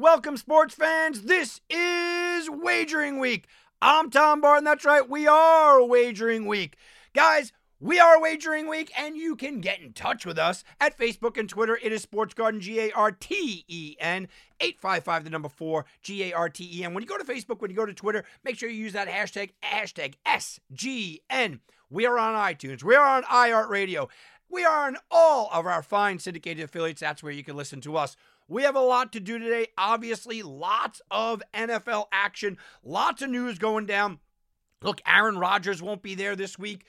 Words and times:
Welcome, 0.00 0.38
sports 0.38 0.74
fans. 0.74 1.24
This 1.24 1.60
is 1.68 2.48
Wagering 2.48 3.18
Week. 3.18 3.46
I'm 3.82 4.08
Tom 4.08 4.40
Barton. 4.40 4.64
That's 4.64 4.86
right, 4.86 5.06
we 5.06 5.26
are 5.26 5.84
Wagering 5.84 6.46
Week. 6.46 6.78
Guys, 7.12 7.52
we 7.80 8.00
are 8.00 8.18
Wagering 8.18 8.66
Week, 8.66 8.90
and 8.98 9.14
you 9.14 9.36
can 9.36 9.60
get 9.60 9.78
in 9.78 9.92
touch 9.92 10.24
with 10.24 10.38
us 10.38 10.64
at 10.80 10.98
Facebook 10.98 11.36
and 11.36 11.50
Twitter. 11.50 11.78
It 11.82 11.92
is 11.92 12.00
Sports 12.00 12.32
Garden, 12.32 12.62
G 12.62 12.80
A 12.80 12.90
R 12.92 13.12
T 13.12 13.66
E 13.68 13.96
N, 14.00 14.28
855, 14.60 15.24
the 15.24 15.28
number 15.28 15.50
four, 15.50 15.84
G 16.00 16.30
A 16.30 16.32
R 16.32 16.48
T 16.48 16.66
E 16.78 16.82
N. 16.82 16.94
When 16.94 17.02
you 17.02 17.06
go 17.06 17.18
to 17.18 17.24
Facebook, 17.24 17.60
when 17.60 17.70
you 17.70 17.76
go 17.76 17.84
to 17.84 17.92
Twitter, 17.92 18.24
make 18.42 18.56
sure 18.56 18.70
you 18.70 18.82
use 18.82 18.94
that 18.94 19.06
hashtag, 19.06 19.50
hashtag 19.62 20.14
SGN. 20.26 21.60
We 21.90 22.06
are 22.06 22.18
on 22.18 22.34
iTunes, 22.36 22.82
we 22.82 22.94
are 22.94 23.06
on 23.06 23.24
iHeartRadio, 23.24 24.08
we 24.48 24.64
are 24.64 24.86
on 24.86 24.96
all 25.10 25.50
of 25.52 25.66
our 25.66 25.82
fine 25.82 26.18
syndicated 26.18 26.64
affiliates. 26.64 27.02
That's 27.02 27.22
where 27.22 27.32
you 27.32 27.44
can 27.44 27.54
listen 27.54 27.82
to 27.82 27.98
us. 27.98 28.16
We 28.50 28.64
have 28.64 28.74
a 28.74 28.80
lot 28.80 29.12
to 29.12 29.20
do 29.20 29.38
today. 29.38 29.68
Obviously, 29.78 30.42
lots 30.42 31.00
of 31.08 31.40
NFL 31.54 32.06
action, 32.10 32.58
lots 32.82 33.22
of 33.22 33.30
news 33.30 33.60
going 33.60 33.86
down. 33.86 34.18
Look, 34.82 35.00
Aaron 35.06 35.38
Rodgers 35.38 35.80
won't 35.80 36.02
be 36.02 36.16
there 36.16 36.34
this 36.34 36.58
week. 36.58 36.84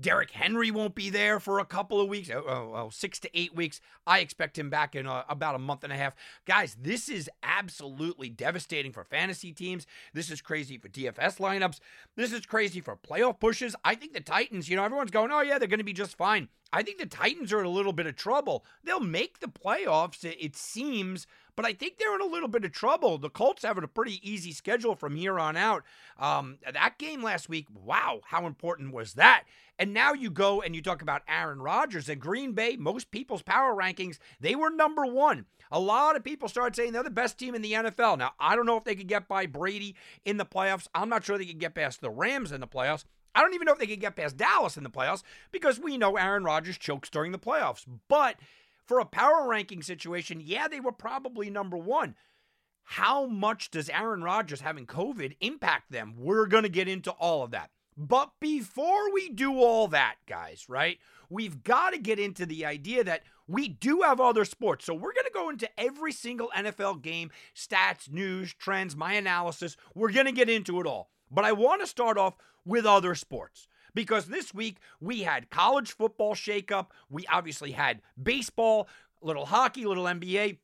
Derrick 0.00 0.32
Henry 0.32 0.70
won't 0.72 0.94
be 0.94 1.08
there 1.08 1.38
for 1.38 1.60
a 1.60 1.64
couple 1.64 2.00
of 2.00 2.08
weeks, 2.08 2.28
oh, 2.28 2.42
oh, 2.46 2.72
oh, 2.74 2.90
six 2.90 3.20
to 3.20 3.30
eight 3.32 3.54
weeks. 3.54 3.80
I 4.06 4.18
expect 4.18 4.58
him 4.58 4.68
back 4.68 4.96
in 4.96 5.06
uh, 5.06 5.22
about 5.28 5.54
a 5.54 5.58
month 5.58 5.84
and 5.84 5.92
a 5.92 5.96
half. 5.96 6.14
Guys, 6.46 6.76
this 6.80 7.08
is 7.08 7.30
absolutely 7.44 8.28
devastating 8.28 8.92
for 8.92 9.04
fantasy 9.04 9.52
teams. 9.52 9.86
This 10.12 10.30
is 10.30 10.40
crazy 10.40 10.78
for 10.78 10.88
DFS 10.88 11.38
lineups. 11.38 11.78
This 12.16 12.32
is 12.32 12.44
crazy 12.44 12.80
for 12.80 12.96
playoff 12.96 13.38
pushes. 13.38 13.76
I 13.84 13.94
think 13.94 14.14
the 14.14 14.20
Titans, 14.20 14.68
you 14.68 14.76
know, 14.76 14.84
everyone's 14.84 15.12
going, 15.12 15.30
oh, 15.30 15.42
yeah, 15.42 15.58
they're 15.58 15.68
going 15.68 15.78
to 15.78 15.84
be 15.84 15.92
just 15.92 16.16
fine. 16.16 16.48
I 16.72 16.82
think 16.82 16.98
the 16.98 17.06
Titans 17.06 17.52
are 17.52 17.60
in 17.60 17.66
a 17.66 17.70
little 17.70 17.92
bit 17.92 18.06
of 18.06 18.16
trouble. 18.16 18.64
They'll 18.82 18.98
make 18.98 19.38
the 19.38 19.46
playoffs, 19.46 20.24
it 20.24 20.56
seems, 20.56 21.28
but 21.56 21.64
I 21.64 21.72
think 21.72 21.98
they're 21.98 22.14
in 22.14 22.20
a 22.20 22.26
little 22.26 22.48
bit 22.48 22.64
of 22.64 22.72
trouble. 22.72 23.18
The 23.18 23.30
Colts 23.30 23.64
having 23.64 23.84
a 23.84 23.88
pretty 23.88 24.20
easy 24.28 24.52
schedule 24.52 24.94
from 24.94 25.16
here 25.16 25.38
on 25.38 25.56
out. 25.56 25.84
Um, 26.18 26.58
that 26.70 26.98
game 26.98 27.22
last 27.22 27.48
week, 27.48 27.66
wow, 27.72 28.20
how 28.24 28.46
important 28.46 28.92
was 28.92 29.14
that? 29.14 29.44
And 29.78 29.92
now 29.92 30.12
you 30.12 30.30
go 30.30 30.62
and 30.62 30.74
you 30.74 30.82
talk 30.82 31.02
about 31.02 31.22
Aaron 31.28 31.60
Rodgers 31.60 32.08
and 32.08 32.20
Green 32.20 32.52
Bay, 32.52 32.76
most 32.76 33.10
people's 33.10 33.42
power 33.42 33.74
rankings, 33.74 34.18
they 34.40 34.54
were 34.54 34.70
number 34.70 35.04
one. 35.04 35.46
A 35.70 35.80
lot 35.80 36.16
of 36.16 36.22
people 36.22 36.48
started 36.48 36.76
saying 36.76 36.92
they're 36.92 37.02
the 37.02 37.10
best 37.10 37.38
team 37.38 37.54
in 37.54 37.62
the 37.62 37.72
NFL. 37.72 38.18
Now, 38.18 38.32
I 38.38 38.54
don't 38.54 38.66
know 38.66 38.76
if 38.76 38.84
they 38.84 38.94
could 38.94 39.08
get 39.08 39.26
by 39.26 39.46
Brady 39.46 39.96
in 40.24 40.36
the 40.36 40.46
playoffs. 40.46 40.86
I'm 40.94 41.08
not 41.08 41.24
sure 41.24 41.36
they 41.36 41.46
could 41.46 41.58
get 41.58 41.74
past 41.74 42.00
the 42.00 42.10
Rams 42.10 42.52
in 42.52 42.60
the 42.60 42.68
playoffs. 42.68 43.04
I 43.34 43.40
don't 43.40 43.54
even 43.54 43.64
know 43.64 43.72
if 43.72 43.78
they 43.78 43.86
could 43.86 44.00
get 44.00 44.16
past 44.16 44.36
Dallas 44.36 44.76
in 44.76 44.84
the 44.84 44.90
playoffs 44.90 45.24
because 45.50 45.80
we 45.80 45.98
know 45.98 46.16
Aaron 46.16 46.44
Rodgers 46.44 46.78
chokes 46.78 47.10
during 47.10 47.32
the 47.32 47.38
playoffs. 47.38 47.84
But 48.08 48.36
for 48.86 48.98
a 48.98 49.04
power 49.04 49.46
ranking 49.48 49.82
situation, 49.82 50.42
yeah, 50.44 50.68
they 50.68 50.80
were 50.80 50.92
probably 50.92 51.50
number 51.50 51.76
one. 51.76 52.14
How 52.82 53.26
much 53.26 53.70
does 53.70 53.88
Aaron 53.88 54.22
Rodgers 54.22 54.60
having 54.60 54.86
COVID 54.86 55.36
impact 55.40 55.90
them? 55.90 56.14
We're 56.18 56.46
going 56.46 56.64
to 56.64 56.68
get 56.68 56.88
into 56.88 57.10
all 57.12 57.42
of 57.42 57.50
that. 57.52 57.70
But 57.96 58.32
before 58.40 59.12
we 59.12 59.28
do 59.28 59.58
all 59.58 59.88
that, 59.88 60.16
guys, 60.26 60.66
right, 60.68 60.98
we've 61.30 61.62
got 61.62 61.90
to 61.90 61.98
get 61.98 62.18
into 62.18 62.44
the 62.44 62.66
idea 62.66 63.04
that 63.04 63.22
we 63.46 63.68
do 63.68 64.02
have 64.02 64.20
other 64.20 64.44
sports. 64.44 64.84
So 64.84 64.94
we're 64.94 65.12
going 65.12 65.26
to 65.26 65.30
go 65.32 65.48
into 65.48 65.68
every 65.78 66.12
single 66.12 66.50
NFL 66.54 67.02
game, 67.02 67.30
stats, 67.54 68.10
news, 68.10 68.52
trends, 68.52 68.96
my 68.96 69.14
analysis. 69.14 69.76
We're 69.94 70.12
going 70.12 70.26
to 70.26 70.32
get 70.32 70.50
into 70.50 70.80
it 70.80 70.86
all. 70.86 71.10
But 71.30 71.44
I 71.44 71.52
want 71.52 71.80
to 71.80 71.86
start 71.86 72.18
off 72.18 72.36
with 72.64 72.84
other 72.84 73.14
sports 73.14 73.68
because 73.94 74.26
this 74.26 74.52
week 74.52 74.78
we 75.00 75.22
had 75.22 75.50
college 75.50 75.92
football 75.92 76.34
shakeup. 76.34 76.88
We 77.08 77.26
obviously 77.26 77.72
had 77.72 78.02
baseball, 78.20 78.88
little 79.22 79.46
hockey, 79.46 79.84
little 79.84 80.04
NBA. 80.04 80.58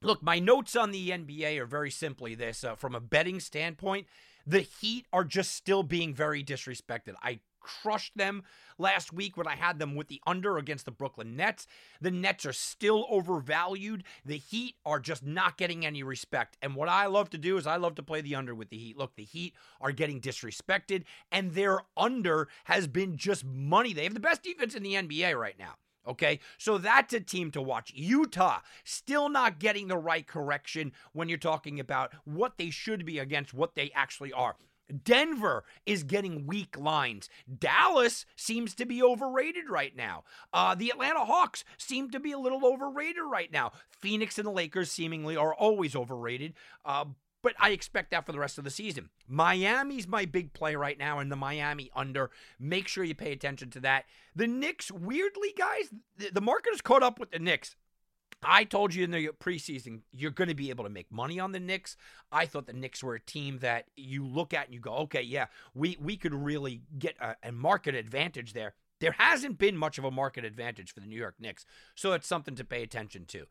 Look, 0.00 0.22
my 0.22 0.38
notes 0.38 0.76
on 0.76 0.90
the 0.92 1.10
NBA 1.10 1.58
are 1.58 1.66
very 1.66 1.90
simply 1.90 2.34
this 2.34 2.62
uh, 2.62 2.76
from 2.76 2.94
a 2.94 3.00
betting 3.00 3.40
standpoint. 3.40 4.06
The 4.46 4.60
Heat 4.60 5.06
are 5.12 5.24
just 5.24 5.54
still 5.54 5.82
being 5.82 6.14
very 6.14 6.42
disrespected. 6.42 7.14
I 7.22 7.40
crushed 7.60 8.16
them 8.16 8.42
last 8.78 9.12
week 9.12 9.36
when 9.36 9.46
I 9.46 9.56
had 9.56 9.78
them 9.78 9.94
with 9.94 10.08
the 10.08 10.20
under 10.26 10.58
against 10.58 10.84
the 10.84 10.90
Brooklyn 10.90 11.36
Nets. 11.36 11.66
The 12.00 12.10
Nets 12.10 12.46
are 12.46 12.52
still 12.52 13.06
overvalued. 13.10 14.04
The 14.24 14.36
Heat 14.36 14.76
are 14.84 15.00
just 15.00 15.24
not 15.24 15.58
getting 15.58 15.84
any 15.84 16.02
respect. 16.02 16.56
And 16.62 16.74
what 16.74 16.88
I 16.88 17.06
love 17.06 17.30
to 17.30 17.38
do 17.38 17.56
is 17.56 17.66
I 17.66 17.76
love 17.76 17.94
to 17.96 18.02
play 18.02 18.20
the 18.20 18.34
under 18.34 18.54
with 18.54 18.70
the 18.70 18.78
Heat. 18.78 18.96
Look, 18.96 19.16
the 19.16 19.24
Heat 19.24 19.54
are 19.80 19.92
getting 19.92 20.20
disrespected, 20.20 21.04
and 21.30 21.52
their 21.52 21.80
under 21.96 22.48
has 22.64 22.86
been 22.86 23.16
just 23.16 23.44
money. 23.44 23.92
They 23.92 24.04
have 24.04 24.14
the 24.14 24.20
best 24.20 24.42
defense 24.42 24.74
in 24.74 24.82
the 24.82 24.94
NBA 24.94 25.38
right 25.38 25.58
now. 25.58 25.74
Okay, 26.06 26.40
so 26.56 26.78
that's 26.78 27.12
a 27.12 27.20
team 27.20 27.50
to 27.50 27.60
watch. 27.60 27.92
Utah 27.94 28.60
still 28.82 29.28
not 29.28 29.58
getting 29.58 29.88
the 29.88 29.98
right 29.98 30.26
correction 30.26 30.92
when 31.12 31.28
you're 31.28 31.36
talking 31.36 31.78
about 31.78 32.14
what 32.24 32.56
they 32.56 32.70
should 32.70 33.04
be 33.04 33.18
against 33.18 33.52
what 33.52 33.74
they 33.74 33.90
actually 33.94 34.32
are. 34.32 34.56
Denver 35.04 35.64
is 35.86 36.02
getting 36.02 36.46
weak 36.46 36.78
lines. 36.78 37.28
Dallas 37.58 38.24
seems 38.36 38.74
to 38.76 38.86
be 38.86 39.02
overrated 39.02 39.68
right 39.68 39.94
now. 39.94 40.24
Uh, 40.52 40.74
the 40.74 40.90
Atlanta 40.90 41.24
Hawks 41.24 41.64
seem 41.76 42.10
to 42.10 42.20
be 42.20 42.32
a 42.32 42.38
little 42.38 42.64
overrated 42.64 43.22
right 43.30 43.52
now. 43.52 43.72
Phoenix 43.90 44.38
and 44.38 44.46
the 44.46 44.52
Lakers 44.52 44.90
seemingly 44.90 45.36
are 45.36 45.54
always 45.54 45.94
overrated. 45.94 46.54
Uh, 46.84 47.06
but 47.42 47.54
I 47.58 47.70
expect 47.70 48.10
that 48.10 48.26
for 48.26 48.32
the 48.32 48.38
rest 48.38 48.58
of 48.58 48.64
the 48.64 48.70
season. 48.70 49.10
Miami's 49.28 50.08
my 50.08 50.24
big 50.24 50.52
play 50.52 50.74
right 50.74 50.98
now, 50.98 51.18
and 51.18 51.30
the 51.30 51.36
Miami 51.36 51.90
under. 51.94 52.30
Make 52.58 52.88
sure 52.88 53.04
you 53.04 53.14
pay 53.14 53.32
attention 53.32 53.70
to 53.70 53.80
that. 53.80 54.06
The 54.34 54.46
Knicks, 54.46 54.90
weirdly, 54.90 55.54
guys, 55.56 55.90
the, 56.16 56.30
the 56.32 56.40
market 56.40 56.72
has 56.72 56.80
caught 56.80 57.02
up 57.02 57.20
with 57.20 57.30
the 57.30 57.38
Knicks. 57.38 57.76
I 58.42 58.64
told 58.64 58.94
you 58.94 59.04
in 59.04 59.10
the 59.10 59.28
preseason 59.40 60.02
you're 60.12 60.30
going 60.30 60.48
to 60.48 60.54
be 60.54 60.70
able 60.70 60.84
to 60.84 60.90
make 60.90 61.10
money 61.10 61.40
on 61.40 61.52
the 61.52 61.60
Knicks. 61.60 61.96
I 62.30 62.46
thought 62.46 62.66
the 62.66 62.72
Knicks 62.72 63.02
were 63.02 63.14
a 63.14 63.20
team 63.20 63.58
that 63.58 63.86
you 63.96 64.24
look 64.24 64.54
at 64.54 64.66
and 64.66 64.74
you 64.74 64.80
go, 64.80 64.94
okay, 64.94 65.22
yeah, 65.22 65.46
we 65.74 65.96
we 66.00 66.16
could 66.16 66.34
really 66.34 66.82
get 66.98 67.16
a, 67.20 67.36
a 67.42 67.52
market 67.52 67.94
advantage 67.94 68.52
there. 68.52 68.74
There 69.00 69.12
hasn't 69.12 69.58
been 69.58 69.76
much 69.76 69.98
of 69.98 70.04
a 70.04 70.10
market 70.10 70.44
advantage 70.44 70.92
for 70.92 71.00
the 71.00 71.06
New 71.06 71.18
York 71.18 71.36
Knicks, 71.38 71.64
so 71.94 72.12
it's 72.12 72.26
something 72.26 72.54
to 72.56 72.64
pay 72.64 72.82
attention 72.82 73.24
to. 73.26 73.46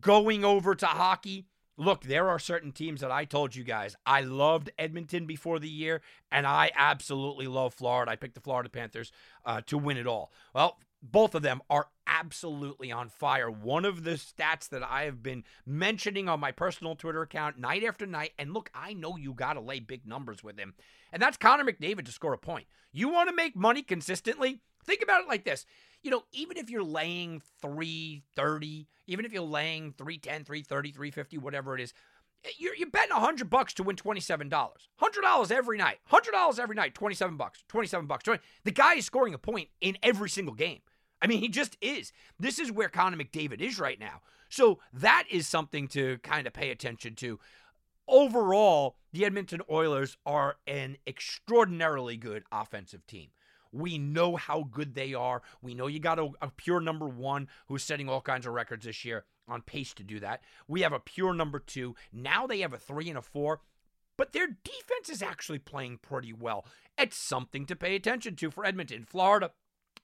Going 0.00 0.44
over 0.44 0.74
to 0.76 0.86
hockey, 0.86 1.46
Look, 1.78 2.04
there 2.04 2.28
are 2.28 2.38
certain 2.38 2.70
teams 2.72 3.00
that 3.00 3.10
I 3.10 3.24
told 3.24 3.56
you 3.56 3.64
guys 3.64 3.96
I 4.04 4.20
loved 4.20 4.70
Edmonton 4.78 5.26
before 5.26 5.58
the 5.58 5.68
year, 5.68 6.02
and 6.30 6.46
I 6.46 6.70
absolutely 6.76 7.46
love 7.46 7.72
Florida. 7.72 8.12
I 8.12 8.16
picked 8.16 8.34
the 8.34 8.40
Florida 8.40 8.68
Panthers 8.68 9.10
uh, 9.46 9.62
to 9.66 9.78
win 9.78 9.96
it 9.96 10.06
all. 10.06 10.32
Well, 10.54 10.78
both 11.02 11.34
of 11.34 11.42
them 11.42 11.60
are 11.68 11.88
absolutely 12.06 12.92
on 12.92 13.08
fire. 13.08 13.50
One 13.50 13.84
of 13.84 14.04
the 14.04 14.12
stats 14.12 14.68
that 14.68 14.82
I 14.82 15.04
have 15.04 15.22
been 15.22 15.44
mentioning 15.66 16.28
on 16.28 16.40
my 16.40 16.52
personal 16.52 16.94
Twitter 16.94 17.22
account 17.22 17.58
night 17.58 17.84
after 17.84 18.06
night, 18.06 18.32
and 18.38 18.54
look, 18.54 18.70
I 18.74 18.92
know 18.92 19.16
you 19.16 19.34
got 19.34 19.54
to 19.54 19.60
lay 19.60 19.80
big 19.80 20.06
numbers 20.06 20.44
with 20.44 20.58
him, 20.58 20.74
and 21.12 21.20
that's 21.20 21.36
Connor 21.36 21.64
McDavid 21.64 22.04
to 22.04 22.12
score 22.12 22.32
a 22.32 22.38
point. 22.38 22.66
You 22.92 23.08
want 23.08 23.28
to 23.28 23.34
make 23.34 23.56
money 23.56 23.82
consistently? 23.82 24.60
Think 24.84 25.02
about 25.02 25.22
it 25.22 25.28
like 25.28 25.44
this 25.44 25.66
you 26.02 26.10
know, 26.10 26.24
even 26.32 26.56
if 26.56 26.68
you're 26.68 26.82
laying 26.82 27.42
330, 27.60 28.88
even 29.06 29.24
if 29.24 29.32
you're 29.32 29.42
laying 29.42 29.92
310, 29.92 30.44
330, 30.44 30.90
350, 30.90 31.38
whatever 31.38 31.74
it 31.76 31.80
is, 31.80 31.94
you're, 32.58 32.74
you're 32.74 32.90
betting 32.90 33.14
100 33.14 33.48
bucks 33.48 33.72
to 33.74 33.84
win 33.84 33.94
$27. 33.94 34.50
$100 34.50 35.50
every 35.50 35.78
night. 35.78 35.98
$100 36.10 36.58
every 36.58 36.74
night, 36.74 36.94
27 36.94 37.36
bucks. 37.36 37.62
27 37.68 38.06
bucks. 38.06 38.24
20. 38.24 38.40
The 38.64 38.72
guy 38.72 38.94
is 38.94 39.06
scoring 39.06 39.34
a 39.34 39.38
point 39.38 39.68
in 39.80 39.96
every 40.02 40.28
single 40.28 40.54
game. 40.54 40.80
I 41.22 41.28
mean, 41.28 41.40
he 41.40 41.48
just 41.48 41.78
is. 41.80 42.12
This 42.38 42.58
is 42.58 42.72
where 42.72 42.88
Connor 42.88 43.16
McDavid 43.16 43.60
is 43.60 43.78
right 43.78 43.98
now. 43.98 44.20
So 44.48 44.80
that 44.92 45.24
is 45.30 45.46
something 45.46 45.88
to 45.88 46.18
kind 46.18 46.46
of 46.46 46.52
pay 46.52 46.70
attention 46.70 47.14
to. 47.16 47.38
overall, 48.08 48.96
the 49.12 49.24
Edmonton 49.24 49.62
Oilers 49.70 50.16
are 50.26 50.56
an 50.66 50.96
extraordinarily 51.06 52.16
good 52.16 52.42
offensive 52.50 53.06
team. 53.06 53.28
We 53.70 53.96
know 53.96 54.36
how 54.36 54.64
good 54.64 54.94
they 54.94 55.14
are. 55.14 55.40
We 55.62 55.74
know 55.74 55.86
you 55.86 56.00
got 56.00 56.18
a, 56.18 56.30
a, 56.42 56.50
pure 56.50 56.80
number 56.80 57.08
one 57.08 57.48
who's 57.68 57.82
setting 57.82 58.08
all 58.08 58.20
kinds 58.20 58.46
of 58.46 58.52
records 58.52 58.84
this 58.84 59.04
year, 59.04 59.24
on 59.48 59.62
pace 59.62 59.94
to 59.94 60.02
do 60.02 60.20
that. 60.20 60.42
We 60.68 60.82
have 60.82 60.92
a 60.92 61.00
pure 61.00 61.32
number 61.32 61.58
two. 61.58 61.94
Now 62.12 62.46
they 62.46 62.60
have 62.60 62.74
a 62.74 62.78
three 62.78 63.08
and 63.08 63.16
a 63.16 63.22
four, 63.22 63.60
but 64.18 64.32
their 64.32 64.46
defense 64.46 65.08
is 65.08 65.22
actually 65.22 65.58
playing 65.58 65.98
pretty 66.02 66.32
well. 66.32 66.66
It's 66.98 67.16
something 67.16 67.64
to 67.66 67.76
pay 67.76 67.96
attention 67.96 68.36
to 68.36 68.50
for 68.50 68.66
Edmonton. 68.66 69.04
Florida, 69.04 69.52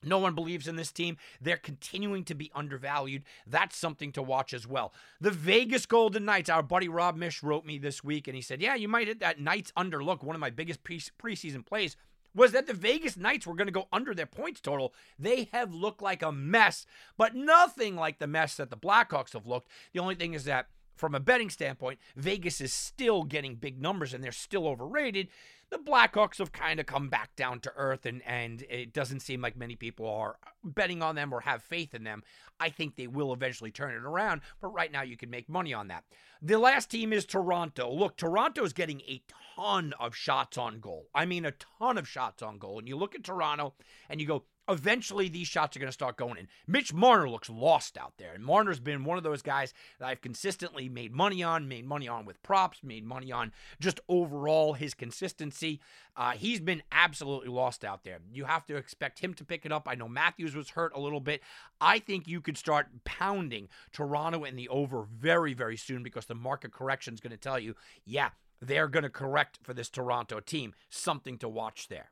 no 0.02 0.18
one 0.18 0.34
believes 0.34 0.68
in 0.68 0.76
this 0.76 0.92
team. 0.92 1.16
They're 1.40 1.56
continuing 1.56 2.24
to 2.24 2.34
be 2.34 2.50
undervalued. 2.54 3.24
That's 3.46 3.76
something 3.76 4.12
to 4.12 4.22
watch 4.22 4.54
as 4.54 4.66
well. 4.66 4.92
The 5.20 5.30
Vegas 5.30 5.86
Golden 5.86 6.24
Knights, 6.24 6.50
our 6.50 6.62
buddy 6.62 6.88
Rob 6.88 7.16
Mish 7.16 7.42
wrote 7.42 7.64
me 7.64 7.78
this 7.78 8.04
week, 8.04 8.28
and 8.28 8.36
he 8.36 8.42
said, 8.42 8.62
Yeah, 8.62 8.74
you 8.74 8.88
might 8.88 9.08
hit 9.08 9.20
that 9.20 9.40
Knights 9.40 9.72
underlook, 9.76 10.22
one 10.22 10.36
of 10.36 10.40
my 10.40 10.50
biggest 10.50 10.84
pre- 10.84 10.98
preseason 10.98 11.64
plays 11.64 11.96
was 12.34 12.52
that 12.52 12.66
the 12.66 12.74
Vegas 12.74 13.16
Knights 13.16 13.46
were 13.46 13.54
going 13.54 13.66
to 13.66 13.72
go 13.72 13.88
under 13.92 14.14
their 14.14 14.26
points 14.26 14.60
total. 14.60 14.94
They 15.18 15.48
have 15.52 15.72
looked 15.72 16.02
like 16.02 16.22
a 16.22 16.30
mess, 16.30 16.86
but 17.16 17.34
nothing 17.34 17.96
like 17.96 18.18
the 18.18 18.26
mess 18.26 18.56
that 18.56 18.70
the 18.70 18.76
Blackhawks 18.76 19.32
have 19.32 19.46
looked. 19.46 19.68
The 19.92 20.00
only 20.00 20.14
thing 20.14 20.34
is 20.34 20.44
that 20.44 20.68
from 20.98 21.14
a 21.14 21.20
betting 21.20 21.50
standpoint, 21.50 21.98
Vegas 22.16 22.60
is 22.60 22.72
still 22.72 23.22
getting 23.22 23.54
big 23.54 23.80
numbers 23.80 24.12
and 24.12 24.22
they're 24.22 24.32
still 24.32 24.66
overrated 24.66 25.28
the 25.70 25.78
Blackhawks 25.78 26.38
have 26.38 26.52
kind 26.52 26.80
of 26.80 26.86
come 26.86 27.08
back 27.08 27.34
down 27.36 27.60
to 27.60 27.72
earth, 27.76 28.06
and, 28.06 28.22
and 28.26 28.62
it 28.70 28.92
doesn't 28.92 29.20
seem 29.20 29.40
like 29.40 29.56
many 29.56 29.76
people 29.76 30.08
are 30.08 30.36
betting 30.64 31.02
on 31.02 31.14
them 31.14 31.32
or 31.32 31.40
have 31.40 31.62
faith 31.62 31.94
in 31.94 32.04
them. 32.04 32.22
I 32.60 32.70
think 32.70 32.96
they 32.96 33.06
will 33.06 33.32
eventually 33.32 33.70
turn 33.70 33.94
it 33.94 34.04
around, 34.04 34.40
but 34.60 34.68
right 34.68 34.90
now 34.90 35.02
you 35.02 35.16
can 35.16 35.30
make 35.30 35.48
money 35.48 35.72
on 35.72 35.88
that. 35.88 36.04
The 36.40 36.58
last 36.58 36.90
team 36.90 37.12
is 37.12 37.24
Toronto. 37.24 37.92
Look, 37.92 38.16
Toronto 38.16 38.64
is 38.64 38.72
getting 38.72 39.00
a 39.02 39.22
ton 39.56 39.92
of 39.98 40.16
shots 40.16 40.56
on 40.56 40.80
goal. 40.80 41.08
I 41.14 41.26
mean, 41.26 41.44
a 41.44 41.52
ton 41.78 41.98
of 41.98 42.08
shots 42.08 42.42
on 42.42 42.58
goal. 42.58 42.78
And 42.78 42.88
you 42.88 42.96
look 42.96 43.14
at 43.14 43.24
Toronto 43.24 43.74
and 44.08 44.20
you 44.20 44.26
go, 44.26 44.44
eventually 44.68 45.28
these 45.28 45.48
shots 45.48 45.76
are 45.76 45.80
going 45.80 45.88
to 45.88 45.92
start 45.92 46.16
going 46.16 46.36
in. 46.36 46.48
Mitch 46.66 46.92
Marner 46.92 47.28
looks 47.28 47.48
lost 47.48 47.96
out 47.96 48.14
there. 48.18 48.34
And 48.34 48.44
Marner's 48.44 48.80
been 48.80 49.04
one 49.04 49.16
of 49.16 49.24
those 49.24 49.42
guys 49.42 49.72
that 49.98 50.06
I've 50.06 50.20
consistently 50.20 50.88
made 50.88 51.12
money 51.12 51.42
on, 51.42 51.68
made 51.68 51.86
money 51.86 52.08
on 52.08 52.24
with 52.24 52.42
props, 52.42 52.78
made 52.82 53.04
money 53.04 53.32
on 53.32 53.52
just 53.80 54.00
overall 54.08 54.74
his 54.74 54.94
consistency. 54.94 55.80
Uh, 56.16 56.32
he's 56.32 56.60
been 56.60 56.82
absolutely 56.92 57.48
lost 57.48 57.84
out 57.84 58.04
there. 58.04 58.18
You 58.32 58.44
have 58.44 58.66
to 58.66 58.76
expect 58.76 59.20
him 59.20 59.34
to 59.34 59.44
pick 59.44 59.64
it 59.64 59.72
up. 59.72 59.86
I 59.86 59.94
know 59.94 60.08
Matthews 60.08 60.54
was 60.54 60.70
hurt 60.70 60.92
a 60.94 61.00
little 61.00 61.20
bit. 61.20 61.42
I 61.80 61.98
think 61.98 62.26
you 62.26 62.40
could 62.40 62.58
start 62.58 62.88
pounding 63.04 63.68
Toronto 63.92 64.44
in 64.44 64.56
the 64.56 64.68
over 64.68 65.02
very, 65.02 65.54
very 65.54 65.76
soon 65.76 66.02
because 66.02 66.26
the 66.26 66.34
market 66.34 66.72
correction 66.72 67.14
is 67.14 67.20
going 67.20 67.30
to 67.30 67.36
tell 67.36 67.58
you, 67.58 67.74
yeah, 68.04 68.30
they're 68.60 68.88
going 68.88 69.04
to 69.04 69.10
correct 69.10 69.58
for 69.62 69.72
this 69.72 69.88
Toronto 69.88 70.40
team. 70.40 70.74
Something 70.90 71.38
to 71.38 71.48
watch 71.48 71.88
there. 71.88 72.10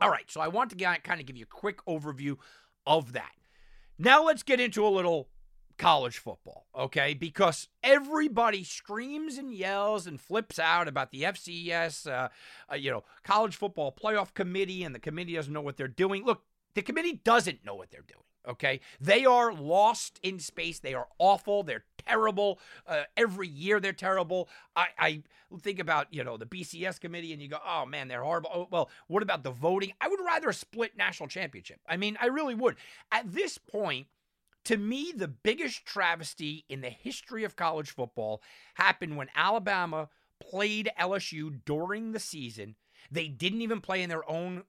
All 0.00 0.10
right, 0.10 0.30
so 0.30 0.40
I 0.40 0.48
want 0.48 0.70
to 0.70 0.76
kind 0.76 1.20
of 1.20 1.26
give 1.26 1.36
you 1.36 1.44
a 1.44 1.54
quick 1.54 1.84
overview 1.86 2.36
of 2.86 3.12
that. 3.12 3.32
Now 3.98 4.24
let's 4.24 4.42
get 4.42 4.60
into 4.60 4.86
a 4.86 4.90
little 4.90 5.28
college 5.78 6.18
football, 6.18 6.66
okay? 6.74 7.14
Because 7.14 7.68
everybody 7.82 8.64
screams 8.64 9.38
and 9.38 9.52
yells 9.52 10.06
and 10.06 10.20
flips 10.20 10.58
out 10.58 10.88
about 10.88 11.10
the 11.10 11.22
FCS, 11.22 12.06
uh, 12.06 12.28
uh, 12.70 12.74
you 12.74 12.90
know, 12.90 13.04
college 13.24 13.56
football 13.56 13.92
playoff 13.92 14.34
committee, 14.34 14.84
and 14.84 14.94
the 14.94 14.98
committee 14.98 15.34
doesn't 15.34 15.52
know 15.52 15.60
what 15.60 15.76
they're 15.76 15.88
doing. 15.88 16.24
Look, 16.24 16.42
the 16.74 16.82
committee 16.82 17.20
doesn't 17.24 17.64
know 17.64 17.74
what 17.74 17.90
they're 17.90 18.02
doing. 18.06 18.22
Okay, 18.48 18.80
they 19.00 19.24
are 19.24 19.52
lost 19.52 20.20
in 20.22 20.38
space. 20.38 20.78
They 20.78 20.94
are 20.94 21.08
awful. 21.18 21.64
They're 21.64 21.84
terrible. 22.06 22.58
Uh, 22.86 23.02
every 23.16 23.48
year 23.48 23.80
they're 23.80 23.92
terrible. 23.92 24.48
I, 24.74 24.86
I 24.98 25.22
think 25.60 25.78
about 25.78 26.12
you 26.12 26.24
know 26.24 26.36
the 26.36 26.46
BCS 26.46 27.00
committee, 27.00 27.32
and 27.32 27.40
you 27.40 27.48
go, 27.48 27.58
oh 27.66 27.86
man, 27.86 28.08
they're 28.08 28.22
horrible. 28.22 28.50
Oh, 28.52 28.68
well, 28.70 28.90
what 29.06 29.22
about 29.22 29.42
the 29.42 29.50
voting? 29.50 29.92
I 30.00 30.08
would 30.08 30.20
rather 30.24 30.48
a 30.48 30.54
split 30.54 30.96
national 30.96 31.28
championship. 31.28 31.80
I 31.88 31.96
mean, 31.96 32.16
I 32.20 32.26
really 32.26 32.54
would. 32.54 32.76
At 33.12 33.32
this 33.32 33.58
point, 33.58 34.06
to 34.64 34.76
me, 34.76 35.12
the 35.14 35.28
biggest 35.28 35.86
travesty 35.86 36.64
in 36.68 36.80
the 36.80 36.90
history 36.90 37.44
of 37.44 37.56
college 37.56 37.90
football 37.90 38.42
happened 38.74 39.16
when 39.16 39.28
Alabama 39.34 40.08
played 40.40 40.90
LSU 40.98 41.60
during 41.64 42.12
the 42.12 42.18
season. 42.18 42.74
They 43.10 43.28
didn't 43.28 43.62
even 43.62 43.80
play 43.80 44.02
in 44.02 44.08
their 44.08 44.28
own 44.28 44.64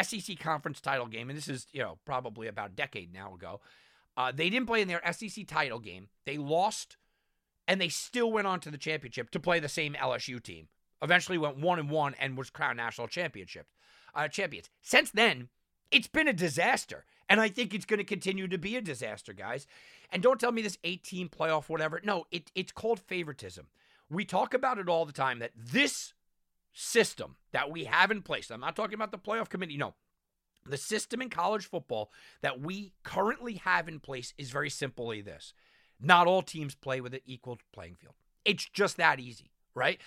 SEC 0.00 0.38
conference 0.38 0.80
title 0.80 1.06
game, 1.06 1.28
and 1.28 1.36
this 1.36 1.48
is 1.48 1.66
you 1.72 1.82
know 1.82 1.98
probably 2.04 2.46
about 2.46 2.70
a 2.70 2.74
decade 2.74 3.12
now 3.12 3.34
ago. 3.34 3.60
Uh, 4.16 4.32
they 4.32 4.50
didn't 4.50 4.66
play 4.66 4.82
in 4.82 4.88
their 4.88 5.02
SEC 5.12 5.46
title 5.46 5.78
game. 5.78 6.08
They 6.26 6.36
lost, 6.36 6.96
and 7.66 7.80
they 7.80 7.88
still 7.88 8.30
went 8.30 8.46
on 8.46 8.60
to 8.60 8.70
the 8.70 8.78
championship 8.78 9.30
to 9.30 9.40
play 9.40 9.60
the 9.60 9.68
same 9.68 9.94
LSU 9.94 10.42
team. 10.42 10.68
Eventually, 11.02 11.38
went 11.38 11.58
one 11.58 11.78
and 11.78 11.88
one 11.88 12.14
and 12.18 12.36
was 12.36 12.50
crowned 12.50 12.76
national 12.76 13.08
championship 13.08 13.66
uh, 14.14 14.28
champions. 14.28 14.68
Since 14.82 15.10
then, 15.10 15.48
it's 15.90 16.08
been 16.08 16.28
a 16.28 16.32
disaster, 16.32 17.04
and 17.28 17.40
I 17.40 17.48
think 17.48 17.74
it's 17.74 17.84
going 17.84 17.98
to 17.98 18.04
continue 18.04 18.48
to 18.48 18.58
be 18.58 18.76
a 18.76 18.80
disaster, 18.80 19.32
guys. 19.32 19.66
And 20.12 20.22
don't 20.22 20.40
tell 20.40 20.52
me 20.52 20.62
this 20.62 20.78
18 20.84 21.28
playoff 21.28 21.68
whatever. 21.68 22.00
No, 22.04 22.26
it, 22.30 22.50
it's 22.54 22.72
called 22.72 23.00
favoritism. 23.00 23.66
We 24.08 24.24
talk 24.24 24.54
about 24.54 24.78
it 24.78 24.88
all 24.88 25.06
the 25.06 25.12
time 25.12 25.38
that 25.38 25.52
this 25.56 26.14
system 26.72 27.36
that 27.52 27.70
we 27.70 27.84
have 27.84 28.10
in 28.10 28.22
place, 28.22 28.50
I'm 28.50 28.60
not 28.60 28.76
talking 28.76 28.94
about 28.94 29.12
the 29.12 29.18
playoff 29.18 29.48
committee, 29.48 29.76
no. 29.76 29.94
The 30.66 30.76
system 30.76 31.22
in 31.22 31.30
college 31.30 31.66
football 31.66 32.10
that 32.42 32.60
we 32.60 32.92
currently 33.02 33.54
have 33.54 33.88
in 33.88 33.98
place 33.98 34.34
is 34.36 34.50
very 34.50 34.70
simply 34.70 35.20
this 35.20 35.54
not 36.00 36.26
all 36.26 36.42
teams 36.42 36.74
play 36.74 37.00
with 37.00 37.14
an 37.14 37.20
equal 37.26 37.58
playing 37.72 37.94
field. 37.94 38.14
It's 38.44 38.64
just 38.64 38.96
that 38.96 39.20
easy, 39.20 39.50
right? 39.74 40.00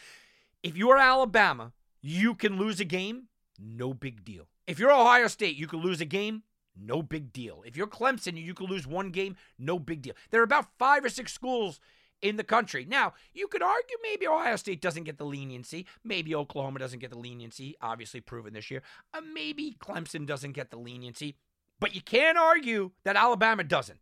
If 0.64 0.76
you're 0.76 0.98
Alabama, 0.98 1.72
you 2.02 2.34
can 2.34 2.58
lose 2.58 2.80
a 2.80 2.86
game, 2.86 3.28
no 3.60 3.94
big 3.94 4.26
deal. 4.26 4.48
If 4.66 4.80
you're 4.80 4.92
Ohio 4.92 5.28
State, 5.28 5.56
you 5.56 5.68
can 5.68 5.82
lose 5.82 6.02
a 6.02 6.06
game, 6.06 6.44
no 6.76 7.04
big 7.04 7.32
deal. 7.32 7.64
If 7.66 7.78
you're 7.78 7.88
Clemson, 7.88 8.42
you 8.42 8.54
can 8.54 8.68
lose 8.68 8.88
one 8.88 9.12
game, 9.12 9.36
no 9.60 9.78
big 9.78 10.02
deal. 10.02 10.16
There 10.32 10.42
are 10.42 10.46
about 10.46 10.78
five 10.80 11.06
or 11.06 11.10
six 11.10 11.32
schools 11.32 11.80
in 12.24 12.38
the 12.38 12.44
country. 12.44 12.86
Now, 12.90 13.14
you 13.34 13.48
could 13.48 13.62
argue 13.62 13.98
maybe 14.02 14.26
Ohio 14.26 14.56
State 14.56 14.82
doesn't 14.82 15.04
get 15.04 15.18
the 15.18 15.26
leniency. 15.26 15.86
Maybe 16.04 16.34
Oklahoma 16.34 16.80
doesn't 16.80 17.00
get 17.00 17.12
the 17.12 17.20
leniency, 17.20 17.76
obviously 17.82 18.22
proven 18.22 18.54
this 18.54 18.72
year. 18.72 18.82
Uh, 19.14 19.22
maybe 19.22 19.76
Clemson 19.78 20.26
doesn't 20.26 20.54
get 20.54 20.72
the 20.72 20.78
leniency. 20.78 21.36
But 21.80 21.94
you 21.94 22.02
can't 22.02 22.38
argue 22.38 22.92
that 23.04 23.18
Alabama 23.18 23.66
doesn't. 23.66 24.00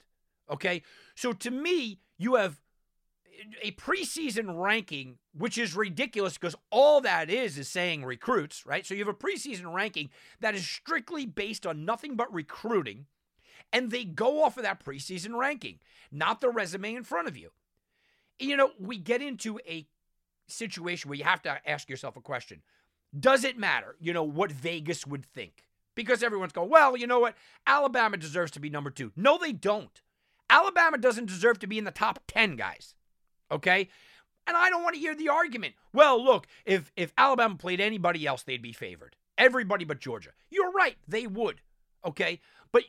Okay? 0.50 0.84
So 1.16 1.34
to 1.34 1.50
me, 1.50 2.00
you 2.20 2.36
have 2.36 2.62
a 3.64 3.72
preseason 3.72 4.62
ranking, 4.62 5.18
which 5.36 5.58
is 5.58 5.76
ridiculous 5.76 6.38
because 6.38 6.56
all 6.70 7.02
that 7.02 7.28
is 7.28 7.58
is 7.58 7.68
saying 7.68 8.06
recruits, 8.06 8.68
right? 8.68 8.86
So 8.86 8.94
you 8.94 9.04
have 9.04 9.14
a 9.14 9.18
preseason 9.18 9.74
ranking 9.74 10.12
that 10.42 10.54
is 10.54 10.68
strictly 10.68 11.26
based 11.26 11.66
on 11.66 11.86
nothing 11.86 12.16
but 12.16 12.32
recruiting, 12.32 13.08
and 13.74 13.90
they 13.90 14.04
go 14.04 14.44
off 14.44 14.58
of 14.58 14.64
that 14.64 14.86
preseason 14.86 15.36
ranking, 15.36 15.80
not 16.12 16.40
the 16.40 16.50
resume 16.50 16.94
in 16.94 17.04
front 17.04 17.28
of 17.28 17.36
you 17.36 17.50
you 18.40 18.58
know, 18.58 18.72
we 18.80 18.98
get 18.98 19.22
into 19.22 19.60
a 19.68 19.88
situation 20.48 21.10
where 21.10 21.18
you 21.18 21.24
have 21.24 21.42
to 21.44 21.70
ask 21.70 21.90
yourself 21.90 22.18
a 22.18 22.22
question. 22.22 22.62
Does 23.18 23.44
it 23.44 23.58
matter, 23.58 23.96
you 24.00 24.14
know, 24.14 24.24
what 24.24 24.52
Vegas 24.52 25.06
would 25.06 25.26
think? 25.26 25.66
Because 25.96 26.24
everyone's 26.24 26.54
going, 26.54 26.70
well, 26.70 26.96
you 26.96 27.06
know 27.08 27.20
what? 27.20 27.36
Alabama 27.68 28.18
deserves 28.18 28.52
to 28.52 28.60
be 28.60 28.70
number 28.70 28.90
two. 28.90 29.12
No, 29.16 29.38
they 29.38 29.52
don't. 29.52 30.02
Alabama 30.50 30.98
doesn't 30.98 31.28
deserve 31.28 31.60
to 31.60 31.68
be 31.68 31.78
in 31.78 31.84
the 31.84 31.92
top 31.92 32.20
10, 32.28 32.56
guys. 32.56 32.96
Okay? 33.52 33.90
And 34.48 34.58
I 34.58 34.70
don't 34.70 34.84
want 34.84 34.96
to 34.96 35.02
hear 35.02 35.16
the 35.16 35.30
argument. 35.30 35.76
Well, 35.94 36.24
look, 36.24 36.48
if 36.66 36.92
if 36.96 37.14
Alabama 37.18 37.56
played 37.56 37.80
anybody 37.80 38.26
else, 38.26 38.44
they'd 38.44 38.62
be 38.62 38.74
favored. 38.74 39.16
Everybody 39.38 39.86
but 39.86 40.00
Georgia. 40.00 40.32
You're 40.50 40.72
right, 40.72 40.98
they 41.08 41.28
would. 41.28 41.62
Okay? 42.06 42.40
But 42.72 42.84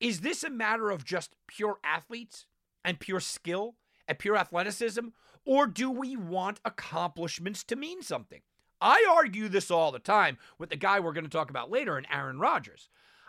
is 0.00 0.20
this 0.20 0.44
a 0.44 0.50
matter 0.50 0.90
of 0.90 1.04
just 1.04 1.36
pure 1.46 1.78
athletes 1.82 2.46
and 2.84 3.00
pure 3.00 3.20
skill? 3.20 3.74
At 4.08 4.18
pure 4.18 4.36
athleticism, 4.36 5.08
or 5.44 5.66
do 5.66 5.90
we 5.90 6.16
want 6.16 6.60
accomplishments 6.64 7.64
to 7.64 7.76
mean 7.76 8.02
something? 8.02 8.40
I 8.80 9.06
argue 9.10 9.48
this 9.48 9.70
all 9.70 9.92
the 9.92 9.98
time 9.98 10.38
with 10.58 10.70
the 10.70 10.76
guy 10.76 11.00
we're 11.00 11.12
going 11.12 11.24
to 11.24 11.30
talk 11.30 11.50
about 11.50 11.70
later, 11.70 11.96
and 11.96 12.06
Aaron 12.12 12.38
Rodgers. 12.38 12.88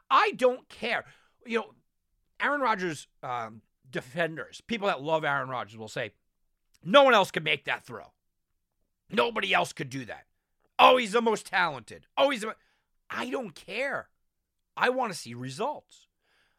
I 0.09 0.31
don't 0.31 0.67
care. 0.69 1.05
You 1.45 1.59
know, 1.59 1.73
Aaron 2.41 2.61
Rodgers 2.61 3.07
um, 3.23 3.61
defenders, 3.89 4.61
people 4.67 4.87
that 4.87 5.01
love 5.01 5.23
Aaron 5.23 5.49
Rodgers 5.49 5.77
will 5.77 5.87
say, 5.87 6.11
no 6.83 7.03
one 7.03 7.13
else 7.13 7.31
could 7.31 7.43
make 7.43 7.65
that 7.65 7.85
throw. 7.85 8.11
Nobody 9.09 9.53
else 9.53 9.73
could 9.73 9.89
do 9.89 10.05
that. 10.05 10.25
Oh, 10.77 10.97
he's 10.97 11.13
the 11.13 11.21
most 11.21 11.47
talented. 11.47 12.07
Oh, 12.17 12.29
he's 12.29 12.41
the. 12.41 12.55
I 13.09 13.29
don't 13.29 13.55
care. 13.55 14.09
I 14.75 14.89
want 14.89 15.13
to 15.13 15.17
see 15.17 15.33
results. 15.33 16.07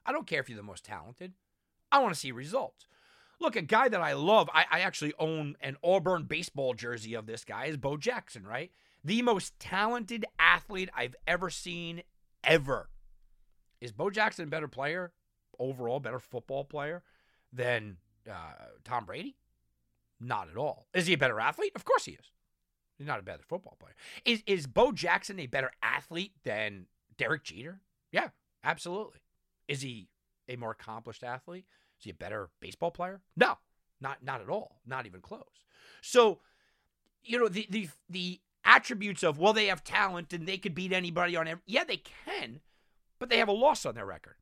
I 0.04 0.12
don't 0.12 0.26
care 0.26 0.40
if 0.40 0.49
you're 0.49 0.56
the 0.56 0.62
most 0.62 0.85
talented. 0.85 1.32
I 1.92 1.99
want 1.99 2.14
to 2.14 2.20
see 2.20 2.32
results. 2.32 2.87
Look, 3.40 3.56
a 3.56 3.62
guy 3.62 3.88
that 3.88 4.00
I 4.00 4.14
love, 4.14 4.48
I, 4.52 4.64
I 4.70 4.80
actually 4.80 5.12
own 5.18 5.56
an 5.60 5.76
Auburn 5.84 6.24
baseball 6.24 6.74
jersey 6.74 7.14
of 7.14 7.26
this 7.26 7.44
guy, 7.44 7.66
is 7.66 7.76
Bo 7.76 7.96
Jackson, 7.96 8.46
right? 8.46 8.70
The 9.04 9.22
most 9.22 9.58
talented 9.58 10.24
athlete 10.38 10.88
I've 10.96 11.14
ever 11.26 11.50
seen, 11.50 12.02
ever. 12.42 12.88
Is 13.80 13.92
Bo 13.92 14.10
Jackson 14.10 14.44
a 14.44 14.50
better 14.50 14.68
player, 14.68 15.12
overall, 15.58 16.00
better 16.00 16.18
football 16.18 16.64
player 16.64 17.02
than 17.52 17.98
uh, 18.28 18.54
Tom 18.84 19.04
Brady? 19.04 19.36
not 20.20 20.48
at 20.48 20.56
all. 20.56 20.86
Is 20.94 21.06
he 21.06 21.14
a 21.14 21.18
better 21.18 21.40
athlete? 21.40 21.72
Of 21.74 21.84
course 21.84 22.04
he 22.04 22.12
is. 22.12 22.32
He's 22.98 23.06
not 23.06 23.20
a 23.20 23.22
better 23.22 23.42
football 23.42 23.76
player. 23.78 23.94
Is 24.24 24.42
is 24.46 24.66
Bo 24.66 24.92
Jackson 24.92 25.38
a 25.38 25.46
better 25.46 25.70
athlete 25.82 26.32
than 26.44 26.86
Derek 27.18 27.44
Jeter? 27.44 27.80
Yeah, 28.10 28.28
absolutely. 28.64 29.20
Is 29.68 29.82
he 29.82 30.08
a 30.48 30.56
more 30.56 30.70
accomplished 30.70 31.22
athlete? 31.22 31.66
He 32.06 32.10
a 32.10 32.14
better 32.14 32.50
baseball 32.60 32.92
player? 32.92 33.20
No, 33.36 33.58
not 34.00 34.22
not 34.22 34.40
at 34.40 34.48
all. 34.48 34.80
Not 34.86 35.06
even 35.06 35.20
close. 35.20 35.42
So, 36.00 36.38
you 37.25 37.38
know, 37.38 37.48
the 37.48 37.66
the 37.68 37.88
the 38.08 38.40
attributes 38.64 39.25
of 39.25 39.38
well, 39.38 39.52
they 39.52 39.66
have 39.66 39.82
talent 39.82 40.32
and 40.32 40.46
they 40.46 40.56
could 40.56 40.75
beat 40.75 40.92
anybody 40.92 41.36
on 41.36 41.48
every 41.48 41.62
yeah, 41.66 41.84
they 41.84 42.02
can, 42.25 42.60
but 43.18 43.28
they 43.28 43.38
have 43.38 43.48
a 43.48 43.52
loss 43.52 43.84
on 43.84 43.96
their 43.96 44.06
record. 44.06 44.36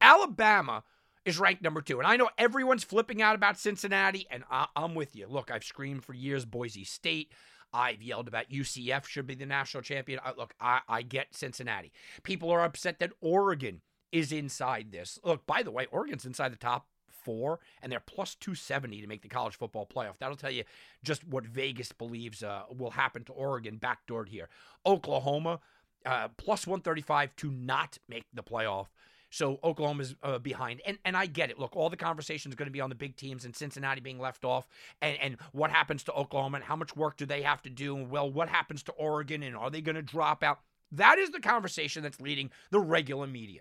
Alabama 0.00 0.82
is 1.26 1.38
ranked 1.38 1.62
number 1.62 1.82
two. 1.82 1.98
And 1.98 2.06
I 2.06 2.16
know 2.16 2.30
everyone's 2.38 2.84
flipping 2.84 3.20
out 3.20 3.34
about 3.34 3.58
Cincinnati, 3.58 4.26
and 4.30 4.42
I, 4.50 4.66
am 4.74 4.94
with 4.94 5.14
you. 5.14 5.26
Look, 5.28 5.50
I've 5.50 5.62
screamed 5.62 6.04
for 6.04 6.14
years 6.14 6.46
Boise 6.46 6.84
State. 6.84 7.32
I've 7.72 8.02
yelled 8.02 8.28
about 8.28 8.48
UCF 8.48 9.04
should 9.04 9.26
be 9.26 9.34
the 9.34 9.44
national 9.44 9.82
champion. 9.82 10.20
I, 10.24 10.32
look, 10.36 10.54
I, 10.58 10.80
I 10.88 11.02
get 11.02 11.36
Cincinnati. 11.36 11.92
People 12.22 12.50
are 12.50 12.64
upset 12.64 12.98
that 12.98 13.12
Oregon 13.20 13.82
is 14.10 14.32
inside 14.32 14.90
this. 14.90 15.18
Look, 15.22 15.46
by 15.46 15.62
the 15.62 15.70
way, 15.70 15.86
Oregon's 15.92 16.24
inside 16.24 16.52
the 16.52 16.56
top 16.56 16.86
four, 17.24 17.60
and 17.82 17.90
they're 17.90 18.00
plus 18.00 18.34
270 18.34 19.00
to 19.00 19.06
make 19.06 19.22
the 19.22 19.28
college 19.28 19.56
football 19.56 19.86
playoff. 19.86 20.18
That'll 20.18 20.36
tell 20.36 20.50
you 20.50 20.64
just 21.02 21.26
what 21.26 21.46
Vegas 21.46 21.92
believes 21.92 22.42
uh, 22.42 22.62
will 22.76 22.90
happen 22.90 23.24
to 23.24 23.32
Oregon 23.32 23.78
backdoored 23.78 24.28
here. 24.28 24.48
Oklahoma, 24.84 25.60
uh, 26.06 26.28
plus 26.36 26.66
135 26.66 27.36
to 27.36 27.50
not 27.50 27.98
make 28.08 28.24
the 28.32 28.42
playoff. 28.42 28.86
So 29.30 29.60
Oklahoma's 29.62 30.16
uh, 30.24 30.40
behind, 30.40 30.80
and 30.84 30.98
and 31.04 31.16
I 31.16 31.26
get 31.26 31.50
it. 31.50 31.58
Look, 31.58 31.76
all 31.76 31.88
the 31.88 31.96
conversation 31.96 32.50
is 32.50 32.56
going 32.56 32.66
to 32.66 32.72
be 32.72 32.80
on 32.80 32.88
the 32.88 32.96
big 32.96 33.16
teams 33.16 33.44
and 33.44 33.54
Cincinnati 33.54 34.00
being 34.00 34.18
left 34.18 34.44
off, 34.44 34.66
and 35.00 35.16
and 35.20 35.36
what 35.52 35.70
happens 35.70 36.02
to 36.04 36.12
Oklahoma 36.12 36.56
and 36.56 36.64
how 36.64 36.74
much 36.74 36.96
work 36.96 37.16
do 37.16 37.26
they 37.26 37.42
have 37.42 37.62
to 37.62 37.70
do, 37.70 37.94
well, 37.94 38.28
what 38.28 38.48
happens 38.48 38.82
to 38.84 38.92
Oregon 38.92 39.44
and 39.44 39.56
are 39.56 39.70
they 39.70 39.80
going 39.80 39.94
to 39.94 40.02
drop 40.02 40.42
out? 40.42 40.58
That 40.90 41.18
is 41.18 41.30
the 41.30 41.38
conversation 41.38 42.02
that's 42.02 42.20
leading 42.20 42.50
the 42.70 42.80
regular 42.80 43.28
media. 43.28 43.60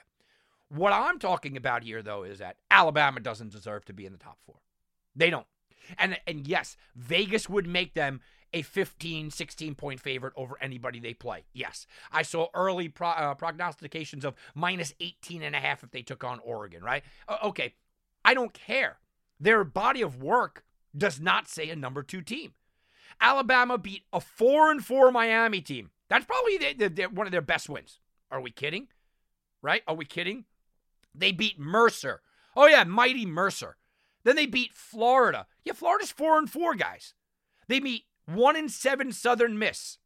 What 0.69 0.93
I'm 0.93 1.19
talking 1.19 1.57
about 1.57 1.83
here, 1.83 2.01
though, 2.01 2.23
is 2.23 2.39
that 2.39 2.57
Alabama 2.69 3.19
doesn't 3.19 3.51
deserve 3.51 3.85
to 3.85 3.93
be 3.93 4.05
in 4.05 4.11
the 4.11 4.19
top 4.19 4.37
four. 4.45 4.57
They 5.15 5.29
don't. 5.29 5.47
And 5.97 6.19
and 6.27 6.47
yes, 6.47 6.77
Vegas 6.95 7.49
would 7.49 7.65
make 7.65 7.95
them 7.95 8.21
a 8.53 8.61
15, 8.61 9.31
16 9.31 9.75
point 9.75 9.99
favorite 9.99 10.33
over 10.35 10.57
anybody 10.61 10.99
they 10.99 11.13
play. 11.13 11.45
Yes. 11.53 11.85
I 12.11 12.23
saw 12.23 12.47
early 12.53 12.89
pro- 12.89 13.09
uh, 13.09 13.35
prognostications 13.35 14.25
of 14.25 14.35
minus 14.55 14.93
18 14.99 15.43
and 15.43 15.55
a 15.55 15.59
half 15.59 15.83
if 15.83 15.91
they 15.91 16.01
took 16.01 16.23
on 16.23 16.39
Oregon, 16.39 16.83
right? 16.83 17.03
Uh, 17.27 17.37
okay. 17.43 17.75
I 18.25 18.33
don't 18.33 18.53
care. 18.53 18.97
Their 19.39 19.63
body 19.63 20.01
of 20.01 20.21
work 20.21 20.63
does 20.97 21.19
not 21.19 21.47
say 21.47 21.69
a 21.69 21.75
number 21.75 22.03
two 22.03 22.21
team. 22.21 22.53
Alabama 23.21 23.77
beat 23.77 24.03
a 24.11 24.19
four 24.19 24.71
and 24.71 24.83
four 24.83 25.11
Miami 25.11 25.61
team. 25.61 25.91
That's 26.09 26.25
probably 26.25 26.57
the, 26.57 26.89
the, 26.89 27.03
one 27.05 27.27
of 27.27 27.31
their 27.31 27.41
best 27.41 27.69
wins. 27.69 27.99
Are 28.31 28.41
we 28.41 28.51
kidding? 28.51 28.87
Right? 29.61 29.83
Are 29.87 29.95
we 29.95 30.05
kidding? 30.05 30.45
They 31.13 31.31
beat 31.31 31.59
Mercer. 31.59 32.21
Oh 32.55 32.67
yeah, 32.67 32.83
mighty 32.83 33.25
Mercer. 33.25 33.77
Then 34.23 34.35
they 34.35 34.45
beat 34.45 34.73
Florida. 34.73 35.47
Yeah, 35.63 35.73
Florida's 35.73 36.11
four 36.11 36.37
and 36.37 36.49
four 36.49 36.75
guys. 36.75 37.13
They 37.67 37.79
beat 37.79 38.03
one 38.25 38.55
and 38.55 38.71
seven 38.71 39.11
Southern 39.11 39.57
Miss. 39.57 39.97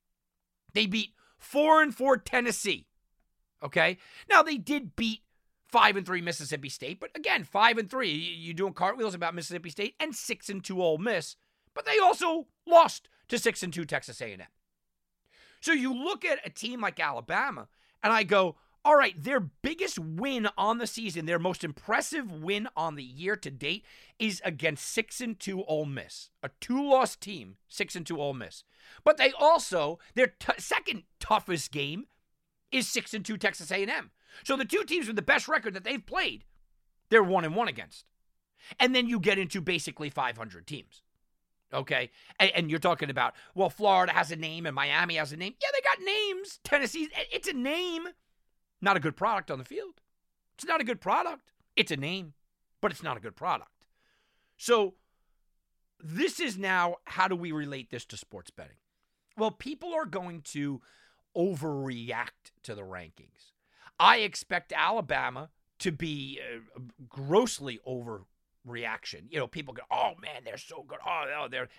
They 0.73 0.85
beat 0.85 1.13
four 1.37 1.81
and 1.81 1.93
four 1.93 2.17
Tennessee. 2.17 2.87
Okay. 3.63 3.97
Now 4.29 4.43
they 4.43 4.57
did 4.57 4.95
beat 4.95 5.21
five 5.65 5.95
and 5.95 6.05
three 6.05 6.21
Mississippi 6.21 6.69
State, 6.69 6.99
but 6.99 7.09
again, 7.15 7.43
five 7.43 7.77
and 7.77 7.89
three. 7.89 8.11
You 8.11 8.53
doing 8.53 8.73
cartwheels 8.73 9.15
about 9.15 9.33
Mississippi 9.33 9.69
State 9.69 9.95
and 9.99 10.15
six 10.15 10.49
and 10.49 10.63
two 10.63 10.81
Ole 10.81 10.97
Miss, 10.99 11.35
but 11.73 11.85
they 11.85 11.97
also 11.97 12.47
lost 12.67 13.09
to 13.29 13.39
six 13.39 13.63
and 13.63 13.73
two 13.73 13.85
Texas 13.85 14.21
A&M. 14.21 14.39
So 15.61 15.71
you 15.71 15.93
look 15.93 16.25
at 16.25 16.45
a 16.45 16.49
team 16.49 16.81
like 16.81 16.99
Alabama, 16.99 17.69
and 18.03 18.13
I 18.13 18.23
go, 18.23 18.57
all 18.85 18.97
right, 18.97 19.21
their 19.21 19.39
biggest 19.39 19.97
win 19.97 20.49
on 20.57 20.77
the 20.77 20.87
season, 20.87 21.25
their 21.25 21.39
most 21.39 21.63
impressive 21.63 22.31
win 22.31 22.67
on 22.75 22.95
the 22.95 23.03
year 23.03 23.35
to 23.37 23.49
date 23.49 23.85
is 24.19 24.41
against 24.43 24.85
6 24.89 25.21
and 25.21 25.39
2 25.39 25.63
Ole 25.63 25.85
Miss. 25.85 26.29
A 26.41 26.49
two-loss 26.59 27.15
team, 27.15 27.55
6 27.69 27.95
and 27.95 28.05
2 28.05 28.19
Ole 28.19 28.33
Miss. 28.33 28.63
But 29.03 29.17
they 29.17 29.31
also 29.39 29.99
their 30.15 30.27
t- 30.27 30.53
second 30.57 31.03
toughest 31.19 31.71
game 31.71 32.07
is 32.71 32.87
6 32.89 33.13
and 33.13 33.25
2 33.25 33.37
Texas 33.37 33.71
A&M. 33.71 34.11
So 34.43 34.57
the 34.57 34.65
two 34.65 34.83
teams 34.83 35.07
with 35.07 35.15
the 35.15 35.21
best 35.21 35.47
record 35.47 35.75
that 35.75 35.83
they've 35.83 36.05
played, 36.05 36.43
they're 37.09 37.23
1 37.23 37.45
and 37.45 37.55
1 37.55 37.67
against. 37.67 38.05
And 38.79 38.95
then 38.95 39.07
you 39.07 39.19
get 39.19 39.37
into 39.37 39.61
basically 39.61 40.09
500 40.09 40.67
teams. 40.67 41.03
Okay. 41.73 42.11
And, 42.39 42.51
and, 42.55 42.69
you're 42.69 42.79
talking 42.79 43.09
about, 43.09 43.33
well, 43.55 43.69
Florida 43.69 44.13
has 44.13 44.31
a 44.31 44.35
name 44.35 44.65
and 44.65 44.75
Miami 44.75 45.15
has 45.15 45.33
a 45.33 45.37
name. 45.37 45.55
Yeah, 45.61 45.69
they 45.73 45.81
got 45.81 46.05
names. 46.05 46.59
Tennessee, 46.63 47.09
it's 47.31 47.47
a 47.47 47.53
name. 47.53 48.07
Not 48.83 48.97
a 48.97 48.99
good 48.99 49.15
product 49.15 49.49
on 49.49 49.59
the 49.59 49.63
field. 49.63 50.01
It's 50.55 50.65
not 50.65 50.81
a 50.81 50.83
good 50.83 50.99
product. 50.99 51.53
It's 51.77 51.89
a 51.89 51.95
name, 51.95 52.33
but 52.81 52.91
it's 52.91 53.01
not 53.01 53.15
a 53.15 53.21
good 53.21 53.33
product. 53.33 53.71
So, 54.57 54.95
this 56.03 56.37
is 56.37 56.57
now 56.57 56.97
how 57.05 57.29
do 57.29 57.35
we 57.37 57.53
relate 57.53 57.91
this 57.91 58.03
to 58.07 58.17
sports 58.17 58.51
betting? 58.51 58.75
Well, 59.37 59.51
people 59.51 59.93
are 59.93 60.05
going 60.05 60.41
to 60.51 60.81
overreact 61.35 62.51
to 62.63 62.75
the 62.75 62.81
rankings. 62.81 63.53
I 64.01 64.17
expect 64.17 64.73
Alabama 64.75 65.49
to 65.79 65.93
be 65.93 66.41
uh, 66.41 66.81
grossly 67.07 67.79
overreaction. 67.87 69.27
You 69.29 69.39
know, 69.39 69.47
people 69.47 69.73
go, 69.73 69.83
"Oh 69.89 70.11
man, 70.21 70.43
they're 70.43 70.57
so 70.57 70.83
good. 70.85 70.99
Oh, 71.07 71.23
oh 71.39 71.47
they're," 71.49 71.69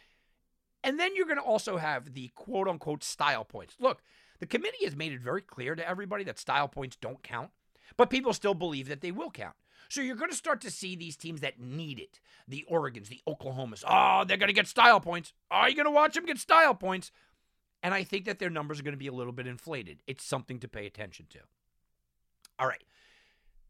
and 0.82 0.99
then 0.99 1.14
you're 1.14 1.26
going 1.26 1.37
to 1.37 1.42
also 1.42 1.76
have 1.76 2.14
the 2.14 2.28
quote 2.34 2.66
unquote 2.66 3.04
style 3.04 3.44
points. 3.44 3.75
Look, 3.78 4.00
the 4.45 4.59
committee 4.59 4.85
has 4.85 4.95
made 4.95 5.11
it 5.11 5.23
very 5.23 5.41
clear 5.41 5.75
to 5.75 5.89
everybody 5.89 6.23
that 6.25 6.39
style 6.39 6.69
points 6.69 6.97
don't 6.97 7.23
count, 7.23 7.49
but 7.97 8.11
people 8.11 8.35
still 8.35 8.53
believe 8.53 8.89
that 8.89 9.01
they 9.01 9.11
will 9.11 9.31
count. 9.31 9.55
So 9.89 10.03
you're 10.03 10.17
going 10.17 10.31
to 10.31 10.37
start 10.37 10.61
to 10.61 10.71
see 10.71 10.95
these 10.95 11.17
teams 11.17 11.41
that 11.41 11.59
need 11.59 11.99
it 11.99 12.21
the 12.47 12.67
Oregons, 12.71 13.09
the 13.09 13.23
Oklahomas. 13.27 13.85
Oh, 13.89 14.27
they're 14.27 14.37
going 14.37 14.49
to 14.49 14.53
get 14.53 14.67
style 14.67 15.01
points. 15.01 15.33
Are 15.51 15.71
you 15.71 15.75
going 15.75 15.87
to 15.87 15.91
watch 15.91 16.13
them 16.13 16.27
get 16.27 16.37
style 16.37 16.75
points? 16.75 17.11
And 17.83 17.95
I 17.95 18.05
think 18.05 18.27
that 18.27 18.39
their 18.39 18.51
numbers 18.51 18.79
are 18.79 18.83
going 18.83 18.93
to 18.93 18.99
be 18.99 19.07
a 19.07 19.15
little 19.15 19.33
bit 19.33 19.47
inflated. 19.47 20.03
It's 20.07 20.23
something 20.23 20.61
to 20.61 20.69
pay 20.69 20.85
attention 20.85 21.25
to. 21.31 21.39
All 22.59 22.69
right. 22.69 22.85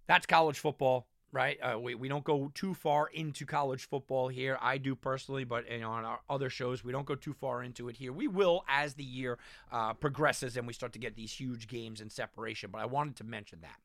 That's 0.09 0.27
college 0.27 0.59
football 0.59 1.07
right? 1.35 1.59
Uh, 1.61 1.79
we, 1.79 1.97
we 1.97 2.09
don't 2.09 2.23
go 2.23 2.51
too 2.55 2.75
far 2.75 3.09
into 3.09 3.45
college 3.45 3.89
football 3.89 4.29
here. 4.29 4.57
I 4.63 4.79
do 4.79 4.95
personally, 4.95 5.43
but 5.43 5.69
you 5.71 5.81
know, 5.81 5.91
on 5.91 6.05
our 6.05 6.21
other 6.31 6.49
shows, 6.49 6.85
we 6.85 6.93
don't 6.93 7.07
go 7.07 7.17
too 7.17 7.33
far 7.33 7.63
into 7.65 7.89
it 7.89 7.97
here. 7.97 8.13
We 8.13 8.29
will 8.29 8.65
as 8.69 8.95
the 8.95 9.05
year 9.05 9.39
uh, 9.73 9.95
progresses 9.95 10.57
and 10.57 10.67
we 10.67 10.73
start 10.73 10.93
to 10.93 11.01
get 11.01 11.17
these 11.17 11.33
huge 11.33 11.67
games 11.67 12.01
and 12.01 12.11
separation. 12.11 12.71
But 12.71 12.81
I 12.81 12.87
wanted 12.87 13.17
to 13.17 13.25
mention 13.25 13.59
that. 13.63 13.81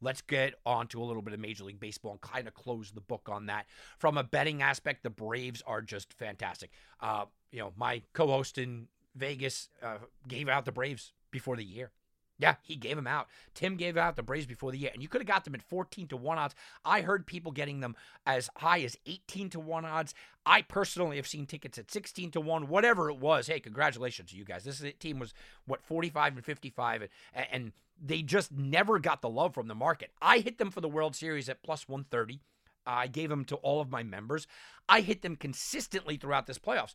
Let's 0.00 0.20
get 0.20 0.54
on 0.64 0.86
to 0.88 1.02
a 1.02 1.04
little 1.04 1.22
bit 1.22 1.34
of 1.34 1.40
Major 1.40 1.64
League 1.64 1.80
Baseball 1.80 2.12
and 2.12 2.20
kind 2.20 2.46
of 2.46 2.54
close 2.54 2.92
the 2.92 3.00
book 3.00 3.28
on 3.28 3.46
that. 3.46 3.66
From 3.98 4.16
a 4.16 4.22
betting 4.22 4.62
aspect, 4.62 5.02
the 5.02 5.10
Braves 5.10 5.60
are 5.66 5.82
just 5.82 6.12
fantastic. 6.12 6.70
Uh, 7.00 7.24
you 7.50 7.58
know, 7.58 7.72
my 7.76 8.02
co-host 8.12 8.58
in 8.58 8.86
Vegas 9.16 9.68
uh, 9.82 9.98
gave 10.28 10.48
out 10.48 10.64
the 10.64 10.72
Braves 10.72 11.12
before 11.32 11.56
the 11.56 11.64
year. 11.64 11.90
Yeah, 12.38 12.54
he 12.62 12.76
gave 12.76 12.96
them 12.96 13.06
out. 13.06 13.26
Tim 13.54 13.76
gave 13.76 13.96
out 13.96 14.14
the 14.14 14.22
Braves 14.22 14.46
before 14.46 14.70
the 14.70 14.78
year, 14.78 14.90
and 14.92 15.02
you 15.02 15.08
could 15.08 15.20
have 15.20 15.26
got 15.26 15.44
them 15.44 15.56
at 15.56 15.62
14 15.62 16.06
to 16.08 16.16
1 16.16 16.38
odds. 16.38 16.54
I 16.84 17.00
heard 17.00 17.26
people 17.26 17.50
getting 17.50 17.80
them 17.80 17.96
as 18.26 18.48
high 18.56 18.80
as 18.82 18.96
18 19.06 19.50
to 19.50 19.60
1 19.60 19.84
odds. 19.84 20.14
I 20.46 20.62
personally 20.62 21.16
have 21.16 21.26
seen 21.26 21.46
tickets 21.46 21.78
at 21.78 21.90
16 21.90 22.30
to 22.32 22.40
1, 22.40 22.68
whatever 22.68 23.10
it 23.10 23.18
was. 23.18 23.48
Hey, 23.48 23.58
congratulations 23.58 24.30
to 24.30 24.36
you 24.36 24.44
guys. 24.44 24.62
This 24.62 24.84
team 25.00 25.18
was, 25.18 25.34
what, 25.66 25.82
45 25.82 26.36
and 26.36 26.44
55, 26.44 27.08
and, 27.34 27.46
and 27.50 27.72
they 28.00 28.22
just 28.22 28.52
never 28.52 29.00
got 29.00 29.20
the 29.20 29.28
love 29.28 29.52
from 29.52 29.66
the 29.66 29.74
market. 29.74 30.12
I 30.22 30.38
hit 30.38 30.58
them 30.58 30.70
for 30.70 30.80
the 30.80 30.88
World 30.88 31.16
Series 31.16 31.48
at 31.48 31.64
plus 31.64 31.88
130. 31.88 32.40
I 32.86 33.08
gave 33.08 33.28
them 33.28 33.44
to 33.46 33.56
all 33.56 33.80
of 33.80 33.90
my 33.90 34.02
members. 34.04 34.46
I 34.88 35.00
hit 35.00 35.22
them 35.22 35.36
consistently 35.36 36.16
throughout 36.16 36.46
this 36.46 36.58
playoffs. 36.58 36.94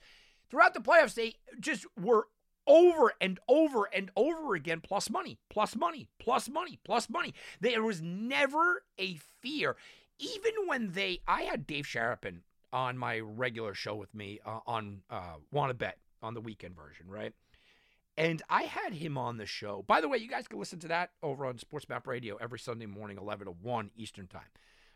Throughout 0.49 0.73
the 0.73 0.79
playoffs, 0.79 1.15
they 1.15 1.35
just 1.59 1.85
were 1.99 2.27
over 2.67 3.13
and 3.19 3.39
over 3.47 3.89
and 3.93 4.11
over 4.15 4.55
again 4.55 4.81
plus 4.81 5.09
money, 5.09 5.37
plus 5.49 5.75
money, 5.75 6.07
plus 6.19 6.49
money, 6.49 6.79
plus 6.83 7.09
money. 7.09 7.33
There 7.59 7.83
was 7.83 8.01
never 8.01 8.83
a 8.97 9.15
fear. 9.41 9.75
Even 10.19 10.51
when 10.65 10.91
they, 10.91 11.19
I 11.27 11.43
had 11.43 11.67
Dave 11.67 11.85
Sharapan 11.85 12.39
on 12.71 12.97
my 12.97 13.19
regular 13.19 13.73
show 13.73 13.95
with 13.95 14.13
me 14.13 14.39
uh, 14.45 14.59
on 14.65 15.01
uh, 15.09 15.35
Want 15.51 15.69
to 15.69 15.73
Bet 15.73 15.97
on 16.21 16.33
the 16.33 16.41
weekend 16.41 16.75
version, 16.75 17.07
right? 17.07 17.33
And 18.17 18.41
I 18.49 18.63
had 18.63 18.93
him 18.93 19.17
on 19.17 19.37
the 19.37 19.45
show. 19.45 19.83
By 19.87 19.99
the 19.99 20.07
way, 20.07 20.17
you 20.17 20.29
guys 20.29 20.47
can 20.47 20.59
listen 20.59 20.79
to 20.79 20.87
that 20.89 21.11
over 21.21 21.45
on 21.45 21.57
Sports 21.57 21.89
Map 21.89 22.07
Radio 22.07 22.35
every 22.37 22.59
Sunday 22.59 22.85
morning, 22.85 23.17
11 23.19 23.47
to 23.47 23.53
1 23.53 23.91
Eastern 23.95 24.27
Time. 24.27 24.41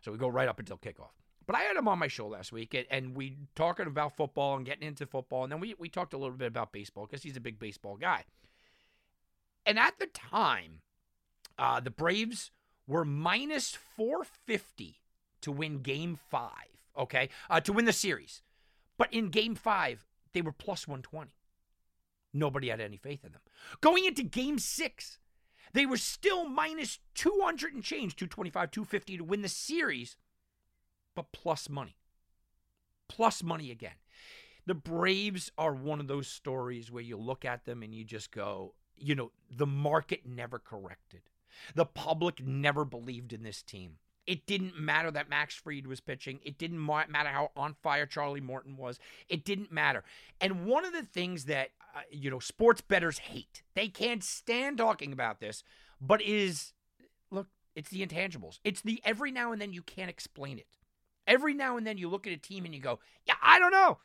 So 0.01 0.11
we 0.11 0.17
go 0.17 0.27
right 0.27 0.47
up 0.47 0.59
until 0.59 0.77
kickoff. 0.77 1.09
But 1.47 1.55
I 1.55 1.61
had 1.61 1.77
him 1.77 1.87
on 1.87 1.97
my 1.97 2.09
show 2.09 2.27
last 2.27 2.51
week, 2.51 2.73
and, 2.73 2.85
and 2.91 3.15
we 3.15 3.37
talking 3.55 3.87
about 3.87 4.15
football 4.15 4.57
and 4.57 4.65
getting 4.65 4.87
into 4.87 5.07
football, 5.07 5.43
and 5.43 5.51
then 5.51 5.59
we 5.59 5.73
we 5.79 5.89
talked 5.89 6.13
a 6.13 6.17
little 6.17 6.35
bit 6.35 6.47
about 6.47 6.71
baseball 6.71 7.05
because 7.05 7.23
he's 7.23 7.37
a 7.37 7.41
big 7.41 7.57
baseball 7.57 7.95
guy. 7.95 8.25
And 9.65 9.79
at 9.79 9.97
the 9.99 10.07
time, 10.07 10.81
uh, 11.57 11.79
the 11.79 11.89
Braves 11.89 12.51
were 12.85 13.03
minus 13.03 13.75
450 13.75 15.01
to 15.41 15.51
win 15.51 15.81
Game 15.81 16.19
Five. 16.29 16.51
Okay, 16.97 17.29
uh, 17.49 17.61
to 17.61 17.73
win 17.73 17.85
the 17.85 17.93
series. 17.93 18.41
But 18.97 19.13
in 19.13 19.29
game 19.29 19.55
five, 19.55 20.05
they 20.33 20.41
were 20.41 20.51
plus 20.51 20.87
120. 20.87 21.31
Nobody 22.33 22.69
had 22.69 22.81
any 22.81 22.97
faith 22.97 23.23
in 23.23 23.31
them. 23.31 23.41
Going 23.81 24.05
into 24.05 24.23
game 24.23 24.59
six, 24.59 25.19
they 25.73 25.85
were 25.85 25.97
still 25.97 26.45
minus 26.45 26.99
200 27.15 27.73
and 27.73 27.83
change, 27.83 28.15
225, 28.15 28.71
250 28.71 29.17
to 29.17 29.23
win 29.23 29.41
the 29.41 29.49
series, 29.49 30.17
but 31.17 31.31
plus 31.31 31.67
money. 31.67 31.97
Plus 33.09 33.41
money 33.41 33.71
again. 33.71 33.95
The 34.67 34.75
Braves 34.75 35.51
are 35.57 35.73
one 35.73 35.99
of 35.99 36.07
those 36.07 36.27
stories 36.27 36.91
where 36.91 37.01
you 37.01 37.17
look 37.17 37.43
at 37.43 37.65
them 37.65 37.81
and 37.81 37.91
you 37.91 38.03
just 38.03 38.29
go, 38.29 38.75
you 38.95 39.15
know, 39.15 39.31
the 39.49 39.65
market 39.65 40.27
never 40.27 40.59
corrected. 40.59 41.21
The 41.73 41.85
public 41.85 42.45
never 42.45 42.85
believed 42.85 43.33
in 43.33 43.41
this 43.41 43.63
team. 43.63 43.93
It 44.27 44.45
didn't 44.45 44.79
matter 44.79 45.09
that 45.09 45.27
Max 45.27 45.55
Fried 45.55 45.87
was 45.87 46.01
pitching. 46.01 46.39
It 46.43 46.59
didn't 46.59 46.85
matter 46.85 47.29
how 47.29 47.49
on 47.55 47.73
fire 47.81 48.05
Charlie 48.05 48.39
Morton 48.39 48.77
was. 48.77 48.99
It 49.27 49.43
didn't 49.43 49.71
matter. 49.71 50.03
And 50.39 50.67
one 50.67 50.85
of 50.85 50.93
the 50.93 51.01
things 51.01 51.45
that, 51.45 51.69
uh, 51.95 52.01
you 52.11 52.29
know, 52.29 52.39
sports 52.39 52.81
bettors 52.81 53.17
hate, 53.17 53.63
they 53.73 53.87
can't 53.87 54.23
stand 54.23 54.77
talking 54.77 55.13
about 55.13 55.39
this, 55.39 55.63
but 55.99 56.21
is 56.21 56.73
look, 57.31 57.47
it's 57.73 57.89
the 57.89 58.05
intangibles. 58.05 58.59
It's 58.63 58.81
the 58.81 59.01
every 59.03 59.31
now 59.31 59.51
and 59.51 59.59
then 59.59 59.73
you 59.73 59.81
can't 59.81 60.11
explain 60.11 60.59
it. 60.59 60.67
Every 61.27 61.53
now 61.53 61.77
and 61.77 61.85
then 61.85 61.97
you 61.97 62.09
look 62.09 62.25
at 62.25 62.33
a 62.33 62.37
team 62.37 62.65
and 62.65 62.73
you 62.73 62.81
go, 62.81 62.99
yeah, 63.25 63.35
I 63.43 63.59
don't 63.59 63.71
know. 63.71 63.99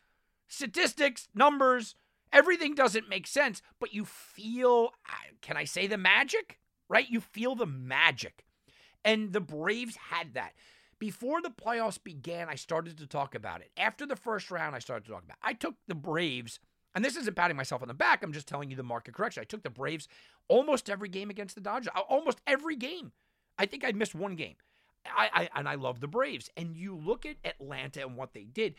Statistics, 0.47 1.29
numbers, 1.33 1.95
everything 2.31 2.75
doesn't 2.75 3.09
make 3.09 3.25
sense, 3.25 3.61
but 3.79 3.93
you 3.93 4.03
feel, 4.05 4.91
uh, 5.09 5.33
can 5.41 5.55
I 5.55 5.63
say 5.63 5.87
the 5.87 5.97
magic? 5.97 6.59
Right? 6.89 7.09
You 7.09 7.21
feel 7.21 7.55
the 7.55 7.65
magic. 7.65 8.43
And 9.05 9.31
the 9.31 9.41
Braves 9.41 9.95
had 9.95 10.33
that. 10.33 10.53
Before 10.99 11.41
the 11.41 11.49
playoffs 11.49 12.01
began, 12.01 12.49
I 12.49 12.55
started 12.55 12.97
to 12.97 13.07
talk 13.07 13.35
about 13.35 13.61
it. 13.61 13.71
After 13.77 14.05
the 14.05 14.15
first 14.15 14.51
round, 14.51 14.75
I 14.75 14.79
started 14.79 15.05
to 15.05 15.11
talk 15.11 15.23
about 15.23 15.37
it. 15.37 15.47
I 15.47 15.53
took 15.53 15.75
the 15.87 15.95
Braves, 15.95 16.59
and 16.95 17.03
this 17.03 17.17
isn't 17.17 17.35
patting 17.35 17.57
myself 17.57 17.81
on 17.81 17.87
the 17.87 17.93
back, 17.93 18.23
I'm 18.23 18.31
just 18.31 18.47
telling 18.47 18.69
you 18.69 18.77
the 18.77 18.83
market 18.83 19.13
correction. 19.13 19.41
I 19.41 19.45
took 19.45 19.63
the 19.63 19.69
Braves 19.69 20.07
almost 20.47 20.89
every 20.89 21.09
game 21.09 21.29
against 21.29 21.55
the 21.55 21.61
Dodgers, 21.61 21.91
almost 22.09 22.41
every 22.47 22.75
game. 22.75 23.11
I 23.57 23.65
think 23.65 23.83
I 23.83 23.91
missed 23.91 24.15
one 24.15 24.35
game. 24.35 24.55
I, 25.05 25.29
I 25.33 25.59
and 25.59 25.67
I 25.67 25.75
love 25.75 25.99
the 25.99 26.07
Braves. 26.07 26.49
And 26.55 26.75
you 26.75 26.95
look 26.95 27.25
at 27.25 27.37
Atlanta 27.43 28.01
and 28.01 28.15
what 28.15 28.33
they 28.33 28.43
did, 28.43 28.75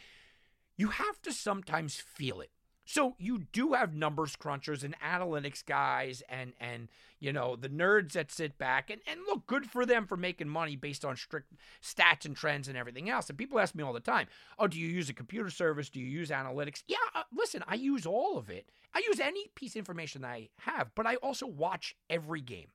you 0.76 0.88
have 0.88 1.20
to 1.22 1.32
sometimes 1.32 1.96
feel 1.96 2.40
it. 2.40 2.50
So 2.86 3.14
you 3.18 3.46
do 3.52 3.72
have 3.72 3.94
numbers 3.94 4.36
crunchers 4.36 4.84
and 4.84 4.94
analytics 5.00 5.64
guys 5.64 6.22
and 6.28 6.52
and 6.60 6.88
you 7.18 7.32
know 7.32 7.56
the 7.56 7.70
nerds 7.70 8.12
that 8.12 8.30
sit 8.30 8.58
back 8.58 8.90
and, 8.90 9.00
and 9.06 9.20
look 9.26 9.46
good 9.46 9.66
for 9.66 9.86
them 9.86 10.06
for 10.06 10.18
making 10.18 10.50
money 10.50 10.76
based 10.76 11.04
on 11.04 11.16
strict 11.16 11.54
stats 11.82 12.26
and 12.26 12.36
trends 12.36 12.68
and 12.68 12.76
everything 12.76 13.08
else. 13.08 13.28
And 13.28 13.38
people 13.38 13.58
ask 13.58 13.74
me 13.74 13.82
all 13.82 13.94
the 13.94 14.00
time, 14.00 14.26
"Oh, 14.58 14.66
do 14.66 14.78
you 14.78 14.88
use 14.88 15.08
a 15.08 15.14
computer 15.14 15.48
service? 15.48 15.88
Do 15.88 15.98
you 15.98 16.06
use 16.06 16.28
analytics?" 16.28 16.82
Yeah, 16.86 16.98
uh, 17.14 17.22
listen, 17.34 17.64
I 17.66 17.76
use 17.76 18.04
all 18.04 18.36
of 18.36 18.50
it. 18.50 18.68
I 18.92 19.02
use 19.08 19.18
any 19.18 19.48
piece 19.54 19.72
of 19.72 19.78
information 19.78 20.22
I 20.22 20.50
have, 20.58 20.90
but 20.94 21.06
I 21.06 21.14
also 21.16 21.46
watch 21.46 21.96
every 22.10 22.42
game 22.42 22.68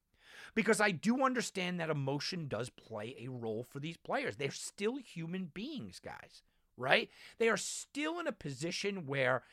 because 0.56 0.82
I 0.82 0.92
do 0.92 1.24
understand 1.24 1.80
that 1.80 1.90
emotion 1.90 2.48
does 2.48 2.70
play 2.70 3.16
a 3.20 3.30
role 3.30 3.66
for 3.70 3.80
these 3.80 3.98
players. 3.98 4.36
They're 4.36 4.52
still 4.52 4.98
human 4.98 5.52
beings, 5.54 6.00
guys, 6.04 6.44
right? 6.78 7.10
They 7.38 7.50
are 7.50 7.58
still 7.58 8.20
in 8.20 8.28
a 8.28 8.32
position 8.32 9.06
where 9.08 9.44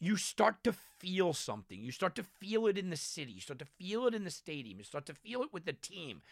you 0.00 0.16
start 0.16 0.64
to 0.64 0.72
feel 0.72 1.32
something. 1.32 1.80
You 1.80 1.92
start 1.92 2.16
to 2.16 2.24
feel 2.24 2.66
it 2.66 2.76
in 2.76 2.90
the 2.90 2.96
city. 2.96 3.32
You 3.32 3.40
start 3.40 3.60
to 3.60 3.64
feel 3.64 4.06
it 4.06 4.14
in 4.14 4.24
the 4.24 4.30
stadium. 4.30 4.78
You 4.78 4.84
start 4.84 5.06
to 5.06 5.14
feel 5.14 5.42
it 5.42 5.52
with 5.52 5.64
the 5.64 5.74
team. 5.74 6.22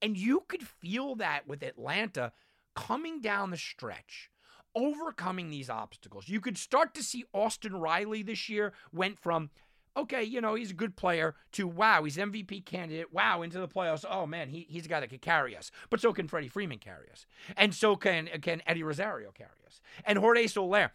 And 0.00 0.16
you 0.16 0.44
could 0.48 0.62
feel 0.62 1.14
that 1.16 1.46
with 1.46 1.62
Atlanta 1.62 2.32
coming 2.74 3.20
down 3.20 3.50
the 3.50 3.58
stretch, 3.58 4.30
overcoming 4.74 5.50
these 5.50 5.68
obstacles. 5.68 6.28
You 6.28 6.40
could 6.40 6.56
start 6.56 6.94
to 6.94 7.02
see 7.02 7.24
Austin 7.34 7.76
Riley 7.76 8.22
this 8.22 8.48
year 8.48 8.72
went 8.92 9.18
from, 9.18 9.50
okay, 9.96 10.22
you 10.22 10.40
know, 10.40 10.54
he's 10.54 10.70
a 10.70 10.74
good 10.74 10.96
player 10.96 11.34
to, 11.52 11.66
wow, 11.66 12.04
he's 12.04 12.16
MVP 12.16 12.64
candidate. 12.64 13.12
Wow, 13.12 13.42
into 13.42 13.58
the 13.58 13.68
playoffs. 13.68 14.04
Oh, 14.08 14.26
man, 14.26 14.48
he, 14.48 14.66
he's 14.68 14.86
a 14.86 14.88
guy 14.88 15.00
that 15.00 15.10
could 15.10 15.22
carry 15.22 15.56
us. 15.56 15.70
But 15.88 16.00
so 16.00 16.12
can 16.12 16.28
Freddie 16.28 16.48
Freeman 16.48 16.78
carry 16.78 17.10
us. 17.10 17.26
And 17.56 17.74
so 17.74 17.96
can, 17.96 18.28
can 18.40 18.62
Eddie 18.66 18.82
Rosario 18.82 19.30
carry 19.32 19.50
us. 19.66 19.80
And 20.04 20.18
Jorge 20.18 20.46
Soler. 20.46 20.92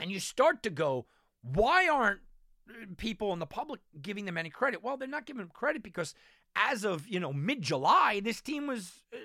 And 0.00 0.10
you 0.10 0.20
start 0.20 0.62
to 0.64 0.70
go, 0.70 1.06
why 1.42 1.88
aren't 1.88 2.20
uh, 2.68 2.86
people 2.96 3.32
in 3.32 3.38
the 3.38 3.46
public 3.46 3.80
giving 4.00 4.24
them 4.24 4.36
any 4.36 4.50
credit? 4.50 4.82
Well, 4.82 4.96
they're 4.96 5.08
not 5.08 5.26
giving 5.26 5.40
them 5.40 5.50
credit 5.52 5.82
because 5.82 6.14
as 6.56 6.84
of, 6.84 7.06
you 7.06 7.20
know, 7.20 7.32
mid-July, 7.32 8.20
this 8.20 8.40
team 8.40 8.66
was 8.66 9.04
uh, 9.12 9.16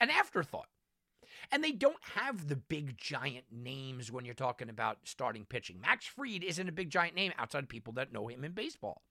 an 0.00 0.10
afterthought. 0.10 0.66
And 1.50 1.62
they 1.62 1.72
don't 1.72 2.02
have 2.14 2.48
the 2.48 2.56
big 2.56 2.96
giant 2.96 3.46
names 3.50 4.10
when 4.12 4.24
you're 4.24 4.34
talking 4.34 4.68
about 4.68 4.98
starting 5.04 5.44
pitching. 5.44 5.80
Max 5.80 6.06
Fried 6.06 6.44
isn't 6.44 6.68
a 6.68 6.72
big 6.72 6.90
giant 6.90 7.14
name 7.14 7.32
outside 7.38 7.64
of 7.64 7.68
people 7.68 7.92
that 7.94 8.12
know 8.12 8.28
him 8.28 8.44
in 8.44 8.52
baseball. 8.52 9.02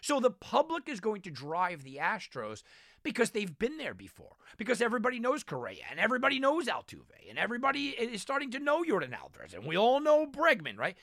So 0.00 0.20
the 0.20 0.30
public 0.30 0.88
is 0.88 1.00
going 1.00 1.22
to 1.22 1.30
drive 1.30 1.82
the 1.82 1.96
Astros 1.96 2.62
because 3.02 3.30
they've 3.30 3.58
been 3.58 3.78
there 3.78 3.94
before. 3.94 4.36
Because 4.56 4.80
everybody 4.80 5.18
knows 5.18 5.42
Correa 5.42 5.84
and 5.90 5.98
everybody 6.00 6.38
knows 6.38 6.66
Altuve 6.66 7.28
and 7.28 7.38
everybody 7.38 7.88
is 7.88 8.22
starting 8.22 8.50
to 8.52 8.58
know 8.58 8.82
Yordan 8.82 9.12
Alvarez 9.12 9.54
and 9.54 9.64
we 9.64 9.76
all 9.76 10.00
know 10.00 10.26
Bregman, 10.26 10.78
right? 10.78 10.96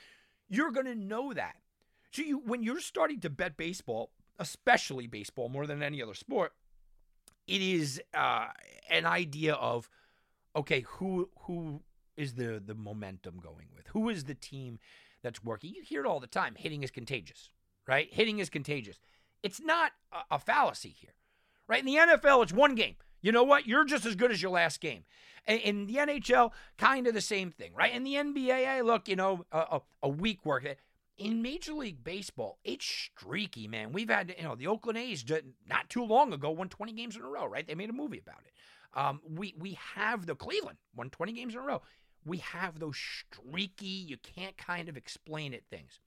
You're 0.50 0.72
going 0.72 0.86
to 0.86 0.96
know 0.96 1.34
that. 1.34 1.56
So 2.12 2.22
you 2.22 2.40
when 2.40 2.64
you're 2.64 2.80
starting 2.80 3.20
to 3.22 3.30
bet 3.30 3.58
baseball, 3.58 4.12
especially 4.40 5.08
baseball 5.08 5.50
more 5.50 5.68
than 5.68 5.84
any 5.84 6.02
other 6.02 6.14
sport, 6.14 6.54
it 7.48 7.62
is 7.62 8.02
uh, 8.14 8.48
an 8.90 9.06
idea 9.06 9.54
of 9.56 9.90
okay, 10.56 10.82
who 10.82 11.30
who 11.42 11.82
is 12.18 12.34
the 12.34 12.62
the 12.66 12.76
momentum 12.76 13.40
going 13.42 13.68
with? 13.76 13.88
Who 13.88 14.10
is 14.10 14.24
the 14.24 14.36
team 14.36 14.80
that's 15.22 15.44
working? 15.44 15.74
You 15.76 15.84
hear 15.84 16.02
it 16.02 16.08
all 16.08 16.20
the 16.20 16.28
time. 16.28 16.56
Hitting 16.56 16.84
is 16.84 16.92
contagious, 16.92 17.50
right? 17.88 18.08
Hitting 18.12 18.40
is 18.40 18.50
contagious. 18.50 19.00
It's 19.44 19.62
not 19.62 19.92
a, 20.12 20.36
a 20.36 20.40
fallacy 20.40 20.96
here, 20.98 21.14
right? 21.68 21.80
In 21.80 21.86
the 21.86 21.96
NFL, 21.96 22.44
it's 22.44 22.54
one 22.54 22.76
game. 22.76 22.96
You 23.22 23.32
know 23.32 23.44
what? 23.44 23.68
You're 23.68 23.86
just 23.86 24.06
as 24.06 24.16
good 24.16 24.32
as 24.32 24.42
your 24.42 24.52
last 24.52 24.80
game. 24.80 25.04
In 25.48 25.88
the 25.88 25.96
NHL, 25.96 26.52
kind 26.78 27.08
of 27.08 27.14
the 27.14 27.22
same 27.22 27.52
thing, 27.52 27.72
right? 27.76 27.94
In 27.94 28.04
the 28.04 28.14
NBA, 28.14 28.84
look, 28.84 29.08
you 29.08 29.16
know, 29.16 29.46
a, 29.52 29.82
a 30.04 30.10
week 30.10 30.46
work. 30.46 30.66
In 31.18 31.42
Major 31.42 31.74
League 31.74 32.04
Baseball, 32.04 32.60
it's 32.64 32.86
streaky, 32.86 33.68
man. 33.68 33.94
We've 33.94 34.10
had, 34.10 34.36
you 34.38 34.44
know, 34.44 34.56
the 34.56 34.68
Oakland 34.68 34.98
A's 34.98 35.26
not 35.68 35.90
too 35.90 36.04
long 36.04 36.34
ago 36.34 36.52
won 36.52 36.70
20 36.70 36.92
games 36.94 37.16
in 37.16 37.24
a 37.24 37.28
row, 37.28 37.46
right? 37.46 37.66
They 37.66 37.74
made 37.74 37.90
a 37.90 37.94
movie 37.94 38.20
about 38.20 38.42
it. 38.46 38.54
Um, 38.96 39.22
we 39.28 39.54
we 39.58 39.78
have 39.96 40.26
the 40.26 40.36
Cleveland 40.36 40.78
won 40.96 41.10
20 41.10 41.34
games 41.34 41.54
in 41.54 41.60
a 41.60 41.64
row. 41.64 41.82
We 42.26 42.38
have 42.38 42.80
those 42.80 42.98
streaky, 42.98 43.86
you 43.86 44.18
can't 44.18 44.58
kind 44.58 44.90
of 44.90 44.98
explain 44.98 45.54
it 45.54 45.66
things. 45.70 46.00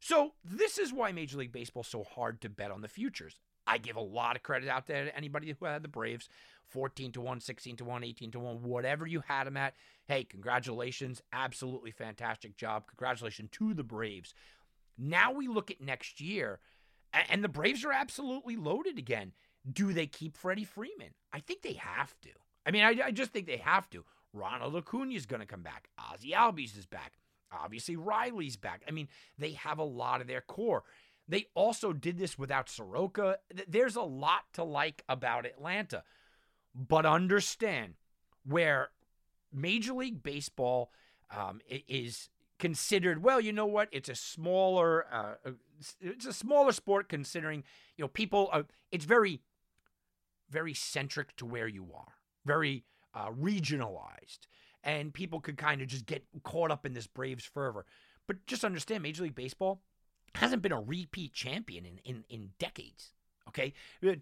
So 0.00 0.32
this 0.44 0.78
is 0.78 0.92
why 0.92 1.12
Major 1.12 1.38
League 1.38 1.52
Baseball 1.52 1.82
is 1.82 1.86
so 1.86 2.04
hard 2.04 2.40
to 2.40 2.48
bet 2.48 2.70
on 2.70 2.80
the 2.80 2.88
futures. 2.88 3.38
I 3.66 3.78
give 3.78 3.96
a 3.96 4.00
lot 4.00 4.36
of 4.36 4.42
credit 4.42 4.68
out 4.68 4.86
there 4.86 5.04
to 5.04 5.16
anybody 5.16 5.54
who 5.58 5.66
had 5.66 5.82
the 5.82 5.88
Braves 5.88 6.28
14 6.68 7.12
to 7.12 7.20
1, 7.20 7.40
16 7.40 7.76
to 7.76 7.84
1, 7.84 8.04
18 8.04 8.30
to 8.32 8.40
1, 8.40 8.62
whatever 8.62 9.06
you 9.06 9.22
had 9.26 9.46
them 9.46 9.56
at. 9.56 9.74
Hey, 10.06 10.24
congratulations. 10.24 11.22
Absolutely 11.32 11.90
fantastic 11.90 12.56
job. 12.56 12.86
Congratulations 12.88 13.50
to 13.52 13.74
the 13.74 13.84
Braves. 13.84 14.34
Now 14.98 15.32
we 15.32 15.46
look 15.48 15.70
at 15.70 15.80
next 15.80 16.20
year, 16.20 16.60
and 17.28 17.44
the 17.44 17.48
Braves 17.48 17.84
are 17.84 17.92
absolutely 17.92 18.56
loaded 18.56 18.98
again. 18.98 19.32
Do 19.70 19.92
they 19.92 20.06
keep 20.06 20.36
Freddie 20.36 20.64
Freeman? 20.64 21.14
I 21.32 21.40
think 21.40 21.62
they 21.62 21.74
have 21.74 22.14
to. 22.22 22.30
I 22.66 22.70
mean, 22.70 22.82
I, 22.82 23.06
I 23.06 23.10
just 23.10 23.32
think 23.32 23.46
they 23.46 23.58
have 23.58 23.88
to. 23.90 24.04
Ronald 24.32 24.76
Acuna 24.76 25.14
is 25.14 25.26
going 25.26 25.40
to 25.40 25.46
come 25.46 25.62
back. 25.62 25.88
Ozzie 25.98 26.32
Albies 26.32 26.78
is 26.78 26.86
back. 26.86 27.14
Obviously, 27.52 27.96
Riley's 27.96 28.56
back. 28.56 28.82
I 28.86 28.92
mean, 28.92 29.08
they 29.38 29.52
have 29.52 29.78
a 29.78 29.84
lot 29.84 30.20
of 30.20 30.26
their 30.26 30.40
core. 30.40 30.84
They 31.28 31.46
also 31.54 31.92
did 31.92 32.18
this 32.18 32.38
without 32.38 32.68
Soroka. 32.68 33.38
There's 33.68 33.96
a 33.96 34.02
lot 34.02 34.42
to 34.54 34.64
like 34.64 35.02
about 35.08 35.46
Atlanta. 35.46 36.04
But 36.74 37.06
understand 37.06 37.94
where 38.44 38.90
Major 39.52 39.92
League 39.94 40.22
Baseball 40.22 40.92
um, 41.36 41.60
is 41.68 42.28
considered, 42.58 43.22
well, 43.22 43.40
you 43.40 43.52
know 43.52 43.66
what? 43.66 43.88
It's 43.90 44.08
a 44.08 44.14
smaller, 44.14 45.06
uh, 45.12 45.34
uh 45.44 45.50
it's 46.00 46.26
a 46.26 46.32
smaller 46.32 46.72
sport 46.72 47.08
considering, 47.08 47.64
you 47.96 48.04
know, 48.04 48.08
people, 48.08 48.50
uh, 48.52 48.62
it's 48.92 49.04
very, 49.04 49.40
very 50.50 50.74
centric 50.74 51.36
to 51.36 51.46
where 51.46 51.68
you 51.68 51.88
are, 51.94 52.14
very 52.44 52.84
uh, 53.14 53.30
regionalized. 53.30 54.40
And 54.82 55.12
people 55.12 55.40
could 55.40 55.58
kind 55.58 55.82
of 55.82 55.88
just 55.88 56.06
get 56.06 56.24
caught 56.42 56.70
up 56.70 56.86
in 56.86 56.94
this 56.94 57.06
Braves 57.06 57.44
fervor. 57.44 57.84
But 58.26 58.46
just 58.46 58.64
understand, 58.64 59.02
Major 59.02 59.24
League 59.24 59.34
Baseball, 59.34 59.82
hasn't 60.34 60.62
been 60.62 60.72
a 60.72 60.80
repeat 60.80 61.32
champion 61.32 61.84
in, 61.84 61.98
in, 62.04 62.24
in 62.28 62.50
decades. 62.58 63.12
Okay. 63.48 63.74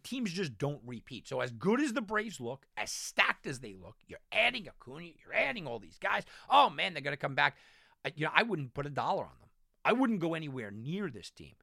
Teams 0.03 0.33
just 0.33 0.57
don't 0.57 0.81
repeat. 0.87 1.29
So, 1.29 1.41
as 1.41 1.51
good 1.51 1.81
as 1.81 1.93
the 1.93 2.01
Braves 2.01 2.41
look, 2.41 2.67
as 2.77 2.91
stacked 2.91 3.47
as 3.47 3.61
they 3.61 3.75
look, 3.75 3.97
you're 4.07 4.21
adding 4.33 4.67
Acuna, 4.67 5.05
you're 5.05 5.35
adding 5.35 5.67
all 5.67 5.79
these 5.79 5.99
guys. 5.99 6.25
Oh, 6.49 6.71
man, 6.71 6.95
they're 6.95 7.03
going 7.03 7.13
to 7.13 7.21
come 7.21 7.35
back. 7.35 7.57
You 8.17 8.25
know, 8.25 8.33
I 8.35 8.43
wouldn't 8.43 8.75
put 8.75 8.87
a 8.87 8.91
dollar 8.91 9.25
on 9.25 9.37
them. 9.41 9.51
I 9.85 9.93
wouldn't 9.93 10.21
go 10.21 10.35
anywhere 10.35 10.71
near 10.71 11.11
this 11.11 11.31
team. 11.31 11.55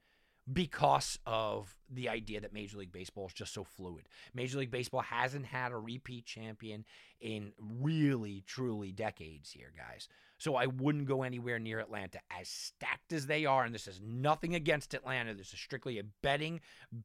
Because 0.51 1.17
of 1.25 1.75
the 1.89 2.09
idea 2.09 2.39
that 2.41 2.53
Major 2.53 2.77
League 2.77 2.91
Baseball 2.91 3.27
is 3.27 3.33
just 3.33 3.53
so 3.53 3.63
fluid. 3.63 4.07
Major 4.33 4.59
League 4.59 4.71
Baseball 4.71 5.01
hasn't 5.01 5.45
had 5.45 5.71
a 5.71 5.77
repeat 5.77 6.25
champion 6.25 6.85
in 7.19 7.51
really, 7.59 8.43
truly 8.45 8.91
decades 8.91 9.51
here, 9.51 9.71
guys. 9.75 10.07
So 10.37 10.55
I 10.55 10.67
wouldn't 10.67 11.07
go 11.07 11.23
anywhere 11.23 11.57
near 11.57 11.79
Atlanta. 11.79 12.19
As 12.29 12.47
stacked 12.47 13.13
as 13.13 13.25
they 13.25 13.45
are, 13.45 13.63
and 13.63 13.73
this 13.73 13.87
is 13.87 14.01
nothing 14.03 14.53
against 14.53 14.93
Atlanta, 14.93 15.33
this 15.33 15.53
is 15.53 15.59
strictly 15.59 15.97
a 15.97 16.03
betting 16.21 16.59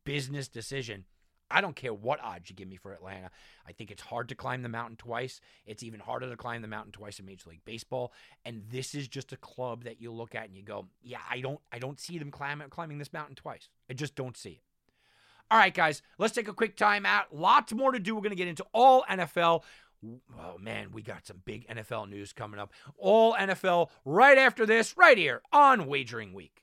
business 0.05 0.49
decision. 0.49 1.05
I 1.51 1.61
don't 1.61 1.77
care 1.77 1.93
what 1.93 2.23
odds 2.23 2.49
you 2.49 2.57
give 2.57 2.69
me 2.69 2.77
for 2.77 2.93
Atlanta. 2.93 3.31
I 3.67 3.73
think 3.73 3.91
it's 3.91 4.03
hard 4.03 4.29
to 4.29 4.35
climb 4.35 4.63
the 4.63 4.69
mountain 4.69 4.97
twice. 4.97 5.41
It's 5.67 5.83
even 5.83 6.01
harder 6.01 6.29
to 6.29 6.37
climb 6.37 6.63
the 6.63 6.69
mountain 6.69 6.93
twice 6.93 7.19
in 7.19 7.27
Major 7.27 7.51
League 7.51 7.65
Baseball. 7.65 8.13
And 8.45 8.63
this 8.71 8.95
is 8.95 9.09
just 9.09 9.33
a 9.33 9.37
club 9.37 9.85
that 9.85 10.01
you 10.01 10.13
look 10.13 10.35
at 10.35 10.47
and 10.47 10.57
you 10.57 10.63
go, 10.63 10.87
yeah, 11.03 11.19
I 11.29 11.41
don't, 11.41 11.61
I 11.73 11.79
don't 11.79 11.99
see 11.99 12.19
them 12.19 12.31
climbing 12.31 12.69
climbing 12.69 12.99
this 12.99 13.13
mountain 13.13 13.35
twice. 13.35 13.69
I 13.89 13.95
just 13.95 14.15
don't 14.15 14.37
see 14.37 14.51
it. 14.51 14.63
All 15.51 15.59
right, 15.59 15.75
guys, 15.75 16.03
let's 16.19 16.33
take 16.33 16.47
a 16.47 16.53
quick 16.53 16.77
time 16.77 17.05
out. 17.05 17.35
Lots 17.35 17.73
more 17.73 17.91
to 17.91 17.99
do. 17.99 18.15
We're 18.15 18.21
going 18.21 18.31
to 18.31 18.37
get 18.37 18.47
into 18.47 18.65
all 18.73 19.05
NFL. 19.11 19.65
Oh 20.39 20.57
man, 20.59 20.93
we 20.93 21.03
got 21.03 21.27
some 21.27 21.43
big 21.45 21.67
NFL 21.69 22.09
news 22.09 22.33
coming 22.33 22.61
up. 22.61 22.73
All 22.97 23.35
NFL 23.35 23.91
right 24.05 24.39
after 24.39 24.65
this, 24.65 24.97
right 24.97 25.19
here 25.19 25.43
on 25.53 25.87
Wagering 25.87 26.33
Week. 26.33 26.63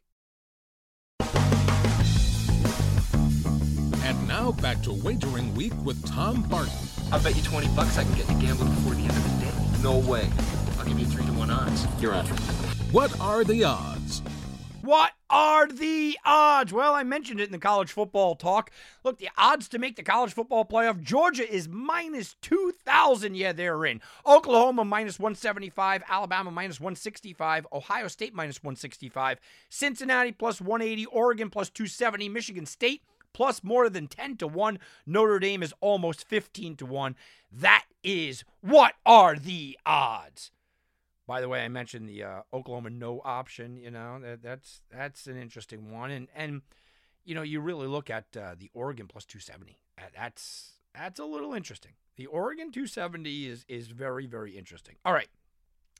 And 4.08 4.26
now 4.26 4.54
back 4.54 4.82
to 4.84 4.94
Wagering 4.94 5.54
Week 5.54 5.74
with 5.84 6.02
Tom 6.06 6.42
Barton. 6.44 6.72
I'll 7.12 7.22
bet 7.22 7.36
you 7.36 7.44
20 7.44 7.68
bucks 7.76 7.98
I 7.98 8.06
can 8.06 8.14
get 8.14 8.30
you 8.30 8.40
gambling 8.40 8.74
before 8.76 8.94
the 8.94 9.02
end 9.02 9.12
of 9.12 9.24
the 9.24 9.46
day. 9.46 9.84
No 9.84 9.98
way. 9.98 10.30
I'll 10.80 10.86
give 10.86 10.98
you 10.98 11.06
3 11.06 11.26
to 11.26 11.34
1 11.34 11.52
odds. 11.52 11.86
You're 12.00 12.14
on. 12.14 12.26
What 12.94 13.20
are 13.20 13.44
the 13.44 13.66
odds? 13.66 14.22
What 14.82 15.12
are 15.30 15.68
the 15.68 16.18
odds? 16.26 16.72
Well, 16.72 16.94
I 16.94 17.04
mentioned 17.04 17.42
it 17.42 17.48
in 17.48 17.52
the 17.52 17.58
college 17.58 17.92
football 17.92 18.36
talk. 18.36 18.72
Look, 19.04 19.20
the 19.20 19.28
odds 19.38 19.68
to 19.68 19.78
make 19.78 19.98
the 19.98 20.04
college 20.04 20.32
football 20.32 20.64
playoff 20.64 21.02
Georgia 21.02 21.46
is 21.46 21.68
minus 21.68 22.38
2,000. 22.42 23.36
Yeah, 23.36 23.52
they're 23.52 23.86
in. 23.86 24.00
Oklahoma 24.26 24.86
minus 24.86 25.20
175. 25.20 26.04
Alabama 26.08 26.50
minus 26.50 26.80
165. 26.80 27.68
Ohio 27.74 28.08
State 28.08 28.34
minus 28.34 28.64
165. 28.64 29.42
Cincinnati 29.68 30.32
plus 30.32 30.62
180. 30.62 31.08
Oregon 31.08 31.50
plus 31.50 31.70
270. 31.70 32.30
Michigan 32.30 32.66
State 32.66 33.02
plus 33.38 33.64
more 33.64 33.88
than 33.88 34.08
10 34.08 34.38
to 34.38 34.48
1. 34.48 34.80
Notre 35.06 35.38
Dame 35.38 35.62
is 35.62 35.72
almost 35.80 36.28
15 36.28 36.76
to 36.78 36.88
1. 36.88 37.16
That 37.52 37.86
is 38.04 38.44
what 38.62 38.96
are 39.06 39.38
the 39.38 39.78
odds? 39.86 40.50
By 41.28 41.40
the 41.40 41.48
way, 41.48 41.64
I 41.64 41.68
mentioned 41.68 42.10
the 42.10 42.24
uh, 42.24 42.42
Oklahoma 42.52 42.90
no 42.90 43.22
option. 43.24 43.78
You 43.78 43.92
know 43.92 44.20
that, 44.24 44.42
that's 44.42 44.82
that's 44.90 45.28
an 45.28 45.38
interesting 45.38 45.92
one, 45.92 46.10
and 46.10 46.28
and 46.36 46.62
you 47.26 47.36
know 47.36 47.44
you 47.44 47.60
really 47.60 47.86
look 47.86 48.10
at 48.10 48.26
uh, 48.36 48.56
the 48.58 48.72
Oregon 48.74 49.08
plus 49.08 49.26
two 49.26 49.40
seventy. 49.40 49.78
That's 50.16 50.72
that's 50.96 51.20
a 51.20 51.26
little 51.26 51.54
interesting. 51.54 51.92
The 52.16 52.26
Oregon 52.28 52.72
two 52.72 52.88
seventy 52.88 53.46
is 53.46 53.66
is 53.68 53.88
very 53.88 54.26
very 54.26 54.58
interesting. 54.58 54.96
All 55.04 55.14
right, 55.14 55.28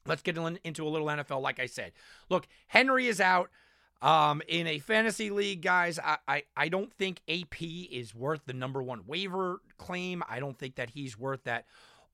let's 0.06 0.22
get 0.22 0.38
into 0.38 0.88
a 0.88 0.90
little 0.90 1.08
NFL. 1.08 1.42
Like 1.42 1.60
I 1.60 1.66
said, 1.66 1.92
look, 2.30 2.48
Henry 2.70 3.08
is 3.08 3.20
out. 3.20 3.52
Um, 4.02 4.44
in 4.48 4.68
a 4.68 4.78
fantasy 4.78 5.32
league, 5.32 5.62
guys, 5.62 5.98
I, 5.98 6.18
I, 6.28 6.44
I 6.56 6.70
don't 6.70 6.94
think 6.94 7.22
AP 7.28 7.62
is 7.62 8.14
worth 8.14 8.42
the 8.46 8.54
number 8.54 8.84
one 8.84 9.04
waiver 9.08 9.62
claim. 9.78 10.22
I 10.30 10.40
don't 10.40 10.58
think 10.58 10.76
that 10.76 10.92
he's 10.92 11.18
worth 11.18 11.44
that 11.46 11.66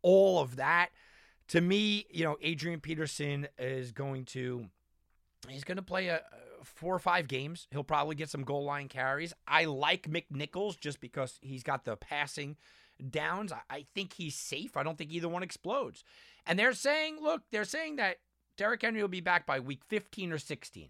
all 0.01 0.39
of 0.39 0.55
that 0.57 0.89
to 1.49 1.61
me, 1.61 2.05
you 2.09 2.23
know, 2.23 2.37
Adrian 2.41 2.79
Peterson 2.79 3.47
is 3.57 3.91
going 3.91 4.25
to 4.25 4.65
he's 5.47 5.63
going 5.63 5.77
to 5.77 5.83
play 5.83 6.07
a 6.07 6.21
four 6.63 6.95
or 6.95 6.99
five 6.99 7.27
games. 7.27 7.67
He'll 7.71 7.83
probably 7.83 8.15
get 8.15 8.29
some 8.29 8.43
goal 8.43 8.63
line 8.63 8.87
carries. 8.87 9.33
I 9.47 9.65
like 9.65 10.09
McNichols 10.09 10.79
just 10.79 10.99
because 10.99 11.37
he's 11.41 11.63
got 11.63 11.85
the 11.85 11.97
passing 11.97 12.55
downs. 13.09 13.51
I 13.69 13.85
think 13.93 14.13
he's 14.13 14.35
safe. 14.35 14.77
I 14.77 14.83
don't 14.83 14.97
think 14.97 15.11
either 15.11 15.27
one 15.27 15.43
explodes. 15.43 16.03
And 16.45 16.57
they're 16.57 16.73
saying, 16.73 17.17
look, 17.21 17.41
they're 17.51 17.65
saying 17.65 17.97
that 17.97 18.17
Derrick 18.57 18.81
Henry 18.81 19.01
will 19.01 19.09
be 19.09 19.21
back 19.21 19.45
by 19.45 19.59
week 19.59 19.81
15 19.89 20.31
or 20.31 20.37
16. 20.37 20.89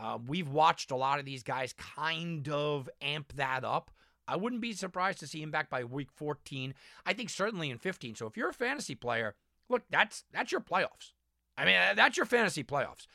Uh, 0.00 0.18
we've 0.26 0.48
watched 0.48 0.90
a 0.90 0.96
lot 0.96 1.18
of 1.18 1.24
these 1.24 1.42
guys 1.42 1.74
kind 1.74 2.48
of 2.48 2.88
amp 3.02 3.32
that 3.34 3.64
up. 3.64 3.90
I 4.26 4.36
wouldn't 4.36 4.60
be 4.60 4.72
surprised 4.72 5.20
to 5.20 5.26
see 5.26 5.42
him 5.42 5.50
back 5.50 5.70
by 5.70 5.84
week 5.84 6.08
14. 6.14 6.74
I 7.06 7.12
think 7.14 7.30
certainly 7.30 7.70
in 7.70 7.78
15. 7.78 8.14
So 8.14 8.26
if 8.26 8.36
you're 8.36 8.50
a 8.50 8.54
fantasy 8.54 8.94
player, 8.94 9.34
look, 9.68 9.82
that's 9.90 10.24
that's 10.32 10.52
your 10.52 10.60
playoffs. 10.60 11.12
I 11.56 11.64
mean, 11.64 11.96
that's 11.96 12.16
your 12.16 12.26
fantasy 12.26 12.62
playoffs. 12.62 13.06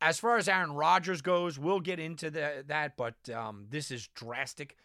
As 0.00 0.20
far 0.20 0.36
as 0.36 0.48
Aaron 0.48 0.72
Rodgers 0.72 1.22
goes, 1.22 1.58
we'll 1.58 1.80
get 1.80 1.98
into 1.98 2.30
the, 2.30 2.64
that, 2.68 2.96
but 2.96 3.14
um, 3.34 3.66
this 3.68 3.90
is 3.90 4.08
drastic 4.14 4.76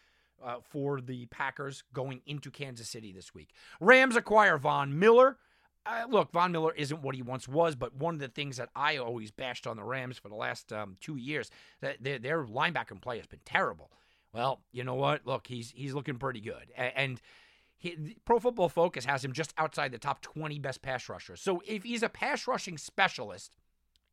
uh, 0.44 0.56
for 0.64 1.00
the 1.00 1.28
Packers 1.28 1.84
going 1.94 2.22
into 2.26 2.50
Kansas 2.50 2.90
City 2.90 3.12
this 3.12 3.36
week. 3.36 3.52
Rams 3.80 4.16
acquire 4.16 4.58
Von 4.58 4.98
Miller. 4.98 5.38
Uh, 5.86 6.06
look, 6.10 6.32
Von 6.32 6.52
Miller 6.52 6.74
isn't 6.76 7.02
what 7.02 7.16
he 7.16 7.22
once 7.22 7.48
was, 7.48 7.76
but 7.76 7.96
one 7.96 8.14
of 8.14 8.20
the 8.20 8.30
things 8.30 8.58
that 8.58 8.70
I 8.76 8.98
always 8.98 9.32
bashed 9.32 9.68
on 9.68 9.76
the 9.76 9.84
Rams 9.84 10.18
for 10.18 10.30
the 10.30 10.36
last 10.36 10.72
um, 10.72 10.96
two 11.02 11.18
years, 11.18 11.52
that 11.82 12.02
their, 12.02 12.20
their 12.20 12.46
linebacker 12.46 13.00
play 13.02 13.18
has 13.18 13.28
been 13.28 13.42
terrible. 13.44 13.92
Well, 14.34 14.62
you 14.72 14.84
know 14.84 14.96
what? 14.96 15.28
Look, 15.28 15.48
he's 15.48 15.72
he's 15.76 15.94
looking 15.94 16.18
pretty 16.18 16.40
good, 16.40 16.72
and 16.76 17.22
he, 17.78 18.18
Pro 18.26 18.40
Football 18.40 18.70
Focus 18.70 19.06
has 19.06 19.24
him 19.24 19.34
just 19.34 19.54
outside 19.58 19.92
the 19.92 20.00
top 20.00 20.22
20 20.22 20.58
best 20.60 20.82
pass 20.82 21.08
rushers. 21.10 21.42
So 21.42 21.62
if 21.68 21.84
he's 21.84 22.02
a 22.02 22.10
pass 22.10 22.48
rushing 22.48 22.78
specialist, 22.78 23.56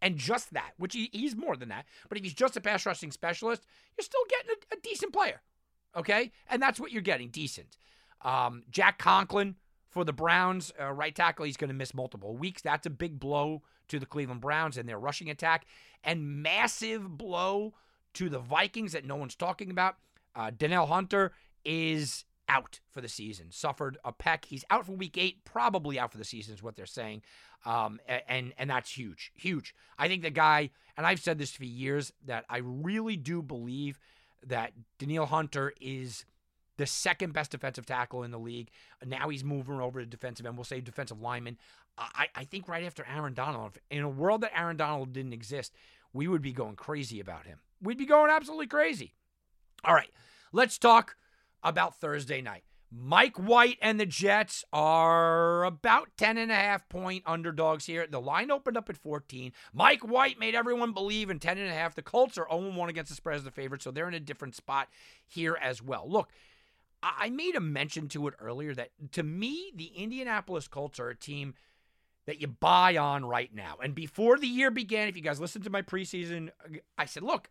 and 0.02 0.16
just 0.16 0.52
that, 0.52 0.72
which 0.76 0.94
he, 0.94 1.08
he's 1.12 1.36
more 1.36 1.56
than 1.56 1.68
that, 1.68 1.86
but 2.08 2.18
if 2.18 2.24
he's 2.24 2.34
just 2.34 2.56
a 2.56 2.60
pass 2.60 2.84
rushing 2.84 3.12
specialist, 3.12 3.64
you're 3.96 4.04
still 4.04 4.24
getting 4.28 4.50
a, 4.50 4.76
a 4.76 4.80
decent 4.80 5.12
player. 5.12 5.40
Okay? 5.96 6.32
And 6.48 6.60
that's 6.60 6.80
what 6.80 6.92
you're 6.92 7.02
getting 7.02 7.28
decent. 7.28 7.76
Um, 8.22 8.64
Jack 8.70 8.98
Conklin 8.98 9.56
for 9.90 10.04
the 10.04 10.12
Browns, 10.12 10.72
uh, 10.80 10.92
right 10.92 11.14
tackle, 11.14 11.44
he's 11.44 11.56
going 11.56 11.68
to 11.68 11.74
miss 11.74 11.92
multiple 11.92 12.36
weeks. 12.36 12.62
That's 12.62 12.86
a 12.86 12.90
big 12.90 13.18
blow 13.18 13.62
to 13.88 13.98
the 13.98 14.06
Cleveland 14.06 14.40
Browns 14.40 14.76
and 14.76 14.88
their 14.88 14.98
rushing 14.98 15.28
attack, 15.28 15.66
and 16.02 16.42
massive 16.42 17.18
blow 17.18 17.74
to 18.14 18.28
the 18.28 18.38
Vikings 18.38 18.92
that 18.92 19.04
no 19.04 19.16
one's 19.16 19.34
talking 19.34 19.70
about. 19.70 19.96
Uh, 20.34 20.50
Danielle 20.56 20.86
Hunter 20.86 21.32
is 21.64 22.24
out 22.48 22.80
for 22.90 23.00
the 23.00 23.08
season. 23.08 23.46
Suffered 23.50 23.98
a 24.04 24.12
pec. 24.12 24.44
He's 24.46 24.64
out 24.70 24.86
for 24.86 24.92
week 24.92 25.18
eight, 25.18 25.44
probably 25.44 25.98
out 25.98 26.12
for 26.12 26.18
the 26.18 26.24
season, 26.24 26.54
is 26.54 26.62
what 26.62 26.76
they're 26.76 26.86
saying. 26.86 27.22
Um, 27.66 28.00
and 28.28 28.52
and 28.56 28.70
that's 28.70 28.96
huge, 28.96 29.32
huge. 29.34 29.74
I 29.98 30.08
think 30.08 30.22
the 30.22 30.30
guy, 30.30 30.70
and 30.96 31.06
I've 31.06 31.20
said 31.20 31.38
this 31.38 31.52
for 31.52 31.64
years, 31.64 32.12
that 32.24 32.44
I 32.48 32.58
really 32.58 33.16
do 33.16 33.42
believe 33.42 33.98
that 34.46 34.72
Danielle 34.98 35.26
Hunter 35.26 35.74
is 35.80 36.24
the 36.80 36.86
second 36.86 37.34
best 37.34 37.50
defensive 37.50 37.84
tackle 37.84 38.22
in 38.22 38.30
the 38.30 38.38
league. 38.38 38.70
Now 39.04 39.28
he's 39.28 39.44
moving 39.44 39.80
over 39.80 40.00
to 40.00 40.06
defensive 40.06 40.46
end. 40.46 40.56
We'll 40.56 40.64
say 40.64 40.80
defensive 40.80 41.20
lineman. 41.20 41.58
I, 41.98 42.28
I 42.34 42.44
think 42.44 42.68
right 42.68 42.84
after 42.84 43.06
Aaron 43.06 43.34
Donald, 43.34 43.76
in 43.90 44.02
a 44.02 44.08
world 44.08 44.40
that 44.40 44.58
Aaron 44.58 44.78
Donald 44.78 45.12
didn't 45.12 45.34
exist, 45.34 45.74
we 46.14 46.26
would 46.26 46.40
be 46.40 46.52
going 46.52 46.76
crazy 46.76 47.20
about 47.20 47.46
him. 47.46 47.58
We'd 47.82 47.98
be 47.98 48.06
going 48.06 48.30
absolutely 48.30 48.66
crazy. 48.66 49.12
All 49.84 49.94
right, 49.94 50.10
let's 50.52 50.78
talk 50.78 51.16
about 51.62 52.00
Thursday 52.00 52.40
night. 52.40 52.64
Mike 52.92 53.36
White 53.36 53.78
and 53.80 54.00
the 54.00 54.06
Jets 54.06 54.64
are 54.72 55.64
about 55.64 56.08
10 56.16 56.38
and 56.38 56.50
a 56.50 56.56
half 56.56 56.88
point 56.88 57.22
underdogs 57.24 57.86
here. 57.86 58.06
The 58.10 58.20
line 58.20 58.50
opened 58.50 58.76
up 58.76 58.90
at 58.90 58.96
14. 58.96 59.52
Mike 59.72 60.00
White 60.00 60.40
made 60.40 60.56
everyone 60.56 60.92
believe 60.92 61.30
in 61.30 61.38
10 61.38 61.58
and 61.58 61.68
a 61.68 61.72
half. 61.72 61.94
The 61.94 62.02
Colts 62.02 62.36
are 62.36 62.48
0 62.50 62.72
1 62.72 62.88
against 62.88 63.10
the 63.10 63.14
spread 63.14 63.36
as 63.36 63.44
the 63.44 63.52
favorite, 63.52 63.82
so 63.82 63.92
they're 63.92 64.08
in 64.08 64.14
a 64.14 64.20
different 64.20 64.56
spot 64.56 64.88
here 65.24 65.56
as 65.62 65.80
well. 65.80 66.04
Look, 66.08 66.30
I 67.02 67.30
made 67.30 67.56
a 67.56 67.60
mention 67.60 68.08
to 68.08 68.28
it 68.28 68.34
earlier 68.38 68.74
that 68.74 68.90
to 69.12 69.22
me, 69.22 69.72
the 69.74 69.92
Indianapolis 69.96 70.68
Colts 70.68 71.00
are 71.00 71.08
a 71.08 71.16
team 71.16 71.54
that 72.26 72.40
you 72.40 72.46
buy 72.46 72.96
on 72.96 73.24
right 73.24 73.54
now. 73.54 73.76
And 73.82 73.94
before 73.94 74.38
the 74.38 74.46
year 74.46 74.70
began, 74.70 75.08
if 75.08 75.16
you 75.16 75.22
guys 75.22 75.40
listened 75.40 75.64
to 75.64 75.70
my 75.70 75.82
preseason, 75.82 76.50
I 76.98 77.06
said, 77.06 77.22
look, 77.22 77.48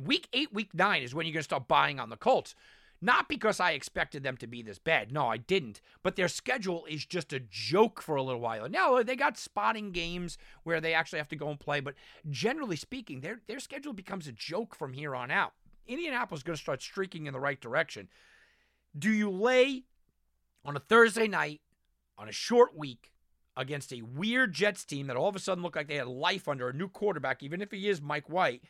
week 0.00 0.28
eight, 0.32 0.52
week 0.52 0.74
nine 0.74 1.02
is 1.02 1.14
when 1.14 1.26
you're 1.26 1.34
going 1.34 1.40
to 1.40 1.44
start 1.44 1.68
buying 1.68 1.98
on 1.98 2.10
the 2.10 2.16
Colts. 2.16 2.54
Not 3.02 3.28
because 3.28 3.60
I 3.60 3.72
expected 3.72 4.22
them 4.22 4.38
to 4.38 4.46
be 4.46 4.62
this 4.62 4.78
bad. 4.78 5.12
No, 5.12 5.26
I 5.26 5.36
didn't. 5.36 5.82
But 6.02 6.16
their 6.16 6.28
schedule 6.28 6.86
is 6.88 7.04
just 7.04 7.32
a 7.32 7.40
joke 7.40 8.00
for 8.00 8.16
a 8.16 8.22
little 8.22 8.40
while. 8.40 8.68
Now 8.70 9.02
they 9.02 9.16
got 9.16 9.36
spotting 9.36 9.92
games 9.92 10.38
where 10.62 10.80
they 10.80 10.94
actually 10.94 11.18
have 11.18 11.28
to 11.28 11.36
go 11.36 11.50
and 11.50 11.60
play, 11.60 11.80
but 11.80 11.94
generally 12.30 12.76
speaking, 12.76 13.20
their 13.20 13.40
their 13.46 13.60
schedule 13.60 13.92
becomes 13.92 14.26
a 14.26 14.32
joke 14.32 14.74
from 14.74 14.94
here 14.94 15.14
on 15.14 15.30
out. 15.30 15.52
Indianapolis 15.86 16.40
is 16.40 16.44
going 16.44 16.56
to 16.56 16.62
start 16.62 16.80
streaking 16.80 17.26
in 17.26 17.34
the 17.34 17.40
right 17.40 17.60
direction. 17.60 18.08
Do 18.98 19.10
you 19.10 19.30
lay 19.30 19.84
on 20.64 20.76
a 20.76 20.80
Thursday 20.80 21.28
night 21.28 21.60
on 22.18 22.28
a 22.28 22.32
short 22.32 22.76
week 22.76 23.12
against 23.56 23.92
a 23.92 24.02
weird 24.02 24.52
Jets 24.52 24.84
team 24.84 25.06
that 25.06 25.16
all 25.16 25.28
of 25.28 25.36
a 25.36 25.38
sudden 25.38 25.62
looked 25.62 25.76
like 25.76 25.88
they 25.88 25.96
had 25.96 26.06
life 26.06 26.48
under 26.48 26.68
a 26.68 26.72
new 26.72 26.88
quarterback, 26.88 27.42
even 27.42 27.60
if 27.60 27.70
he 27.70 27.88
is 27.88 28.00
Mike 28.00 28.28
White? 28.28 28.62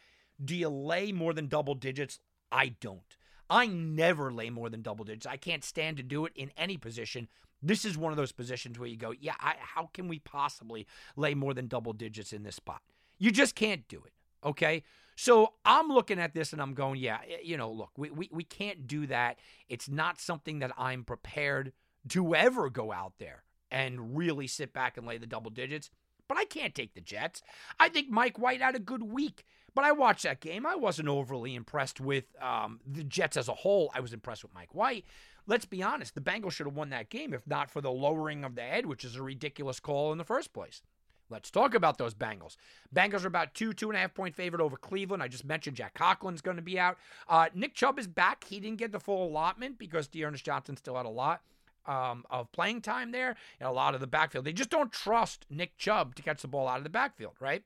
Do 0.43 0.55
you 0.55 0.69
lay 0.69 1.13
more 1.13 1.33
than 1.33 1.49
double 1.49 1.75
digits? 1.75 2.21
I 2.53 2.75
don't. 2.81 3.17
I 3.49 3.67
never 3.67 4.33
lay 4.33 4.51
more 4.51 4.69
than 4.69 4.83
double 4.83 5.05
digits. 5.05 5.27
I 5.27 5.37
can't 5.37 5.65
stand 5.65 5.97
to 5.97 6.03
do 6.03 6.27
it 6.27 6.33
in 6.35 6.51
any 6.57 6.77
position. 6.77 7.29
This 7.63 7.85
is 7.85 7.97
one 7.97 8.13
of 8.13 8.17
those 8.17 8.33
positions 8.33 8.79
where 8.79 8.89
you 8.89 8.97
go, 8.97 9.13
yeah, 9.19 9.35
I, 9.41 9.55
how 9.59 9.91
can 9.95 10.09
we 10.09 10.19
possibly 10.19 10.87
lay 11.17 11.35
more 11.35 11.55
than 11.55 11.69
double 11.69 11.93
digits 11.93 12.33
in 12.33 12.43
this 12.43 12.57
spot? 12.57 12.83
You 13.19 13.31
just 13.31 13.55
can't 13.55 13.87
do 13.89 14.03
it. 14.05 14.13
Okay. 14.45 14.83
So 15.17 15.55
I'm 15.65 15.89
looking 15.89 16.19
at 16.19 16.35
this 16.35 16.53
and 16.53 16.61
I'm 16.61 16.75
going, 16.75 17.01
yeah, 17.01 17.19
you 17.43 17.57
know, 17.57 17.71
look, 17.71 17.91
we, 17.97 18.11
we, 18.11 18.29
we 18.31 18.45
can't 18.45 18.87
do 18.87 19.07
that. 19.07 19.39
It's 19.69 19.89
not 19.89 20.21
something 20.21 20.59
that 20.61 20.73
I'm 20.77 21.05
prepared 21.05 21.73
to 22.11 22.35
ever 22.35 22.71
go 22.71 22.93
out 22.93 23.15
there 23.19 23.43
and 23.71 24.17
really 24.17 24.47
sit 24.47 24.73
back 24.73 24.97
and 24.97 25.07
lay 25.07 25.19
the 25.19 25.27
double 25.27 25.51
digits. 25.51 25.91
But 26.29 26.39
I 26.39 26.45
can't 26.45 26.75
take 26.75 26.95
the 26.95 27.01
Jets. 27.01 27.41
I 27.81 27.89
think 27.89 28.11
Mike 28.11 28.39
White 28.39 28.61
had 28.61 28.75
a 28.75 28.81
good 28.81 29.03
week. 29.03 29.45
But 29.75 29.85
I 29.85 29.93
watched 29.93 30.23
that 30.23 30.41
game. 30.41 30.65
I 30.65 30.75
wasn't 30.75 31.09
overly 31.09 31.55
impressed 31.55 32.01
with 32.01 32.25
um, 32.41 32.81
the 32.87 33.05
Jets 33.05 33.37
as 33.37 33.49
a 33.49 33.55
whole. 33.55 33.91
I 33.95 34.01
was 34.01 34.15
impressed 34.15 34.43
with 34.43 34.55
Mike 34.55 34.75
White. 34.75 35.05
Let's 35.47 35.67
be 35.67 35.83
honest, 35.83 36.15
the 36.15 36.23
Bengals 36.23 36.53
should 36.53 36.67
have 36.67 36.75
won 36.75 36.89
that 36.91 37.11
game 37.11 37.35
if 37.35 37.47
not 37.47 37.71
for 37.71 37.83
the 37.83 37.91
lowering 37.91 38.43
of 38.43 38.55
the 38.55 38.63
head, 38.63 38.87
which 38.87 39.05
is 39.05 39.17
a 39.17 39.23
ridiculous 39.23 39.79
call 39.79 40.13
in 40.13 40.19
the 40.19 40.25
first 40.25 40.55
place. 40.55 40.81
Let's 41.29 41.51
talk 41.51 41.75
about 41.75 41.99
those 41.99 42.15
Bengals. 42.15 42.57
Bengals 42.95 43.25
are 43.25 43.29
about 43.29 43.55
two, 43.55 43.73
two 43.73 43.89
and 43.91 43.97
a 43.97 44.01
half 44.01 44.15
point 44.15 44.35
favorite 44.35 44.63
over 44.63 44.77
Cleveland. 44.77 45.23
I 45.23 45.29
just 45.29 45.45
mentioned 45.45 45.77
Jack 45.77 45.95
Cochran's 45.95 46.41
going 46.41 46.57
to 46.57 46.63
be 46.63 46.79
out. 46.79 46.99
Uh, 47.29 47.49
Nick 47.55 47.75
Chubb 47.75 47.99
is 47.99 48.07
back. 48.07 48.45
He 48.45 48.61
didn't 48.61 48.79
get 48.79 48.93
the 48.93 49.01
full 49.01 49.27
allotment 49.27 49.79
because 49.79 50.07
D'Ernest 50.07 50.45
Johnson 50.45 50.77
still 50.77 50.97
had 50.97 51.07
a 51.07 51.11
lot 51.11 51.43
um, 51.87 52.25
of 52.31 52.51
playing 52.53 52.81
time 52.81 53.13
there 53.13 53.37
and 53.61 53.69
a 53.69 53.73
lot 53.73 53.95
of 53.95 54.01
the 54.01 54.07
backfield. 54.07 54.45
They 54.45 54.53
just 54.53 54.71
don't 54.71 54.93
trust 54.93 55.47
Nick 55.51 55.77
Chubb 55.77 56.15
to 56.17 56.23
catch 56.23 56.43
the 56.43 56.49
ball 56.49 56.69
out 56.69 56.79
of 56.79 56.85
the 56.85 56.91
backfield, 56.91 57.35
right? 57.41 57.63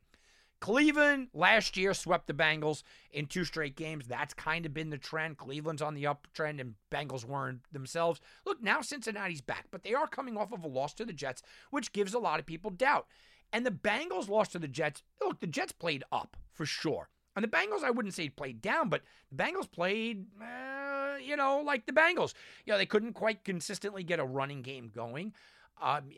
Cleveland 0.60 1.28
last 1.32 1.78
year 1.78 1.94
swept 1.94 2.26
the 2.26 2.34
Bengals 2.34 2.82
in 3.12 3.26
two 3.26 3.44
straight 3.44 3.76
games. 3.76 4.06
That's 4.06 4.34
kind 4.34 4.66
of 4.66 4.74
been 4.74 4.90
the 4.90 4.98
trend. 4.98 5.38
Cleveland's 5.38 5.80
on 5.80 5.94
the 5.94 6.04
uptrend 6.04 6.60
and 6.60 6.74
Bengals 6.92 7.24
weren't 7.24 7.60
themselves. 7.72 8.20
Look, 8.44 8.62
now 8.62 8.82
Cincinnati's 8.82 9.40
back, 9.40 9.66
but 9.70 9.82
they 9.82 9.94
are 9.94 10.06
coming 10.06 10.36
off 10.36 10.52
of 10.52 10.62
a 10.62 10.68
loss 10.68 10.92
to 10.94 11.06
the 11.06 11.14
Jets, 11.14 11.42
which 11.70 11.94
gives 11.94 12.12
a 12.12 12.18
lot 12.18 12.40
of 12.40 12.46
people 12.46 12.70
doubt. 12.70 13.06
And 13.52 13.66
the 13.66 13.70
Bengals 13.70 14.28
lost 14.28 14.52
to 14.52 14.58
the 14.58 14.68
Jets. 14.68 15.02
Look, 15.20 15.40
the 15.40 15.46
Jets 15.46 15.72
played 15.72 16.04
up 16.12 16.36
for 16.52 16.66
sure. 16.66 17.08
And 17.36 17.44
the 17.44 17.48
Bengals, 17.48 17.84
I 17.84 17.90
wouldn't 17.90 18.14
say 18.14 18.28
played 18.28 18.60
down, 18.60 18.88
but 18.88 19.02
the 19.30 19.42
Bengals 19.42 19.70
played, 19.70 20.26
uh, 20.40 21.16
you 21.22 21.36
know, 21.36 21.62
like 21.64 21.86
the 21.86 21.92
Bengals. 21.92 22.34
You 22.64 22.72
know, 22.72 22.78
they 22.78 22.86
couldn't 22.86 23.12
quite 23.12 23.44
consistently 23.44 24.02
get 24.02 24.20
a 24.20 24.24
running 24.24 24.62
game 24.62 24.90
going. 24.94 25.32
Um, 25.80 26.10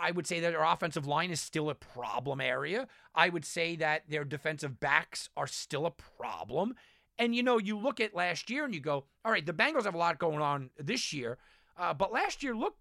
I 0.00 0.10
would 0.10 0.26
say 0.26 0.40
that 0.40 0.50
their 0.50 0.62
offensive 0.62 1.06
line 1.06 1.30
is 1.30 1.40
still 1.40 1.68
a 1.68 1.74
problem 1.74 2.40
area. 2.40 2.88
I 3.14 3.28
would 3.28 3.44
say 3.44 3.76
that 3.76 4.04
their 4.08 4.24
defensive 4.24 4.80
backs 4.80 5.28
are 5.36 5.46
still 5.46 5.84
a 5.84 5.90
problem. 5.90 6.74
And, 7.18 7.36
you 7.36 7.42
know, 7.42 7.58
you 7.58 7.78
look 7.78 8.00
at 8.00 8.14
last 8.14 8.48
year 8.48 8.64
and 8.64 8.74
you 8.74 8.80
go, 8.80 9.04
all 9.24 9.32
right, 9.32 9.44
the 9.44 9.52
Bengals 9.52 9.84
have 9.84 9.94
a 9.94 9.98
lot 9.98 10.18
going 10.18 10.40
on 10.40 10.70
this 10.78 11.12
year. 11.12 11.38
Uh, 11.76 11.92
but 11.92 12.12
last 12.12 12.42
year, 12.42 12.54
look, 12.54 12.76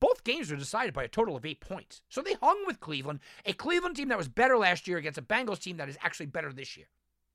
both 0.00 0.24
games 0.24 0.50
were 0.50 0.56
decided 0.56 0.94
by 0.94 1.04
a 1.04 1.08
total 1.08 1.36
of 1.36 1.44
eight 1.44 1.60
points. 1.60 2.02
So 2.08 2.22
they 2.22 2.34
hung 2.34 2.64
with 2.66 2.80
Cleveland, 2.80 3.20
a 3.44 3.52
Cleveland 3.52 3.96
team 3.96 4.08
that 4.08 4.18
was 4.18 4.28
better 4.28 4.56
last 4.56 4.88
year 4.88 4.98
against 4.98 5.18
a 5.18 5.22
Bengals 5.22 5.60
team 5.60 5.76
that 5.76 5.88
is 5.88 5.98
actually 6.02 6.26
better 6.26 6.52
this 6.52 6.76
year. 6.76 6.86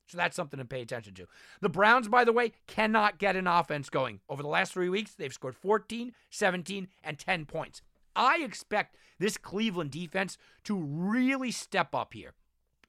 So 0.08 0.16
that's 0.16 0.36
something 0.36 0.58
to 0.58 0.64
pay 0.64 0.82
attention 0.82 1.14
to. 1.14 1.26
The 1.60 1.68
Browns, 1.68 2.08
by 2.08 2.24
the 2.24 2.32
way, 2.32 2.52
cannot 2.66 3.18
get 3.18 3.34
an 3.34 3.46
offense 3.46 3.90
going. 3.90 4.20
Over 4.28 4.42
the 4.42 4.48
last 4.48 4.72
three 4.72 4.88
weeks, 4.88 5.14
they've 5.14 5.32
scored 5.32 5.56
14, 5.56 6.12
17, 6.30 6.88
and 7.02 7.18
10 7.18 7.46
points. 7.46 7.82
I 8.14 8.38
expect 8.38 8.96
this 9.18 9.36
Cleveland 9.36 9.90
defense 9.90 10.38
to 10.64 10.76
really 10.78 11.50
step 11.50 11.94
up 11.94 12.14
here. 12.14 12.34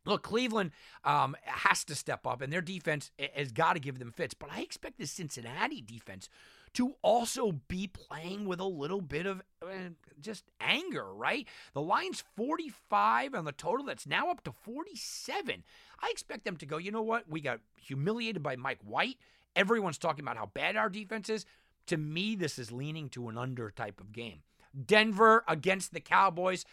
Look, 0.05 0.23
Cleveland 0.23 0.71
um, 1.03 1.35
has 1.43 1.83
to 1.85 1.95
step 1.95 2.25
up, 2.25 2.41
and 2.41 2.51
their 2.51 2.61
defense 2.61 3.11
has 3.35 3.51
got 3.51 3.73
to 3.73 3.79
give 3.79 3.99
them 3.99 4.11
fits. 4.11 4.33
But 4.33 4.49
I 4.51 4.61
expect 4.61 4.97
the 4.97 5.05
Cincinnati 5.05 5.81
defense 5.81 6.29
to 6.77 6.93
also 7.01 7.53
be 7.67 7.87
playing 7.87 8.45
with 8.45 8.59
a 8.59 8.65
little 8.65 9.01
bit 9.01 9.25
of 9.25 9.41
uh, 9.63 9.89
just 10.21 10.43
anger, 10.61 11.11
right? 11.11 11.47
The 11.73 11.81
line's 11.81 12.23
45 12.35 13.33
on 13.33 13.45
the 13.45 13.51
total. 13.51 13.83
That's 13.83 14.05
now 14.05 14.29
up 14.29 14.43
to 14.43 14.51
47. 14.51 15.63
I 15.99 16.09
expect 16.11 16.45
them 16.45 16.55
to 16.57 16.67
go, 16.67 16.77
you 16.77 16.91
know 16.91 17.01
what? 17.01 17.27
We 17.27 17.41
got 17.41 17.61
humiliated 17.81 18.43
by 18.43 18.57
Mike 18.57 18.77
White. 18.83 19.17
Everyone's 19.55 19.97
talking 19.97 20.23
about 20.23 20.37
how 20.37 20.51
bad 20.53 20.75
our 20.77 20.87
defense 20.87 21.29
is. 21.29 21.45
To 21.87 21.97
me, 21.97 22.35
this 22.35 22.59
is 22.59 22.71
leaning 22.71 23.09
to 23.09 23.27
an 23.27 23.39
under 23.39 23.71
type 23.71 23.99
of 23.99 24.13
game. 24.13 24.41
Denver 24.85 25.43
against 25.47 25.95
the 25.95 25.99
Cowboys. 25.99 26.63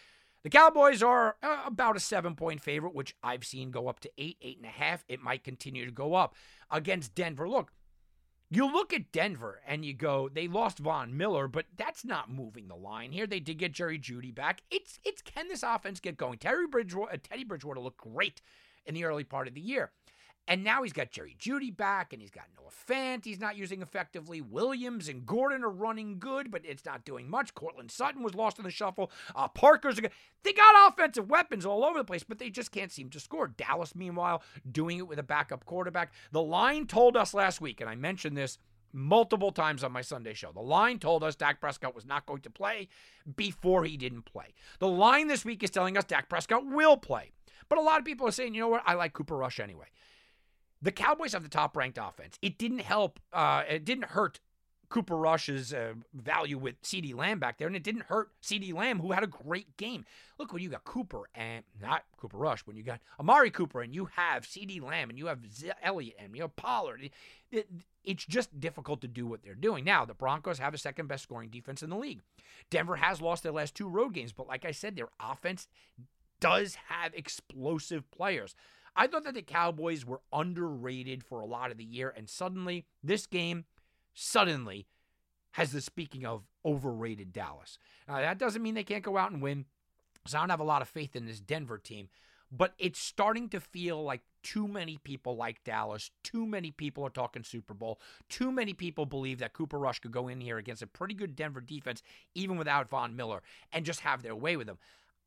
The 0.42 0.50
Cowboys 0.50 1.02
are 1.02 1.36
uh, 1.42 1.62
about 1.64 1.96
a 1.96 2.00
seven 2.00 2.34
point 2.34 2.60
favorite, 2.60 2.94
which 2.94 3.16
I've 3.22 3.44
seen 3.44 3.70
go 3.70 3.88
up 3.88 4.00
to 4.00 4.10
eight, 4.18 4.36
eight 4.42 4.58
and 4.58 4.66
a 4.66 4.68
half. 4.68 5.02
It 5.08 5.22
might 5.22 5.44
continue 5.44 5.86
to 5.86 5.90
go 5.90 6.12
up 6.12 6.34
against 6.70 7.14
Denver. 7.14 7.48
Look, 7.48 7.72
you 8.50 8.70
look 8.70 8.92
at 8.92 9.12
Denver 9.12 9.60
and 9.66 9.84
you 9.84 9.94
go, 9.94 10.28
they 10.28 10.48
lost 10.48 10.78
Von 10.78 11.16
Miller, 11.16 11.48
but 11.48 11.66
that's 11.76 12.04
not 12.04 12.30
moving 12.30 12.68
the 12.68 12.76
line 12.76 13.12
here. 13.12 13.26
They 13.26 13.40
did 13.40 13.58
get 13.58 13.72
Jerry 13.72 13.98
Jeudy 13.98 14.34
back. 14.34 14.62
It's 14.70 14.98
it's 15.04 15.22
can 15.22 15.48
this 15.48 15.62
offense 15.62 16.00
get 16.00 16.16
going? 16.16 16.38
Terry 16.38 16.66
Bridgewater, 16.66 17.12
uh, 17.12 17.16
Teddy 17.22 17.44
Bridgewater 17.44 17.80
looked 17.80 18.00
great 18.00 18.40
in 18.86 18.94
the 18.94 19.04
early 19.04 19.24
part 19.24 19.48
of 19.48 19.54
the 19.54 19.60
year. 19.60 19.92
And 20.46 20.62
now 20.62 20.82
he's 20.82 20.92
got 20.92 21.10
Jerry 21.10 21.34
Jeudy 21.38 21.74
back, 21.74 22.12
and 22.12 22.20
he's 22.20 22.30
got 22.30 22.44
Noah 22.54 22.70
Fant. 22.70 23.24
He's 23.24 23.40
not 23.40 23.56
using 23.56 23.80
effectively. 23.80 24.42
Williams 24.42 25.08
and 25.08 25.24
Gordon 25.24 25.64
are 25.64 25.70
running 25.70 26.18
good, 26.18 26.50
but 26.50 26.62
it's 26.64 26.84
not 26.84 27.04
doing 27.04 27.30
much. 27.30 27.54
Courtland 27.54 27.90
Sutton 27.90 28.22
was 28.22 28.34
lost 28.34 28.58
in 28.58 28.64
the 28.64 28.70
shuffle. 28.70 29.10
Uh, 29.34 29.48
Parker's 29.48 29.98
good. 29.98 30.10
They 30.42 30.52
got 30.52 30.92
offensive 30.92 31.30
weapons 31.30 31.64
all 31.64 31.84
over 31.84 31.98
the 31.98 32.04
place, 32.04 32.24
but 32.24 32.38
they 32.38 32.50
just 32.50 32.72
can't 32.72 32.92
seem 32.92 33.08
to 33.10 33.20
score. 33.20 33.48
Dallas, 33.48 33.94
meanwhile, 33.94 34.42
doing 34.70 34.98
it 34.98 35.08
with 35.08 35.18
a 35.18 35.22
backup 35.22 35.64
quarterback. 35.64 36.12
The 36.32 36.42
line 36.42 36.86
told 36.86 37.16
us 37.16 37.32
last 37.32 37.62
week, 37.62 37.80
and 37.80 37.88
I 37.88 37.94
mentioned 37.94 38.36
this 38.36 38.58
multiple 38.92 39.50
times 39.50 39.82
on 39.82 39.92
my 39.92 40.02
Sunday 40.02 40.34
show. 40.34 40.52
The 40.52 40.60
line 40.60 40.98
told 40.98 41.24
us 41.24 41.34
Dak 41.34 41.60
Prescott 41.60 41.94
was 41.94 42.06
not 42.06 42.26
going 42.26 42.42
to 42.42 42.50
play 42.50 42.88
before 43.34 43.84
he 43.84 43.96
didn't 43.96 44.22
play. 44.22 44.54
The 44.78 44.88
line 44.88 45.26
this 45.26 45.44
week 45.44 45.62
is 45.62 45.70
telling 45.70 45.96
us 45.96 46.04
Dak 46.04 46.28
Prescott 46.28 46.64
will 46.66 46.96
play. 46.96 47.32
But 47.68 47.78
a 47.78 47.82
lot 47.82 47.98
of 47.98 48.04
people 48.04 48.28
are 48.28 48.32
saying, 48.32 48.54
you 48.54 48.60
know 48.60 48.68
what? 48.68 48.82
I 48.86 48.94
like 48.94 49.14
Cooper 49.14 49.36
Rush 49.36 49.58
anyway. 49.58 49.86
The 50.84 50.92
Cowboys 50.92 51.32
have 51.32 51.42
the 51.42 51.48
top 51.48 51.76
ranked 51.78 51.98
offense. 52.00 52.38
It 52.42 52.58
didn't 52.58 52.80
help, 52.80 53.18
uh, 53.32 53.62
it 53.66 53.86
didn't 53.86 54.04
hurt 54.04 54.38
Cooper 54.90 55.16
Rush's 55.16 55.72
uh, 55.72 55.94
value 56.12 56.58
with 56.58 56.82
CeeDee 56.82 57.14
Lamb 57.14 57.38
back 57.38 57.56
there, 57.56 57.66
and 57.66 57.74
it 57.74 57.82
didn't 57.82 58.02
hurt 58.02 58.32
CeeDee 58.42 58.74
Lamb, 58.74 59.00
who 59.00 59.12
had 59.12 59.24
a 59.24 59.26
great 59.26 59.78
game. 59.78 60.04
Look, 60.38 60.52
when 60.52 60.62
you 60.62 60.68
got 60.68 60.84
Cooper 60.84 61.22
and 61.34 61.64
not 61.80 62.04
Cooper 62.18 62.36
Rush, 62.36 62.60
when 62.66 62.76
you 62.76 62.82
got 62.82 63.00
Amari 63.18 63.50
Cooper 63.50 63.80
and 63.80 63.94
you 63.94 64.10
have 64.16 64.44
CeeDee 64.44 64.82
Lamb 64.82 65.08
and 65.08 65.18
you 65.18 65.26
have 65.26 65.50
Z- 65.50 65.70
Elliott 65.82 66.16
and 66.18 66.36
you 66.36 66.42
have 66.42 66.54
Pollard, 66.54 67.00
it, 67.02 67.12
it, 67.50 67.66
it's 68.04 68.26
just 68.26 68.60
difficult 68.60 69.00
to 69.00 69.08
do 69.08 69.26
what 69.26 69.42
they're 69.42 69.54
doing. 69.54 69.84
Now, 69.84 70.04
the 70.04 70.12
Broncos 70.12 70.58
have 70.58 70.74
a 70.74 70.78
second 70.78 71.08
best 71.08 71.22
scoring 71.22 71.48
defense 71.48 71.82
in 71.82 71.88
the 71.88 71.96
league. 71.96 72.20
Denver 72.68 72.96
has 72.96 73.22
lost 73.22 73.42
their 73.42 73.52
last 73.52 73.74
two 73.74 73.88
road 73.88 74.12
games, 74.12 74.32
but 74.32 74.46
like 74.46 74.66
I 74.66 74.72
said, 74.72 74.96
their 74.96 75.08
offense 75.18 75.66
does 76.40 76.76
have 76.88 77.14
explosive 77.14 78.10
players. 78.10 78.54
I 78.96 79.06
thought 79.06 79.24
that 79.24 79.34
the 79.34 79.42
Cowboys 79.42 80.04
were 80.04 80.20
underrated 80.32 81.24
for 81.24 81.40
a 81.40 81.46
lot 81.46 81.70
of 81.70 81.78
the 81.78 81.84
year, 81.84 82.12
and 82.16 82.28
suddenly 82.28 82.86
this 83.02 83.26
game, 83.26 83.64
suddenly, 84.14 84.86
has 85.52 85.72
the 85.72 85.80
speaking 85.80 86.24
of 86.24 86.42
overrated 86.64 87.32
Dallas. 87.32 87.78
Now, 88.08 88.18
that 88.18 88.38
doesn't 88.38 88.62
mean 88.62 88.74
they 88.74 88.84
can't 88.84 89.04
go 89.04 89.16
out 89.16 89.32
and 89.32 89.42
win. 89.42 89.66
So 90.26 90.38
I 90.38 90.40
don't 90.40 90.50
have 90.50 90.60
a 90.60 90.64
lot 90.64 90.82
of 90.82 90.88
faith 90.88 91.14
in 91.14 91.26
this 91.26 91.38
Denver 91.38 91.76
team, 91.76 92.08
but 92.50 92.72
it's 92.78 92.98
starting 92.98 93.48
to 93.50 93.60
feel 93.60 94.02
like 94.02 94.22
too 94.42 94.66
many 94.66 94.98
people 95.04 95.36
like 95.36 95.62
Dallas. 95.64 96.10
Too 96.22 96.46
many 96.46 96.70
people 96.70 97.04
are 97.04 97.10
talking 97.10 97.42
Super 97.42 97.74
Bowl. 97.74 98.00
Too 98.28 98.50
many 98.50 98.72
people 98.72 99.06
believe 99.06 99.38
that 99.40 99.52
Cooper 99.52 99.78
Rush 99.78 99.98
could 99.98 100.12
go 100.12 100.28
in 100.28 100.40
here 100.40 100.56
against 100.56 100.82
a 100.82 100.86
pretty 100.86 101.14
good 101.14 101.36
Denver 101.36 101.60
defense, 101.60 102.02
even 102.34 102.56
without 102.56 102.88
Von 102.88 103.16
Miller, 103.16 103.42
and 103.72 103.84
just 103.84 104.00
have 104.00 104.22
their 104.22 104.36
way 104.36 104.56
with 104.56 104.66
them. 104.66 104.78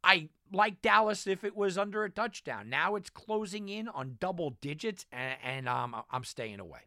I 0.03 0.29
like 0.51 0.81
Dallas 0.81 1.27
if 1.27 1.43
it 1.43 1.55
was 1.55 1.77
under 1.77 2.03
a 2.03 2.09
touchdown. 2.09 2.69
Now 2.69 2.95
it's 2.95 3.09
closing 3.09 3.69
in 3.69 3.87
on 3.87 4.17
double 4.19 4.51
digits, 4.61 5.05
and, 5.11 5.37
and 5.43 5.69
um, 5.69 5.95
I'm 6.11 6.23
staying 6.23 6.59
away. 6.59 6.81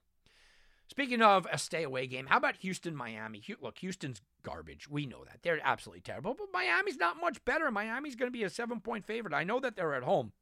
Speaking 0.88 1.22
of 1.22 1.46
a 1.52 1.56
stay 1.56 1.84
away 1.84 2.08
game, 2.08 2.26
how 2.26 2.38
about 2.38 2.56
Houston, 2.56 2.96
Miami? 2.96 3.42
Look, 3.60 3.78
Houston's 3.78 4.20
garbage. 4.42 4.88
We 4.88 5.06
know 5.06 5.24
that. 5.24 5.38
They're 5.42 5.60
absolutely 5.62 6.00
terrible, 6.00 6.34
but 6.34 6.48
Miami's 6.52 6.96
not 6.96 7.20
much 7.20 7.44
better. 7.44 7.70
Miami's 7.70 8.16
going 8.16 8.26
to 8.26 8.36
be 8.36 8.42
a 8.42 8.50
seven 8.50 8.80
point 8.80 9.04
favorite. 9.04 9.34
I 9.34 9.44
know 9.44 9.60
that 9.60 9.76
they're 9.76 9.94
at 9.94 10.02
home. 10.02 10.32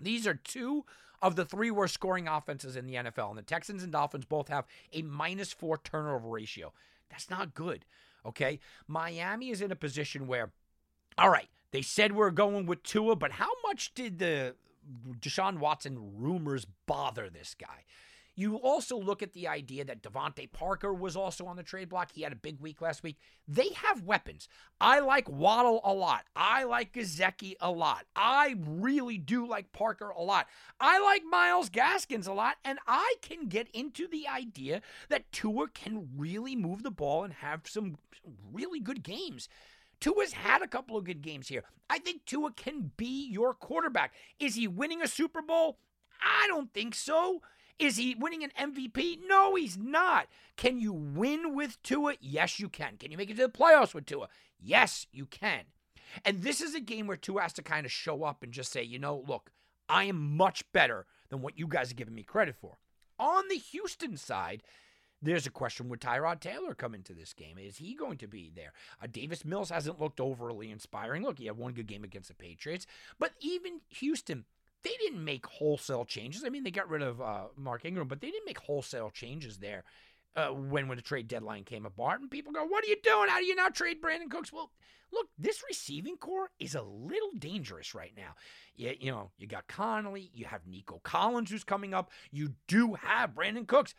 These 0.00 0.26
are 0.26 0.34
two 0.34 0.84
of 1.22 1.36
the 1.36 1.44
three 1.44 1.70
worst 1.70 1.94
scoring 1.94 2.26
offenses 2.26 2.74
in 2.74 2.86
the 2.86 2.94
NFL, 2.94 3.30
and 3.30 3.38
the 3.38 3.42
Texans 3.42 3.84
and 3.84 3.92
Dolphins 3.92 4.24
both 4.24 4.48
have 4.48 4.66
a 4.92 5.02
minus 5.02 5.52
four 5.52 5.78
turnover 5.78 6.28
ratio. 6.28 6.72
That's 7.08 7.30
not 7.30 7.54
good. 7.54 7.84
Okay. 8.26 8.58
Miami 8.88 9.50
is 9.50 9.60
in 9.60 9.70
a 9.70 9.76
position 9.76 10.26
where, 10.26 10.50
all 11.16 11.30
right, 11.30 11.48
they 11.74 11.82
said 11.82 12.12
we're 12.12 12.30
going 12.30 12.66
with 12.66 12.84
Tua, 12.84 13.16
but 13.16 13.32
how 13.32 13.50
much 13.66 13.92
did 13.94 14.20
the 14.20 14.54
Deshaun 15.18 15.58
Watson 15.58 16.12
rumors 16.14 16.68
bother 16.86 17.28
this 17.28 17.56
guy? 17.58 17.82
You 18.36 18.56
also 18.56 18.96
look 18.96 19.24
at 19.24 19.32
the 19.32 19.48
idea 19.48 19.84
that 19.84 20.00
DeVante 20.00 20.52
Parker 20.52 20.94
was 20.94 21.16
also 21.16 21.46
on 21.46 21.56
the 21.56 21.64
trade 21.64 21.88
block. 21.88 22.12
He 22.12 22.22
had 22.22 22.32
a 22.32 22.36
big 22.36 22.60
week 22.60 22.80
last 22.80 23.02
week. 23.02 23.16
They 23.48 23.70
have 23.74 24.04
weapons. 24.04 24.48
I 24.80 25.00
like 25.00 25.28
Waddle 25.28 25.80
a 25.82 25.92
lot. 25.92 26.26
I 26.36 26.62
like 26.62 26.92
Gesicki 26.92 27.54
a 27.60 27.72
lot. 27.72 28.04
I 28.14 28.54
really 28.64 29.18
do 29.18 29.44
like 29.44 29.72
Parker 29.72 30.10
a 30.10 30.22
lot. 30.22 30.46
I 30.78 31.00
like 31.00 31.24
Myles 31.28 31.70
Gaskins 31.70 32.28
a 32.28 32.32
lot, 32.32 32.54
and 32.64 32.78
I 32.86 33.14
can 33.20 33.48
get 33.48 33.68
into 33.70 34.06
the 34.06 34.28
idea 34.28 34.80
that 35.08 35.32
Tua 35.32 35.66
can 35.74 36.08
really 36.16 36.54
move 36.54 36.84
the 36.84 36.92
ball 36.92 37.24
and 37.24 37.32
have 37.34 37.62
some 37.66 37.98
really 38.52 38.78
good 38.78 39.02
games. 39.02 39.48
Tua's 40.00 40.32
had 40.32 40.62
a 40.62 40.68
couple 40.68 40.96
of 40.96 41.04
good 41.04 41.22
games 41.22 41.48
here. 41.48 41.64
I 41.88 41.98
think 41.98 42.24
Tua 42.24 42.52
can 42.52 42.92
be 42.96 43.28
your 43.30 43.54
quarterback. 43.54 44.14
Is 44.38 44.54
he 44.54 44.66
winning 44.66 45.02
a 45.02 45.08
Super 45.08 45.42
Bowl? 45.42 45.78
I 46.22 46.46
don't 46.48 46.72
think 46.72 46.94
so. 46.94 47.42
Is 47.78 47.96
he 47.96 48.14
winning 48.14 48.44
an 48.44 48.52
MVP? 48.58 49.20
No, 49.26 49.56
he's 49.56 49.76
not. 49.76 50.28
Can 50.56 50.78
you 50.78 50.92
win 50.92 51.54
with 51.54 51.82
Tua? 51.82 52.14
Yes, 52.20 52.60
you 52.60 52.68
can. 52.68 52.96
Can 52.96 53.10
you 53.10 53.16
make 53.16 53.30
it 53.30 53.36
to 53.36 53.42
the 53.42 53.48
playoffs 53.48 53.94
with 53.94 54.06
Tua? 54.06 54.28
Yes, 54.60 55.06
you 55.12 55.26
can. 55.26 55.64
And 56.24 56.42
this 56.42 56.60
is 56.60 56.74
a 56.74 56.80
game 56.80 57.06
where 57.06 57.16
Tua 57.16 57.42
has 57.42 57.52
to 57.54 57.62
kind 57.62 57.84
of 57.84 57.90
show 57.92 58.22
up 58.22 58.42
and 58.42 58.52
just 58.52 58.70
say, 58.70 58.82
you 58.82 58.98
know, 58.98 59.24
look, 59.26 59.50
I 59.88 60.04
am 60.04 60.36
much 60.36 60.70
better 60.72 61.06
than 61.30 61.42
what 61.42 61.58
you 61.58 61.66
guys 61.66 61.90
are 61.90 61.96
giving 61.96 62.14
me 62.14 62.22
credit 62.22 62.54
for. 62.54 62.78
On 63.18 63.44
the 63.48 63.56
Houston 63.56 64.16
side, 64.16 64.62
there's 65.24 65.46
a 65.46 65.50
question 65.50 65.88
would 65.88 66.00
Tyrod 66.00 66.40
Taylor 66.40 66.74
come 66.74 66.94
into 66.94 67.14
this 67.14 67.32
game? 67.32 67.58
Is 67.58 67.78
he 67.78 67.94
going 67.94 68.18
to 68.18 68.28
be 68.28 68.52
there? 68.54 68.72
Uh, 69.02 69.06
Davis 69.10 69.44
Mills 69.44 69.70
hasn't 69.70 70.00
looked 70.00 70.20
overly 70.20 70.70
inspiring. 70.70 71.22
Look, 71.22 71.38
he 71.38 71.46
had 71.46 71.56
one 71.56 71.72
good 71.72 71.86
game 71.86 72.04
against 72.04 72.28
the 72.28 72.34
Patriots, 72.34 72.86
but 73.18 73.32
even 73.40 73.80
Houston, 73.88 74.44
they 74.82 74.94
didn't 75.00 75.24
make 75.24 75.46
wholesale 75.46 76.04
changes. 76.04 76.44
I 76.44 76.50
mean, 76.50 76.62
they 76.62 76.70
got 76.70 76.90
rid 76.90 77.02
of 77.02 77.20
uh, 77.20 77.44
Mark 77.56 77.84
Ingram, 77.84 78.08
but 78.08 78.20
they 78.20 78.30
didn't 78.30 78.46
make 78.46 78.58
wholesale 78.58 79.10
changes 79.10 79.58
there 79.58 79.84
uh, 80.36 80.48
when 80.48 80.88
when 80.88 80.96
the 80.96 81.02
trade 81.02 81.28
deadline 81.28 81.64
came 81.64 81.86
apart. 81.86 82.20
And 82.20 82.30
people 82.30 82.52
go, 82.52 82.64
"What 82.64 82.84
are 82.84 82.88
you 82.88 83.00
doing? 83.02 83.28
How 83.28 83.38
do 83.38 83.46
you 83.46 83.54
not 83.54 83.74
trade 83.74 84.02
Brandin 84.02 84.30
Cooks?" 84.30 84.52
Well, 84.52 84.70
look, 85.12 85.28
this 85.38 85.62
receiving 85.68 86.16
core 86.16 86.50
is 86.58 86.74
a 86.74 86.82
little 86.82 87.30
dangerous 87.38 87.94
right 87.94 88.12
now. 88.16 88.34
You, 88.76 88.94
you 89.00 89.10
know, 89.10 89.30
you 89.38 89.46
got 89.46 89.66
Conley, 89.68 90.30
you 90.34 90.44
have 90.46 90.66
Nico 90.66 91.00
Collins 91.02 91.50
who's 91.50 91.64
coming 91.64 91.94
up, 91.94 92.10
you 92.30 92.54
do 92.66 92.94
have 92.94 93.34
Brandin 93.34 93.66
Cooks. 93.66 93.94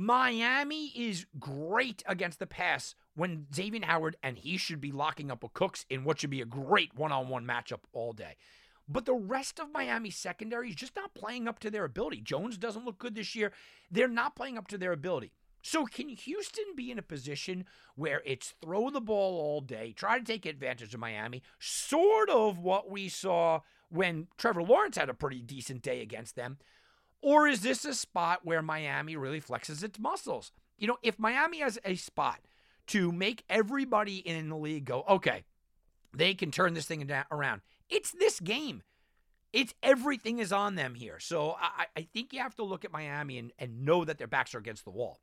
Miami 0.00 0.92
is 0.94 1.26
great 1.40 2.04
against 2.06 2.38
the 2.38 2.46
pass 2.46 2.94
when 3.16 3.48
Xavier 3.52 3.84
Howard 3.84 4.16
and 4.22 4.38
he 4.38 4.56
should 4.56 4.80
be 4.80 4.92
locking 4.92 5.28
up 5.28 5.42
with 5.42 5.54
Cooks 5.54 5.84
in 5.90 6.04
what 6.04 6.20
should 6.20 6.30
be 6.30 6.40
a 6.40 6.44
great 6.44 6.94
one-on-one 6.94 7.44
matchup 7.44 7.80
all 7.92 8.12
day. 8.12 8.36
But 8.88 9.06
the 9.06 9.14
rest 9.14 9.58
of 9.58 9.72
Miami's 9.72 10.16
secondary 10.16 10.68
is 10.68 10.76
just 10.76 10.94
not 10.94 11.14
playing 11.14 11.48
up 11.48 11.58
to 11.58 11.70
their 11.70 11.84
ability. 11.84 12.20
Jones 12.20 12.56
doesn't 12.56 12.84
look 12.84 12.98
good 12.98 13.16
this 13.16 13.34
year. 13.34 13.50
They're 13.90 14.06
not 14.06 14.36
playing 14.36 14.56
up 14.56 14.68
to 14.68 14.78
their 14.78 14.92
ability. 14.92 15.32
So, 15.64 15.84
can 15.84 16.10
Houston 16.10 16.76
be 16.76 16.92
in 16.92 17.00
a 17.00 17.02
position 17.02 17.64
where 17.96 18.22
it's 18.24 18.54
throw 18.62 18.90
the 18.90 19.00
ball 19.00 19.40
all 19.40 19.60
day, 19.60 19.92
try 19.96 20.16
to 20.16 20.24
take 20.24 20.46
advantage 20.46 20.94
of 20.94 21.00
Miami, 21.00 21.42
sort 21.58 22.30
of 22.30 22.60
what 22.60 22.88
we 22.88 23.08
saw 23.08 23.62
when 23.88 24.28
Trevor 24.36 24.62
Lawrence 24.62 24.96
had 24.96 25.08
a 25.08 25.14
pretty 25.14 25.42
decent 25.42 25.82
day 25.82 26.00
against 26.00 26.36
them? 26.36 26.58
Or 27.20 27.48
is 27.48 27.60
this 27.60 27.84
a 27.84 27.94
spot 27.94 28.40
where 28.44 28.62
Miami 28.62 29.16
really 29.16 29.40
flexes 29.40 29.82
its 29.82 29.98
muscles? 29.98 30.52
You 30.76 30.86
know, 30.86 30.98
if 31.02 31.18
Miami 31.18 31.60
has 31.60 31.78
a 31.84 31.96
spot 31.96 32.40
to 32.88 33.10
make 33.10 33.44
everybody 33.50 34.16
in 34.16 34.48
the 34.48 34.56
league 34.56 34.84
go, 34.84 35.04
okay, 35.08 35.44
they 36.14 36.34
can 36.34 36.50
turn 36.50 36.74
this 36.74 36.86
thing 36.86 37.10
around, 37.30 37.62
it's 37.90 38.12
this 38.12 38.40
game. 38.40 38.82
It's 39.52 39.74
everything 39.82 40.38
is 40.38 40.52
on 40.52 40.74
them 40.74 40.94
here. 40.94 41.18
So 41.18 41.56
I, 41.58 41.86
I 41.96 42.02
think 42.12 42.32
you 42.32 42.40
have 42.40 42.54
to 42.56 42.64
look 42.64 42.84
at 42.84 42.92
Miami 42.92 43.38
and, 43.38 43.52
and 43.58 43.84
know 43.84 44.04
that 44.04 44.18
their 44.18 44.26
backs 44.26 44.54
are 44.54 44.58
against 44.58 44.84
the 44.84 44.90
wall. 44.90 45.20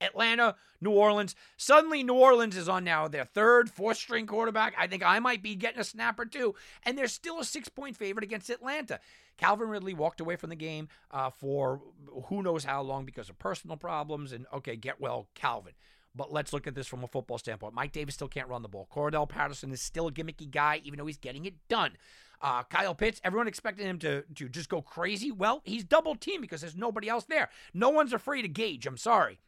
Atlanta, 0.00 0.56
New 0.80 0.90
Orleans. 0.90 1.34
Suddenly, 1.56 2.02
New 2.02 2.14
Orleans 2.14 2.56
is 2.56 2.68
on 2.68 2.84
now 2.84 3.08
their 3.08 3.24
third, 3.24 3.70
fourth 3.70 3.96
string 3.96 4.26
quarterback. 4.26 4.74
I 4.78 4.86
think 4.86 5.02
I 5.04 5.18
might 5.18 5.42
be 5.42 5.54
getting 5.54 5.80
a 5.80 5.84
snap 5.84 6.18
or 6.18 6.24
two. 6.24 6.54
And 6.84 6.96
they're 6.96 7.08
still 7.08 7.40
a 7.40 7.44
six 7.44 7.68
point 7.68 7.96
favorite 7.96 8.24
against 8.24 8.50
Atlanta. 8.50 9.00
Calvin 9.36 9.68
Ridley 9.68 9.94
walked 9.94 10.20
away 10.20 10.36
from 10.36 10.50
the 10.50 10.56
game 10.56 10.88
uh, 11.10 11.30
for 11.30 11.80
who 12.26 12.42
knows 12.42 12.64
how 12.64 12.82
long 12.82 13.04
because 13.04 13.28
of 13.28 13.38
personal 13.38 13.76
problems. 13.76 14.32
And 14.32 14.46
okay, 14.52 14.76
get 14.76 15.00
well, 15.00 15.28
Calvin. 15.34 15.74
But 16.14 16.32
let's 16.32 16.52
look 16.52 16.66
at 16.66 16.74
this 16.74 16.86
from 16.86 17.04
a 17.04 17.06
football 17.06 17.38
standpoint. 17.38 17.74
Mike 17.74 17.92
Davis 17.92 18.14
still 18.14 18.28
can't 18.28 18.48
run 18.48 18.62
the 18.62 18.68
ball. 18.68 18.88
Cordarrelle 18.92 19.28
Patterson 19.28 19.70
is 19.70 19.80
still 19.80 20.08
a 20.08 20.12
gimmicky 20.12 20.50
guy, 20.50 20.80
even 20.82 20.98
though 20.98 21.06
he's 21.06 21.18
getting 21.18 21.44
it 21.44 21.54
done. 21.68 21.92
Uh, 22.40 22.62
Kyle 22.64 22.94
Pitts, 22.94 23.20
everyone 23.22 23.48
expected 23.48 23.84
him 23.84 23.98
to, 24.00 24.22
to 24.34 24.48
just 24.48 24.68
go 24.68 24.80
crazy. 24.80 25.30
Well, 25.30 25.60
he's 25.64 25.84
double 25.84 26.14
teamed 26.16 26.42
because 26.42 26.60
there's 26.60 26.76
nobody 26.76 27.08
else 27.08 27.24
there. 27.24 27.50
No 27.74 27.90
one's 27.90 28.12
afraid 28.12 28.44
of 28.44 28.52
Gage. 28.52 28.86
I'm 28.86 28.96
sorry. 28.96 29.38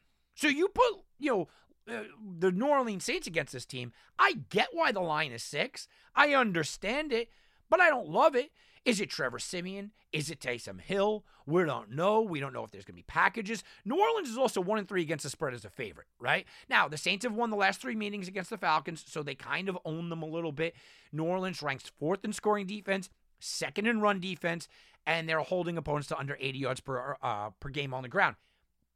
So 0.41 0.49
you 0.49 0.69
put, 0.69 1.03
you 1.19 1.31
know, 1.31 1.49
uh, 1.87 2.05
the 2.39 2.51
New 2.51 2.67
Orleans 2.67 3.05
Saints 3.05 3.27
against 3.27 3.53
this 3.53 3.67
team. 3.67 3.93
I 4.19 4.39
get 4.49 4.69
why 4.73 4.91
the 4.91 5.01
line 5.01 5.33
is 5.33 5.43
six. 5.43 5.87
I 6.15 6.33
understand 6.33 7.13
it, 7.13 7.29
but 7.69 7.79
I 7.79 7.91
don't 7.91 8.09
love 8.09 8.35
it. 8.35 8.51
Is 8.87 9.03
it 9.03 9.11
Trevor 9.11 9.39
Siemian? 9.39 9.91
Is 10.15 10.31
it 10.31 10.41
Taysom 10.41 10.81
Hill? 10.81 11.27
We 11.45 11.65
don't 11.65 11.91
know. 11.91 12.23
We 12.23 12.41
don't 12.41 12.55
know 12.55 12.65
if 12.65 12.71
there's 12.71 12.87
going 12.87 12.95
to 12.95 13.03
be 13.03 13.03
packages. 13.03 13.63
New 13.85 14.01
Orleans 14.01 14.31
is 14.31 14.39
also 14.39 14.63
one 14.63 14.79
and 14.79 14.89
three 14.89 15.03
against 15.03 15.25
the 15.25 15.31
spread 15.31 15.53
as 15.53 15.67
a 15.67 15.69
favorite, 15.69 16.07
right? 16.19 16.47
Now 16.71 16.89
the 16.89 16.97
Saints 16.97 17.27
have 17.27 17.35
won 17.35 17.51
the 17.51 17.57
last 17.57 17.83
three 17.83 17.95
meetings 17.95 18.27
against 18.27 18.49
the 18.49 18.57
Falcons, 18.57 19.05
so 19.07 19.23
they 19.23 19.35
kind 19.35 19.69
of 19.69 19.77
own 19.85 20.09
them 20.09 20.23
a 20.23 20.27
little 20.27 20.53
bit. 20.53 20.75
New 21.13 21.25
Orleans 21.25 21.63
ranks 21.63 21.93
fourth 21.99 22.25
in 22.25 22.33
scoring 22.33 22.67
defense, 22.67 23.11
second 23.41 23.87
in 23.87 24.01
run 24.01 24.21
defense, 24.21 24.69
and 25.07 25.29
they're 25.29 25.41
holding 25.41 25.77
opponents 25.77 26.09
to 26.09 26.19
under 26.19 26.39
80 26.41 26.59
yards 26.59 26.81
per 26.81 27.17
uh, 27.23 27.51
per 27.61 27.69
game 27.69 27.93
on 27.93 28.03
the 28.03 28.09
ground. 28.09 28.37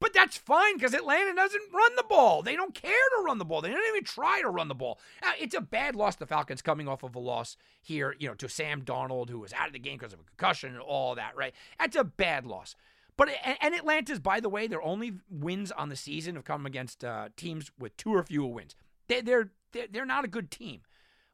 But 0.04 0.12
that's 0.12 0.36
fine 0.36 0.76
because 0.76 0.92
Atlanta 0.92 1.34
doesn't 1.34 1.62
run 1.72 1.96
the 1.96 2.04
ball. 2.06 2.42
They 2.42 2.56
don't 2.56 2.74
care 2.74 2.90
to 2.90 3.24
run 3.24 3.38
the 3.38 3.46
ball. 3.46 3.62
They 3.62 3.70
don't 3.70 3.88
even 3.88 4.04
try 4.04 4.42
to 4.42 4.50
run 4.50 4.68
the 4.68 4.74
ball. 4.74 4.98
Now, 5.22 5.32
it's 5.40 5.54
a 5.54 5.62
bad 5.62 5.96
loss. 5.96 6.16
The 6.16 6.26
Falcons 6.26 6.60
coming 6.60 6.88
off 6.88 7.04
of 7.04 7.14
a 7.14 7.18
loss 7.18 7.56
here, 7.80 8.14
you 8.18 8.28
know, 8.28 8.34
to 8.34 8.46
Sam 8.46 8.82
Darnold, 8.82 9.30
who 9.30 9.38
was 9.38 9.54
out 9.54 9.66
of 9.66 9.72
the 9.72 9.78
game 9.78 9.96
because 9.96 10.12
of 10.12 10.20
a 10.20 10.24
concussion 10.24 10.74
and 10.74 10.82
all 10.82 11.14
that, 11.14 11.34
right? 11.34 11.54
That's 11.80 11.96
a 11.96 12.04
bad 12.04 12.44
loss. 12.44 12.76
But 13.16 13.30
and 13.62 13.74
Atlanta's, 13.74 14.18
by 14.18 14.40
the 14.40 14.50
way, 14.50 14.66
their 14.66 14.82
only 14.82 15.14
wins 15.30 15.72
on 15.72 15.88
the 15.88 15.96
season 15.96 16.34
have 16.34 16.44
come 16.44 16.66
against 16.66 17.02
uh, 17.02 17.30
teams 17.34 17.72
with 17.78 17.96
two 17.96 18.14
or 18.14 18.22
fewer 18.24 18.48
wins. 18.48 18.76
They, 19.08 19.22
they're 19.22 19.52
they're 19.90 20.04
not 20.04 20.26
a 20.26 20.28
good 20.28 20.50
team. 20.50 20.82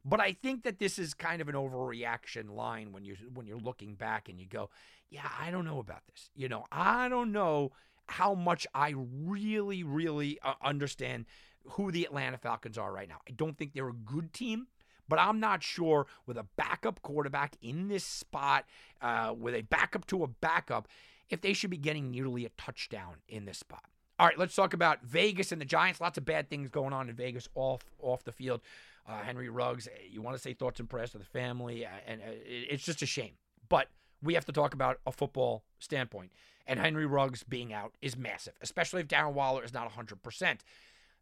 But 0.05 0.21
I 0.21 0.31
think 0.31 0.63
that 0.63 0.79
this 0.79 0.97
is 0.97 1.13
kind 1.13 1.41
of 1.41 1.49
an 1.49 1.55
overreaction 1.55 2.55
line 2.55 2.93
when 2.93 3.03
you 3.03 3.17
when 3.33 3.47
you're 3.47 3.57
looking 3.57 3.95
back 3.95 4.29
and 4.29 4.39
you 4.39 4.47
go, 4.47 4.69
yeah, 5.09 5.27
I 5.37 5.51
don't 5.51 5.65
know 5.65 5.79
about 5.79 6.07
this. 6.07 6.29
You 6.35 6.47
know, 6.47 6.67
I 6.71 7.09
don't 7.09 7.33
know 7.33 7.73
how 8.07 8.33
much 8.33 8.67
I 8.73 8.93
really, 8.97 9.83
really 9.83 10.39
uh, 10.43 10.53
understand 10.63 11.25
who 11.65 11.91
the 11.91 12.05
Atlanta 12.05 12.37
Falcons 12.37 12.77
are 12.77 12.91
right 12.91 13.07
now. 13.07 13.19
I 13.27 13.31
don't 13.31 13.57
think 13.57 13.73
they're 13.73 13.89
a 13.89 13.93
good 13.93 14.33
team, 14.33 14.67
but 15.07 15.19
I'm 15.19 15.39
not 15.39 15.63
sure 15.63 16.07
with 16.25 16.37
a 16.37 16.45
backup 16.55 17.01
quarterback 17.01 17.55
in 17.61 17.87
this 17.87 18.03
spot, 18.03 18.65
uh, 19.01 19.33
with 19.37 19.55
a 19.55 19.61
backup 19.61 20.07
to 20.07 20.23
a 20.23 20.27
backup, 20.27 20.87
if 21.29 21.41
they 21.41 21.53
should 21.53 21.69
be 21.69 21.77
getting 21.77 22.11
nearly 22.11 22.45
a 22.45 22.49
touchdown 22.57 23.17
in 23.27 23.45
this 23.45 23.59
spot. 23.59 23.85
All 24.19 24.27
right, 24.27 24.37
let's 24.37 24.55
talk 24.55 24.73
about 24.73 25.03
Vegas 25.03 25.51
and 25.51 25.59
the 25.59 25.65
Giants. 25.65 25.99
Lots 25.99 26.17
of 26.17 26.25
bad 26.25 26.49
things 26.49 26.69
going 26.69 26.93
on 26.93 27.09
in 27.09 27.15
Vegas 27.15 27.49
off 27.55 27.83
off 27.99 28.23
the 28.23 28.31
field. 28.31 28.61
Uh, 29.07 29.19
Henry 29.21 29.49
Ruggs, 29.49 29.87
eh, 29.87 30.03
you 30.11 30.21
want 30.21 30.35
to 30.37 30.41
say 30.41 30.53
thoughts 30.53 30.79
and 30.79 30.87
prayers 30.87 31.11
to 31.11 31.17
the 31.17 31.25
family, 31.25 31.85
uh, 31.85 31.89
and 32.05 32.21
uh, 32.21 32.25
it's 32.45 32.83
just 32.83 33.01
a 33.01 33.07
shame. 33.07 33.31
But 33.67 33.87
we 34.21 34.33
have 34.35 34.45
to 34.45 34.51
talk 34.51 34.73
about 34.73 34.99
a 35.05 35.11
football 35.11 35.63
standpoint 35.79 36.31
and 36.67 36.79
Henry 36.79 37.05
Ruggs 37.05 37.43
being 37.43 37.73
out 37.73 37.93
is 38.01 38.17
massive, 38.17 38.53
especially 38.61 39.01
if 39.01 39.07
Darren 39.07 39.33
Waller 39.33 39.63
is 39.63 39.73
not 39.73 39.91
100%. 39.91 40.59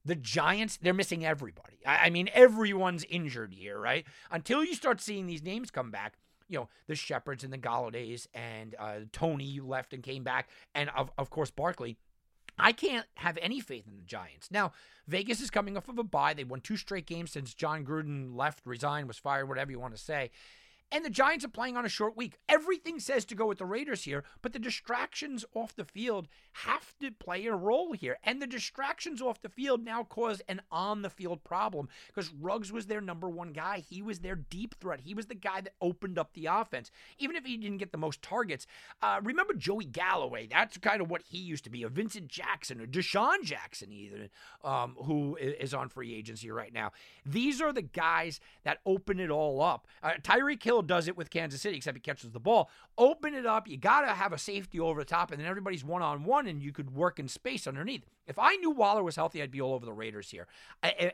The 0.06 0.16
Giants, 0.16 0.78
they're 0.82 0.94
missing 0.94 1.26
everybody. 1.26 1.80
I, 1.86 2.10
mean, 2.10 2.30
everyone's 2.34 3.04
injured 3.10 3.54
here, 3.54 3.80
right? 3.80 4.06
Until 4.32 4.64
you 4.64 4.74
start 4.74 5.02
seeing 5.02 5.28
these 5.28 5.44
names 5.44 5.72
come 5.72 5.92
back, 5.92 6.18
you 6.48 6.58
know, 6.58 6.70
the 6.88 6.96
Shepherds 6.96 7.44
and 7.44 7.52
the 7.52 7.58
Golladays 7.58 8.28
and 8.34 8.76
uh, 8.80 9.00
Toney 9.12 9.60
left 9.60 9.94
and 9.94 10.02
came 10.02 10.24
back, 10.24 10.50
and 10.74 10.90
of, 10.96 11.12
of 11.18 11.30
course, 11.30 11.52
Barkley. 11.52 11.98
I 12.62 12.74
can't 12.74 13.06
have 13.16 13.38
any 13.42 13.62
faith 13.62 13.88
in 13.88 13.96
the 13.96 14.04
Giants. 14.04 14.50
Now, 14.52 14.74
Vegas 15.08 15.40
is 15.40 15.50
coming 15.50 15.78
off 15.78 15.88
of 15.88 15.98
a 15.98 16.04
bye. 16.04 16.34
They 16.34 16.44
won 16.44 16.60
two 16.60 16.76
straight 16.76 17.06
games 17.06 17.32
since 17.32 17.54
Jon 17.54 17.86
Gruden 17.86 18.36
left, 18.36 18.60
resigned, 18.66 19.08
was 19.08 19.18
fired, 19.18 19.48
whatever 19.48 19.72
you 19.72 19.80
want 19.80 19.96
to 19.96 20.02
say. 20.02 20.32
And 20.92 21.06
the 21.06 21.10
Giants 21.10 21.46
are 21.46 21.50
playing 21.50 21.78
on 21.78 21.86
a 21.86 21.90
short 21.90 22.18
week. 22.18 22.40
Everything 22.48 23.00
says 23.00 23.24
to 23.26 23.36
go 23.36 23.46
with 23.46 23.60
the 23.60 23.66
Raiders 23.66 24.04
here, 24.04 24.24
but 24.42 24.54
the 24.54 24.60
distractions 24.60 25.46
off 25.54 25.76
the 25.76 25.86
field 25.86 26.28
have 26.54 26.96
to 27.00 27.12
play 27.12 27.46
a 27.46 27.56
role 27.56 27.94
here. 27.94 28.18
And 28.24 28.42
the 28.42 28.48
distractions 28.48 29.22
off 29.22 29.42
the 29.42 29.50
field 29.50 29.84
now 29.84 30.04
cause 30.04 30.42
an 30.48 30.62
on 30.72 31.04
the 31.04 31.10
field 31.10 31.44
problem 31.44 31.90
because 32.08 32.34
Ruggs 32.34 32.72
was 32.72 32.88
their 32.88 33.02
number 33.02 33.30
one 33.30 33.54
guy. 33.54 33.84
He 33.88 34.02
was 34.02 34.20
their 34.20 34.36
deep 34.36 34.76
threat. 34.80 35.02
He 35.02 35.14
was 35.14 35.28
the 35.28 35.36
guy 35.36 35.62
that 35.62 35.74
opened 35.80 36.18
up 36.18 36.34
the 36.34 36.48
offense, 36.48 36.90
even 37.20 37.36
if 37.36 37.46
he 37.46 37.56
didn't 37.58 37.78
get 37.78 37.92
the 37.92 37.98
most 37.98 38.22
targets. 38.24 38.66
Uh, 39.02 39.20
remember 39.24 39.54
Joey 39.54 39.86
Galloway? 39.86 40.48
That's 40.48 40.78
kind 40.80 41.02
of 41.02 41.10
what 41.10 41.22
he 41.22 41.38
used 41.38 41.66
to 41.66 41.70
be 41.70 41.84
a 41.84 41.90
Vincent 41.90 42.28
Jackson 42.30 42.82
or 42.82 42.88
DeSean 42.88 43.44
Jackson, 43.44 43.92
either, 43.92 44.30
um, 44.64 44.96
who 45.06 45.36
is 45.36 45.74
on 45.74 45.90
free 45.90 46.16
agency 46.16 46.50
right 46.50 46.74
now. 46.74 46.92
These 47.26 47.62
are 47.62 47.72
the 47.72 47.84
guys 47.84 48.40
that 48.64 48.80
open 48.88 49.20
it 49.20 49.30
all 49.30 49.62
up. 49.62 49.86
Uh, 50.02 50.14
Tyreek 50.24 50.64
Hill 50.64 50.79
does 50.82 51.08
it 51.08 51.18
with 51.18 51.30
Kansas 51.30 51.62
City, 51.62 51.78
except 51.78 51.98
he 51.98 52.02
catches 52.02 52.32
the 52.32 52.40
ball. 52.40 52.70
Open 52.98 53.34
it 53.34 53.46
up. 53.46 53.68
You 53.68 53.78
got 53.78 54.02
to 54.02 54.08
have 54.10 54.34
a 54.34 54.38
safety 54.38 54.80
over 54.80 55.02
the 55.02 55.06
top, 55.06 55.32
and 55.32 55.40
then 55.40 55.48
everybody's 55.48 55.84
one 55.84 56.02
on 56.02 56.24
one, 56.24 56.48
and 56.48 56.62
you 56.62 56.72
could 56.72 56.92
work 56.92 57.20
in 57.20 57.28
space 57.28 57.68
underneath. 57.68 58.06
If 58.28 58.38
I 58.38 58.56
knew 58.56 58.72
Waller 58.72 59.04
was 59.04 59.16
healthy, 59.16 59.42
I'd 59.42 59.52
be 59.52 59.62
all 59.62 59.74
over 59.74 59.86
the 59.86 59.94
Raiders 59.94 60.30
here. 60.30 60.48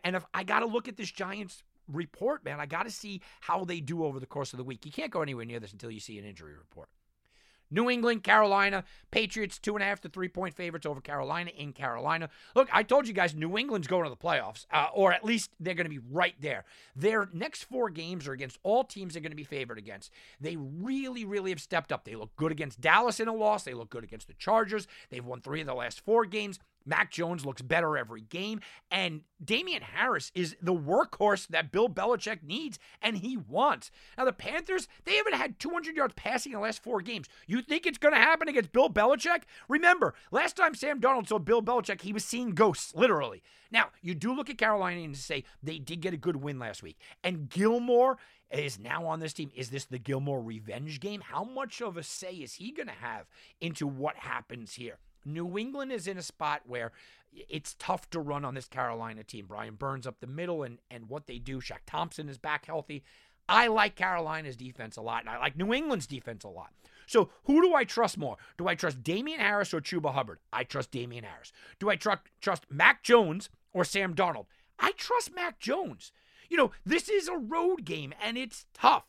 And 0.04 0.16
if 0.16 0.26
I 0.34 0.44
got 0.44 0.60
to 0.60 0.66
look 0.66 0.88
at 0.88 0.98
this 0.98 1.12
Giants 1.12 1.64
report, 1.88 2.44
man, 2.44 2.60
I 2.60 2.66
got 2.66 2.84
to 2.84 2.92
see 2.92 3.22
how 3.42 3.64
they 3.64 3.80
do 3.80 4.04
over 4.04 4.20
the 4.20 4.26
course 4.26 4.54
of 4.54 4.58
the 4.58 4.64
week. 4.64 4.86
You 4.86 4.92
can't 4.92 5.12
go 5.12 5.22
anywhere 5.22 5.46
near 5.46 5.60
this 5.60 5.72
until 5.72 5.92
you 5.92 6.00
see 6.00 6.18
an 6.18 6.26
injury 6.26 6.54
report. 6.54 6.90
New 7.72 7.90
England, 7.90 8.24
Carolina, 8.24 8.84
Patriots, 9.12 9.60
two 9.60 9.76
and 9.76 9.84
a 9.84 9.86
half 9.86 10.02
to 10.02 10.10
three 10.10 10.28
point 10.28 10.56
favorites 10.56 10.86
over 10.86 11.02
Carolina 11.02 11.52
in 11.58 11.74
Carolina. 11.74 12.30
Look, 12.56 12.70
I 12.72 12.84
told 12.84 13.08
you 13.08 13.14
guys 13.14 13.36
New 13.36 13.58
England's 13.58 13.88
going 13.88 14.04
to 14.04 14.10
the 14.10 14.16
playoffs, 14.16 14.66
uh, 14.72 14.88
or 14.94 15.14
at 15.14 15.24
least 15.24 15.52
they're 15.60 15.74
going 15.74 15.86
to 15.86 15.90
be 15.90 16.06
right 16.12 16.36
there. 16.40 16.66
Their 16.96 17.30
next 17.34 17.64
four 17.64 17.90
games 17.90 18.28
are 18.28 18.34
against 18.34 18.60
all 18.64 18.84
teams 18.84 19.14
they're 19.14 19.22
going 19.22 19.32
to 19.32 19.36
be 19.36 19.44
favored 19.44 19.78
against. 19.78 20.12
They 20.40 20.56
really, 20.56 21.26
really 21.26 21.52
have 21.52 21.62
stepped 21.62 21.92
up. 21.92 22.06
They 22.06 22.16
look 22.16 22.36
good 22.36 22.52
against 22.52 22.82
Dallas 22.82 23.20
in 23.20 23.28
a 23.28 23.34
loss, 23.34 23.64
they 23.64 23.74
look 23.74 23.90
good 23.90 24.04
against 24.04 24.28
the 24.28 24.34
Chargers. 24.34 24.88
They've 25.10 25.26
won 25.26 25.42
three 25.42 25.62
of 25.62 25.68
the 25.68 25.74
last 25.74 26.02
four 26.02 26.26
games. 26.26 26.60
Mac 26.86 27.12
Jones 27.12 27.46
looks 27.46 27.62
better 27.62 27.98
every 27.98 28.22
game. 28.22 28.62
And 28.92 29.22
Damien 29.44 29.82
Harris 29.82 30.32
is 30.36 30.56
the 30.62 30.74
workhorse 30.74 31.48
that 31.48 31.72
Bill 31.72 31.90
Belichick 31.90 32.44
needs 32.44 32.80
and 33.02 33.18
he 33.18 33.38
wants. 33.38 33.92
Now, 34.18 34.26
the 34.26 34.34
Panthers, 34.34 34.88
they 35.04 35.16
haven't 35.16 35.36
had 35.36 35.60
200 35.60 35.96
yards 35.96 36.14
passing 36.16 36.52
in 36.52 36.58
the 36.58 36.64
last 36.64 36.84
four 36.84 37.02
games. 37.02 37.28
You 37.48 37.62
think 37.62 37.86
it's 37.86 37.98
going 37.98 38.14
to 38.14 38.20
happen 38.20 38.48
against 38.48 38.72
Bill 38.72 38.90
Belichick? 38.90 39.44
Remember, 39.68 40.14
last 40.32 40.56
time 40.56 40.76
Sam 40.76 41.02
Darnold 41.02 41.28
saw 41.28 41.40
Bill 41.40 41.62
Belichick, 41.62 42.02
he 42.02 42.14
was 42.14 42.24
seeing 42.24 42.52
ghosts, 42.52 42.94
literally. 42.96 43.42
Now, 43.72 43.90
you 44.02 44.16
do 44.16 44.34
look 44.34 44.50
at 44.50 44.58
Carolina 44.58 45.02
and 45.02 45.18
say 45.18 45.44
they 45.62 45.80
did 45.80 46.02
get 46.02 46.14
a 46.14 46.18
good 46.18 46.38
win 46.38 46.60
last 46.60 46.84
week. 46.84 46.98
And 47.24 47.50
Gilmore 47.50 48.18
is 48.52 48.80
now 48.80 49.06
on 49.06 49.20
this 49.20 49.34
team. 49.34 49.52
Is 49.56 49.70
this 49.70 49.86
the 49.86 50.00
Gilmore 50.00 50.42
revenge 50.42 51.00
game? 51.00 51.22
How 51.22 51.44
much 51.44 51.82
of 51.82 51.98
a 51.98 52.04
say 52.04 52.36
is 52.36 52.54
he 52.54 52.72
going 52.72 52.88
to 52.88 52.94
have 52.94 53.26
into 53.60 53.88
what 53.88 54.16
happens 54.18 54.76
here? 54.76 55.00
New 55.26 55.58
England 55.58 55.92
is 55.92 56.08
in 56.08 56.18
a 56.18 56.22
spot 56.22 56.62
where 56.66 56.92
it's 57.34 57.76
tough 57.80 58.10
to 58.12 58.20
run 58.20 58.46
on 58.46 58.54
this 58.56 58.68
Carolina 58.68 59.24
team. 59.24 59.46
Brian 59.48 59.76
Burns 59.76 60.08
up 60.08 60.20
the 60.20 60.28
middle 60.28 60.64
and, 60.64 60.80
and 60.90 61.10
what 61.10 61.28
they 61.28 61.40
do. 61.40 61.60
Shaq 61.60 61.80
Thompson 61.86 62.30
is 62.30 62.38
back 62.38 62.66
healthy. 62.66 63.04
I 63.48 63.68
like 63.68 63.96
Carolina's 63.96 64.56
defense 64.56 64.98
a 64.98 65.02
lot, 65.02 65.22
and 65.22 65.30
I 65.30 65.38
like 65.38 65.56
New 65.56 65.74
England's 65.74 66.08
defense 66.08 66.44
a 66.44 66.50
lot. 66.50 66.72
So 67.06 67.30
who 67.44 67.62
do 67.62 67.76
I 67.76 67.84
trust 67.84 68.18
more? 68.18 68.38
Do 68.58 68.68
I 68.68 68.76
trust 68.76 69.04
Damien 69.04 69.40
Harris 69.40 69.74
or 69.74 69.82
Chuba 69.82 70.14
Hubbard? 70.14 70.40
I 70.52 70.64
trust 70.64 70.92
Damien 70.92 71.24
Harris. 71.24 71.52
Do 71.80 71.90
I 71.90 71.96
tr- 71.96 72.10
trust 72.42 72.66
Mac 72.70 73.04
Jones 73.04 73.50
or 73.74 73.84
Sam 73.84 74.16
Darnold? 74.16 74.46
I 74.80 74.92
trust 74.94 75.36
Mac 75.36 75.60
Jones. 75.60 76.12
You 76.50 76.58
know, 76.58 76.72
this 76.86 77.10
is 77.10 77.28
a 77.28 77.38
road 77.38 77.86
game 77.86 78.14
and 78.24 78.38
it's 78.38 78.66
tough. 78.74 79.06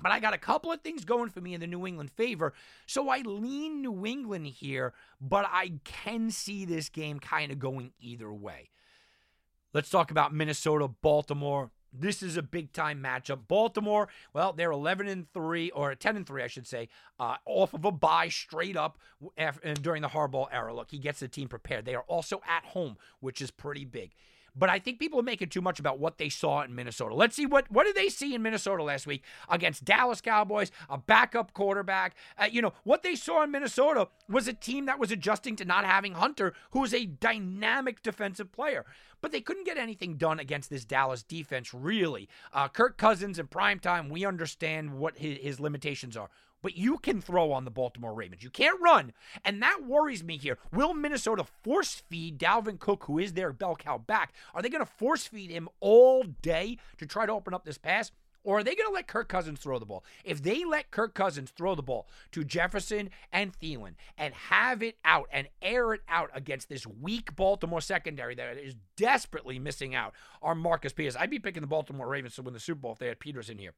But 0.00 0.12
I 0.12 0.20
got 0.20 0.34
a 0.34 0.38
couple 0.38 0.70
of 0.70 0.80
things 0.80 1.04
going 1.04 1.30
for 1.30 1.40
me 1.40 1.54
in 1.54 1.60
the 1.60 1.66
New 1.66 1.86
England 1.86 2.10
favor. 2.12 2.52
So 2.86 3.08
I 3.08 3.18
lean 3.18 3.82
New 3.82 4.06
England 4.06 4.46
here, 4.46 4.92
but 5.20 5.46
I 5.50 5.72
can 5.84 6.30
see 6.30 6.64
this 6.64 6.88
game 6.88 7.18
kind 7.18 7.50
of 7.50 7.58
going 7.58 7.92
either 8.00 8.32
way. 8.32 8.70
Let's 9.74 9.90
talk 9.90 10.10
about 10.10 10.32
Minnesota, 10.32 10.88
Baltimore. 10.88 11.70
This 11.92 12.22
is 12.22 12.36
a 12.36 12.42
big 12.42 12.72
time 12.72 13.02
matchup. 13.02 13.48
Baltimore, 13.48 14.08
well, 14.32 14.52
they're 14.52 14.70
11 14.70 15.08
and 15.08 15.32
3 15.32 15.70
or 15.70 15.94
10 15.94 16.16
and 16.16 16.26
3 16.26 16.42
I 16.42 16.46
should 16.46 16.66
say, 16.66 16.88
uh, 17.18 17.36
off 17.44 17.74
of 17.74 17.84
a 17.84 17.90
bye 17.90 18.28
straight 18.28 18.76
up 18.76 18.98
after, 19.36 19.74
during 19.74 20.02
the 20.02 20.08
Harbaugh 20.08 20.48
era. 20.52 20.74
Look, 20.74 20.90
he 20.90 20.98
gets 20.98 21.20
the 21.20 21.28
team 21.28 21.48
prepared. 21.48 21.84
They 21.84 21.94
are 21.94 22.04
also 22.06 22.40
at 22.46 22.64
home, 22.66 22.98
which 23.20 23.40
is 23.40 23.50
pretty 23.50 23.84
big. 23.84 24.12
But 24.58 24.70
I 24.70 24.78
think 24.78 24.98
people 24.98 25.20
are 25.20 25.24
making 25.24 25.48
too 25.48 25.60
much 25.60 25.78
about 25.78 25.98
what 25.98 26.18
they 26.18 26.28
saw 26.28 26.62
in 26.62 26.74
Minnesota. 26.74 27.14
Let's 27.14 27.36
see 27.36 27.46
what 27.46 27.70
what 27.70 27.84
did 27.84 27.96
they 27.96 28.08
see 28.08 28.34
in 28.34 28.42
Minnesota 28.42 28.82
last 28.82 29.06
week 29.06 29.22
against 29.48 29.84
Dallas 29.84 30.20
Cowboys, 30.20 30.70
a 30.88 30.98
backup 30.98 31.52
quarterback. 31.52 32.16
Uh, 32.36 32.48
you 32.50 32.62
know 32.62 32.72
what 32.84 33.02
they 33.02 33.14
saw 33.14 33.42
in 33.42 33.50
Minnesota 33.50 34.08
was 34.28 34.48
a 34.48 34.52
team 34.52 34.86
that 34.86 34.98
was 34.98 35.10
adjusting 35.10 35.56
to 35.56 35.64
not 35.64 35.84
having 35.84 36.14
Hunter, 36.14 36.54
who 36.70 36.84
is 36.84 36.92
a 36.92 37.06
dynamic 37.06 38.02
defensive 38.02 38.52
player. 38.52 38.84
But 39.20 39.32
they 39.32 39.40
couldn't 39.40 39.64
get 39.64 39.78
anything 39.78 40.14
done 40.14 40.38
against 40.38 40.70
this 40.70 40.84
Dallas 40.84 41.24
defense, 41.24 41.74
really. 41.74 42.28
Uh, 42.52 42.68
Kirk 42.68 42.96
Cousins 42.96 43.38
in 43.38 43.48
prime 43.48 43.80
time, 43.80 44.08
we 44.08 44.24
understand 44.24 44.94
what 44.94 45.18
his, 45.18 45.38
his 45.38 45.60
limitations 45.60 46.16
are 46.16 46.30
but 46.62 46.76
you 46.76 46.98
can 46.98 47.20
throw 47.20 47.52
on 47.52 47.64
the 47.64 47.70
Baltimore 47.70 48.14
Ravens. 48.14 48.42
You 48.42 48.50
can't 48.50 48.80
run. 48.80 49.12
And 49.44 49.62
that 49.62 49.84
worries 49.86 50.24
me 50.24 50.36
here. 50.36 50.58
Will 50.72 50.94
Minnesota 50.94 51.44
force 51.62 52.02
feed 52.08 52.38
Dalvin 52.38 52.78
Cook, 52.78 53.04
who 53.04 53.18
is 53.18 53.32
their 53.32 53.52
bell 53.52 53.76
cow 53.76 53.98
back? 53.98 54.32
Are 54.54 54.62
they 54.62 54.68
going 54.68 54.84
to 54.84 54.90
force 54.90 55.26
feed 55.26 55.50
him 55.50 55.68
all 55.80 56.24
day 56.42 56.78
to 56.98 57.06
try 57.06 57.26
to 57.26 57.32
open 57.32 57.54
up 57.54 57.64
this 57.64 57.78
pass? 57.78 58.10
Or 58.44 58.58
are 58.58 58.64
they 58.64 58.74
going 58.74 58.88
to 58.88 58.94
let 58.94 59.08
Kirk 59.08 59.28
Cousins 59.28 59.58
throw 59.58 59.78
the 59.78 59.84
ball? 59.84 60.04
If 60.24 60.42
they 60.42 60.64
let 60.64 60.90
Kirk 60.90 61.12
Cousins 61.12 61.50
throw 61.50 61.74
the 61.74 61.82
ball 61.82 62.06
to 62.32 62.44
Jefferson 62.44 63.10
and 63.32 63.52
Thielen 63.52 63.94
and 64.16 64.32
have 64.32 64.82
it 64.82 64.96
out 65.04 65.28
and 65.30 65.48
air 65.60 65.92
it 65.92 66.00
out 66.08 66.30
against 66.32 66.68
this 66.68 66.86
weak 66.86 67.36
Baltimore 67.36 67.80
secondary 67.80 68.34
that 68.36 68.56
is 68.56 68.76
desperately 68.96 69.58
missing 69.58 69.94
out 69.94 70.14
on 70.40 70.58
Marcus 70.58 70.92
Peters, 70.92 71.16
I'd 71.16 71.30
be 71.30 71.38
picking 71.38 71.60
the 71.60 71.66
Baltimore 71.66 72.08
Ravens 72.08 72.36
to 72.36 72.42
win 72.42 72.54
the 72.54 72.60
Super 72.60 72.80
Bowl 72.80 72.92
if 72.92 72.98
they 72.98 73.08
had 73.08 73.20
Peters 73.20 73.50
in 73.50 73.58
here 73.58 73.74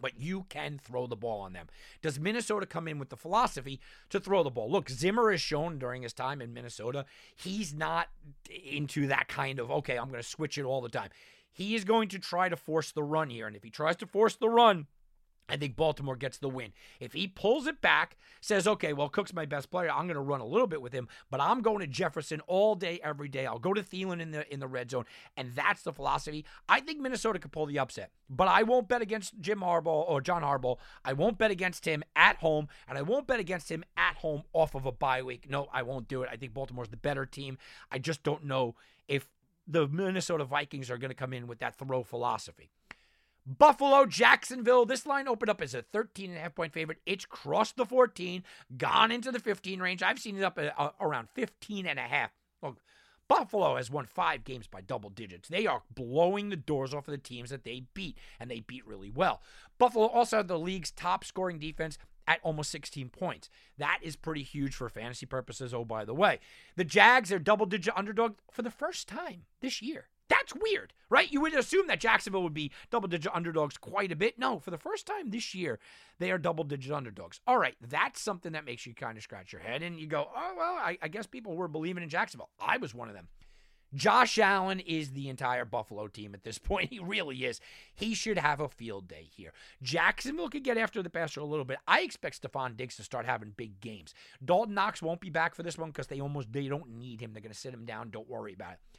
but 0.00 0.20
you 0.20 0.44
can 0.48 0.78
throw 0.78 1.06
the 1.06 1.16
ball 1.16 1.40
on 1.40 1.52
them. 1.52 1.66
Does 2.02 2.20
Minnesota 2.20 2.66
come 2.66 2.86
in 2.86 2.98
with 2.98 3.08
the 3.08 3.16
philosophy 3.16 3.80
to 4.10 4.20
throw 4.20 4.42
the 4.42 4.50
ball? 4.50 4.70
Look, 4.70 4.90
Zimmer 4.90 5.30
has 5.30 5.40
shown 5.40 5.78
during 5.78 6.02
his 6.02 6.12
time 6.12 6.42
in 6.42 6.52
Minnesota, 6.52 7.06
he's 7.34 7.74
not 7.74 8.08
into 8.50 9.06
that 9.06 9.28
kind 9.28 9.58
of, 9.58 9.70
okay, 9.70 9.98
I'm 9.98 10.08
going 10.08 10.22
to 10.22 10.28
switch 10.28 10.58
it 10.58 10.64
all 10.64 10.80
the 10.80 10.88
time. 10.88 11.10
He 11.52 11.74
is 11.74 11.84
going 11.84 12.08
to 12.10 12.18
try 12.18 12.50
to 12.50 12.56
force 12.56 12.92
the 12.92 13.02
run 13.02 13.30
here. 13.30 13.46
And 13.46 13.56
if 13.56 13.62
he 13.62 13.70
tries 13.70 13.96
to 13.96 14.06
force 14.06 14.36
the 14.36 14.50
run, 14.50 14.86
I 15.48 15.56
think 15.56 15.76
Baltimore 15.76 16.16
gets 16.16 16.38
the 16.38 16.48
win. 16.48 16.72
If 16.98 17.12
he 17.12 17.28
pulls 17.28 17.66
it 17.66 17.80
back, 17.80 18.16
says, 18.40 18.66
okay, 18.66 18.92
well, 18.92 19.08
Cook's 19.08 19.32
my 19.32 19.46
best 19.46 19.70
player. 19.70 19.90
I'm 19.90 20.06
going 20.06 20.16
to 20.16 20.20
run 20.20 20.40
a 20.40 20.46
little 20.46 20.66
bit 20.66 20.82
with 20.82 20.92
him, 20.92 21.08
but 21.30 21.40
I'm 21.40 21.62
going 21.62 21.80
to 21.80 21.86
Jefferson 21.86 22.40
all 22.46 22.74
day, 22.74 22.98
every 23.02 23.28
day. 23.28 23.46
I'll 23.46 23.58
go 23.58 23.72
to 23.72 23.82
Thielen 23.82 24.20
in 24.20 24.32
the 24.32 24.52
in 24.52 24.60
the 24.60 24.66
red 24.66 24.90
zone, 24.90 25.04
and 25.36 25.54
that's 25.54 25.82
the 25.82 25.92
philosophy. 25.92 26.44
I 26.68 26.80
think 26.80 27.00
Minnesota 27.00 27.38
could 27.38 27.52
pull 27.52 27.66
the 27.66 27.78
upset, 27.78 28.10
but 28.28 28.48
I 28.48 28.62
won't 28.62 28.88
bet 28.88 29.02
against 29.02 29.40
Jim 29.40 29.60
Harbaugh 29.60 30.08
or 30.08 30.20
John 30.20 30.42
Harbaugh. 30.42 30.78
I 31.04 31.12
won't 31.12 31.38
bet 31.38 31.50
against 31.50 31.84
him 31.84 32.02
at 32.14 32.36
home, 32.36 32.68
and 32.88 32.98
I 32.98 33.02
won't 33.02 33.26
bet 33.26 33.40
against 33.40 33.70
him 33.70 33.84
at 33.96 34.16
home 34.16 34.42
off 34.52 34.74
of 34.74 34.86
a 34.86 34.92
bye 34.92 35.22
week. 35.22 35.48
No, 35.48 35.68
I 35.72 35.82
won't 35.82 36.08
do 36.08 36.22
it. 36.22 36.28
I 36.30 36.36
think 36.36 36.54
Baltimore's 36.54 36.88
the 36.88 36.96
better 36.96 37.26
team. 37.26 37.58
I 37.90 37.98
just 37.98 38.22
don't 38.22 38.44
know 38.44 38.74
if 39.08 39.28
the 39.66 39.88
Minnesota 39.88 40.44
Vikings 40.44 40.90
are 40.90 40.98
going 40.98 41.10
to 41.10 41.14
come 41.14 41.32
in 41.32 41.46
with 41.46 41.58
that 41.58 41.76
throw 41.76 42.02
philosophy. 42.02 42.70
Buffalo, 43.46 44.06
Jacksonville. 44.06 44.84
This 44.84 45.06
line 45.06 45.28
opened 45.28 45.50
up 45.50 45.62
as 45.62 45.74
a 45.74 45.82
13 45.82 46.30
and 46.30 46.38
a 46.38 46.42
half 46.42 46.54
point 46.54 46.72
favorite. 46.72 46.98
It's 47.06 47.24
crossed 47.24 47.76
the 47.76 47.86
14, 47.86 48.42
gone 48.76 49.12
into 49.12 49.30
the 49.30 49.38
15 49.38 49.80
range. 49.80 50.02
I've 50.02 50.18
seen 50.18 50.36
it 50.36 50.42
up 50.42 50.58
at, 50.58 50.74
uh, 50.78 50.90
around 51.00 51.28
15 51.34 51.86
and 51.86 51.98
a 51.98 52.02
half. 52.02 52.32
Look, 52.60 52.80
Buffalo 53.28 53.76
has 53.76 53.90
won 53.90 54.06
five 54.06 54.44
games 54.44 54.66
by 54.66 54.80
double 54.80 55.10
digits. 55.10 55.48
They 55.48 55.66
are 55.66 55.82
blowing 55.94 56.48
the 56.48 56.56
doors 56.56 56.92
off 56.92 57.06
of 57.06 57.12
the 57.12 57.18
teams 57.18 57.50
that 57.50 57.64
they 57.64 57.84
beat, 57.94 58.18
and 58.40 58.50
they 58.50 58.60
beat 58.60 58.86
really 58.86 59.10
well. 59.10 59.42
Buffalo 59.78 60.06
also 60.06 60.38
had 60.38 60.48
the 60.48 60.58
league's 60.58 60.90
top 60.90 61.24
scoring 61.24 61.58
defense 61.58 61.98
at 62.26 62.40
almost 62.42 62.70
16 62.70 63.08
points. 63.10 63.48
That 63.78 64.00
is 64.02 64.16
pretty 64.16 64.42
huge 64.42 64.74
for 64.74 64.88
fantasy 64.88 65.26
purposes. 65.26 65.72
Oh, 65.72 65.84
by 65.84 66.04
the 66.04 66.14
way, 66.14 66.40
the 66.74 66.84
Jags 66.84 67.30
are 67.32 67.38
double 67.38 67.66
digit 67.66 67.94
underdog 67.96 68.34
for 68.50 68.62
the 68.62 68.70
first 68.70 69.06
time 69.06 69.44
this 69.60 69.80
year. 69.80 70.08
That's 70.28 70.54
weird, 70.54 70.92
right? 71.08 71.30
You 71.30 71.40
would 71.42 71.54
assume 71.54 71.86
that 71.86 72.00
Jacksonville 72.00 72.42
would 72.42 72.54
be 72.54 72.72
double 72.90 73.08
digit 73.08 73.32
underdogs 73.34 73.76
quite 73.78 74.10
a 74.10 74.16
bit. 74.16 74.38
No, 74.38 74.58
for 74.58 74.70
the 74.70 74.78
first 74.78 75.06
time 75.06 75.30
this 75.30 75.54
year, 75.54 75.78
they 76.18 76.30
are 76.30 76.38
double 76.38 76.64
digit 76.64 76.92
underdogs. 76.92 77.40
All 77.46 77.58
right, 77.58 77.76
that's 77.80 78.20
something 78.20 78.52
that 78.52 78.64
makes 78.64 78.86
you 78.86 78.94
kind 78.94 79.16
of 79.16 79.22
scratch 79.24 79.52
your 79.52 79.62
head 79.62 79.82
and 79.82 80.00
you 80.00 80.06
go, 80.06 80.28
oh, 80.34 80.54
well, 80.56 80.74
I, 80.74 80.98
I 81.00 81.08
guess 81.08 81.26
people 81.26 81.56
were 81.56 81.68
believing 81.68 82.02
in 82.02 82.08
Jacksonville. 82.08 82.50
I 82.60 82.76
was 82.78 82.94
one 82.94 83.08
of 83.08 83.14
them. 83.14 83.28
Josh 83.94 84.38
Allen 84.38 84.80
is 84.80 85.12
the 85.12 85.28
entire 85.28 85.64
Buffalo 85.64 86.08
team 86.08 86.34
at 86.34 86.44
this 86.44 86.58
point. 86.66 86.90
He 86.90 86.98
really 86.98 87.44
is. 87.44 87.60
He 87.94 88.14
should 88.14 88.38
have 88.38 88.60
a 88.60 88.68
field 88.68 89.08
day 89.08 89.28
here. 89.34 89.52
Jacksonville 89.82 90.50
could 90.50 90.64
get 90.64 90.76
after 90.76 91.02
the 91.02 91.10
passer 91.10 91.40
a 91.40 91.44
little 91.44 91.64
bit. 91.64 91.78
I 91.86 92.00
expect 92.00 92.42
Stefon 92.42 92.76
Diggs 92.76 92.96
to 92.96 93.02
start 93.02 93.26
having 93.26 93.54
big 93.56 93.80
games. 93.80 94.12
Dawson 94.44 94.74
Knox 94.74 95.00
won't 95.00 95.20
be 95.20 95.30
back 95.30 95.54
for 95.54 95.62
this 95.62 95.78
one 95.78 95.90
because 95.90 96.08
they 96.08 96.20
almost 96.20 96.52
they 96.52 96.68
don't 96.68 96.98
need 96.98 97.20
him. 97.20 97.32
They're 97.32 97.42
going 97.42 97.52
to 97.52 97.58
sit 97.58 97.72
him 97.72 97.84
down. 97.84 98.10
Don't 98.10 98.28
worry 98.28 98.52
about 98.54 98.72
it. 98.74 98.98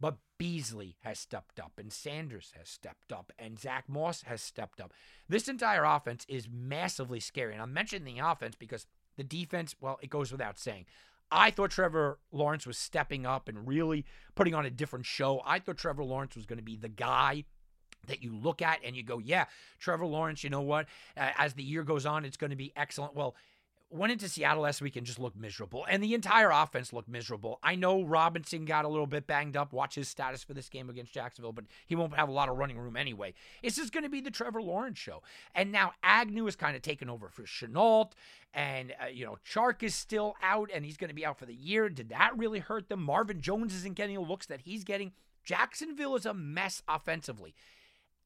But 0.00 0.18
Beasley 0.38 0.96
has 1.02 1.18
stepped 1.18 1.60
up, 1.60 1.72
and 1.78 1.92
Sanders 1.92 2.52
has 2.58 2.68
stepped 2.68 3.12
up, 3.12 3.32
and 3.38 3.58
Zack 3.58 3.88
Moss 3.88 4.22
has 4.22 4.42
stepped 4.42 4.80
up. 4.80 4.92
This 5.28 5.48
entire 5.48 5.84
offense 5.84 6.26
is 6.28 6.48
massively 6.52 7.20
scary. 7.20 7.52
And 7.52 7.62
I'm 7.62 7.72
mentioning 7.72 8.14
the 8.14 8.26
offense 8.26 8.56
because 8.56 8.86
the 9.16 9.24
defense, 9.24 9.74
well, 9.80 9.98
it 10.02 10.10
goes 10.10 10.32
without 10.32 10.58
saying. 10.58 10.86
I 11.30 11.50
thought 11.50 11.70
Trevor 11.70 12.18
Lawrence 12.32 12.66
was 12.66 12.76
stepping 12.76 13.24
up 13.24 13.48
and 13.48 13.66
really 13.66 14.04
putting 14.34 14.54
on 14.54 14.66
a 14.66 14.70
different 14.70 15.06
show. 15.06 15.40
I 15.44 15.58
thought 15.58 15.78
Trevor 15.78 16.04
Lawrence 16.04 16.36
was 16.36 16.46
going 16.46 16.58
to 16.58 16.64
be 16.64 16.76
the 16.76 16.88
guy 16.88 17.44
that 18.06 18.22
you 18.22 18.36
look 18.36 18.60
at 18.60 18.80
and 18.84 18.94
you 18.94 19.02
go, 19.02 19.18
yeah, 19.18 19.46
Trevor 19.78 20.04
Lawrence, 20.06 20.44
you 20.44 20.50
know 20.50 20.60
what? 20.60 20.86
As 21.16 21.54
the 21.54 21.62
year 21.62 21.82
goes 21.82 22.04
on, 22.04 22.24
it's 22.24 22.36
going 22.36 22.50
to 22.50 22.56
be 22.56 22.72
excellent. 22.76 23.14
Well, 23.14 23.34
went 23.90 24.12
into 24.12 24.28
Seattle 24.28 24.62
last 24.62 24.82
week 24.82 24.96
and 24.96 25.06
just 25.06 25.18
looked 25.18 25.36
miserable. 25.36 25.86
And 25.88 26.02
the 26.02 26.14
entire 26.14 26.50
offense 26.50 26.92
looked 26.92 27.08
miserable. 27.08 27.58
I 27.62 27.76
know 27.76 28.02
Robinson 28.02 28.64
got 28.64 28.84
a 28.84 28.88
little 28.88 29.06
bit 29.06 29.26
banged 29.26 29.56
up. 29.56 29.72
Watch 29.72 29.94
his 29.94 30.08
status 30.08 30.42
for 30.42 30.54
this 30.54 30.68
game 30.68 30.90
against 30.90 31.12
Jacksonville, 31.12 31.52
but 31.52 31.66
he 31.86 31.94
won't 31.94 32.16
have 32.16 32.28
a 32.28 32.32
lot 32.32 32.48
of 32.48 32.56
running 32.56 32.78
room 32.78 32.96
anyway. 32.96 33.34
This 33.62 33.78
is 33.78 33.90
going 33.90 34.02
to 34.02 34.10
be 34.10 34.20
the 34.20 34.30
Trevor 34.30 34.62
Lawrence 34.62 34.98
show. 34.98 35.22
And 35.54 35.70
now 35.70 35.92
Agnew 36.02 36.46
is 36.46 36.56
kind 36.56 36.74
of 36.74 36.82
taken 36.82 37.08
over 37.08 37.28
for 37.28 37.42
Shenault. 37.42 38.12
And, 38.52 38.94
uh, 39.02 39.06
you 39.06 39.24
know, 39.24 39.38
Chark 39.48 39.82
is 39.82 39.94
still 39.94 40.34
out 40.42 40.70
and 40.74 40.84
he's 40.84 40.96
going 40.96 41.08
to 41.08 41.14
be 41.14 41.26
out 41.26 41.38
for 41.38 41.46
the 41.46 41.54
year. 41.54 41.88
Did 41.88 42.08
that 42.08 42.36
really 42.36 42.60
hurt 42.60 42.88
them? 42.88 43.02
Marvin 43.02 43.40
Jones 43.40 43.74
isn't 43.74 43.96
getting 43.96 44.16
the 44.16 44.22
looks 44.22 44.46
that 44.46 44.62
he's 44.62 44.84
getting. 44.84 45.12
Jacksonville 45.44 46.16
is 46.16 46.26
a 46.26 46.34
mess 46.34 46.82
offensively. 46.88 47.54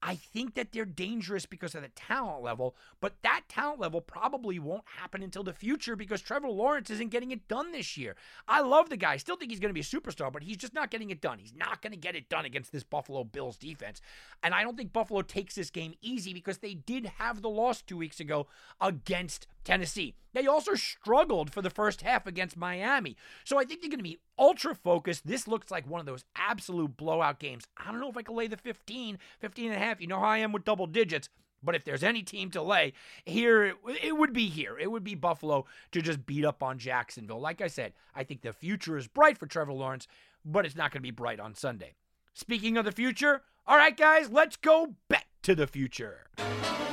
I 0.00 0.14
think 0.14 0.54
that 0.54 0.72
they're 0.72 0.84
dangerous 0.84 1.44
because 1.44 1.74
of 1.74 1.82
the 1.82 1.88
talent 1.88 2.42
level, 2.42 2.76
but 3.00 3.16
that 3.22 3.42
talent 3.48 3.80
level 3.80 4.00
probably 4.00 4.58
won't 4.58 4.84
happen 4.86 5.22
until 5.22 5.42
the 5.42 5.52
future 5.52 5.96
because 5.96 6.20
Trevor 6.20 6.48
Lawrence 6.48 6.88
isn't 6.90 7.10
getting 7.10 7.32
it 7.32 7.48
done 7.48 7.72
this 7.72 7.96
year. 7.96 8.14
I 8.46 8.60
love 8.60 8.90
the 8.90 8.96
guy. 8.96 9.14
I 9.14 9.16
still 9.16 9.36
think 9.36 9.50
he's 9.50 9.58
going 9.58 9.70
to 9.70 9.74
be 9.74 9.80
a 9.80 9.82
superstar, 9.82 10.32
but 10.32 10.44
he's 10.44 10.56
just 10.56 10.72
not 10.72 10.90
getting 10.90 11.10
it 11.10 11.20
done. 11.20 11.38
He's 11.38 11.54
not 11.54 11.82
going 11.82 11.92
to 11.92 11.98
get 11.98 12.14
it 12.14 12.28
done 12.28 12.44
against 12.44 12.70
this 12.70 12.84
Buffalo 12.84 13.24
Bills 13.24 13.56
defense. 13.56 14.00
And 14.42 14.54
I 14.54 14.62
don't 14.62 14.76
think 14.76 14.92
Buffalo 14.92 15.22
takes 15.22 15.56
this 15.56 15.70
game 15.70 15.94
easy 16.00 16.32
because 16.32 16.58
they 16.58 16.74
did 16.74 17.06
have 17.18 17.42
the 17.42 17.50
loss 17.50 17.82
two 17.82 17.96
weeks 17.96 18.20
ago 18.20 18.46
against 18.80 19.48
Tennessee. 19.64 20.14
They 20.32 20.46
also 20.46 20.74
struggled 20.74 21.52
for 21.52 21.62
the 21.62 21.70
first 21.70 22.02
half 22.02 22.26
against 22.26 22.56
Miami. 22.56 23.16
So 23.44 23.58
I 23.58 23.64
think 23.64 23.80
they're 23.80 23.90
going 23.90 23.98
to 23.98 24.04
be 24.04 24.18
ultra 24.38 24.74
focused. 24.74 25.26
This 25.26 25.48
looks 25.48 25.70
like 25.70 25.88
one 25.88 26.00
of 26.00 26.06
those 26.06 26.24
absolute 26.36 26.96
blowout 26.96 27.38
games. 27.40 27.66
I 27.76 27.90
don't 27.90 28.00
know 28.00 28.10
if 28.10 28.16
I 28.16 28.22
can 28.22 28.36
lay 28.36 28.46
the 28.46 28.56
15, 28.56 29.18
15 29.40 29.66
and 29.66 29.74
a 29.74 29.78
half. 29.78 30.00
You 30.00 30.06
know 30.06 30.20
how 30.20 30.26
I 30.26 30.38
am 30.38 30.52
with 30.52 30.64
double 30.64 30.86
digits. 30.86 31.28
But 31.62 31.74
if 31.74 31.84
there's 31.84 32.04
any 32.04 32.22
team 32.22 32.50
to 32.52 32.62
lay 32.62 32.92
here, 33.24 33.74
it 34.02 34.16
would 34.16 34.32
be 34.32 34.48
here. 34.48 34.78
It 34.78 34.92
would 34.92 35.02
be 35.02 35.16
Buffalo 35.16 35.66
to 35.90 36.00
just 36.00 36.24
beat 36.24 36.44
up 36.44 36.62
on 36.62 36.78
Jacksonville. 36.78 37.40
Like 37.40 37.60
I 37.60 37.66
said, 37.66 37.94
I 38.14 38.22
think 38.22 38.42
the 38.42 38.52
future 38.52 38.96
is 38.96 39.08
bright 39.08 39.38
for 39.38 39.46
Trevor 39.46 39.72
Lawrence, 39.72 40.06
but 40.44 40.64
it's 40.64 40.76
not 40.76 40.92
going 40.92 41.00
to 41.00 41.06
be 41.06 41.10
bright 41.10 41.40
on 41.40 41.54
Sunday. 41.54 41.94
Speaking 42.32 42.76
of 42.76 42.84
the 42.84 42.92
future, 42.92 43.42
all 43.66 43.76
right, 43.76 43.96
guys, 43.96 44.30
let's 44.30 44.56
go 44.56 44.94
back 45.08 45.26
to 45.42 45.56
the 45.56 45.66
future. 45.66 46.26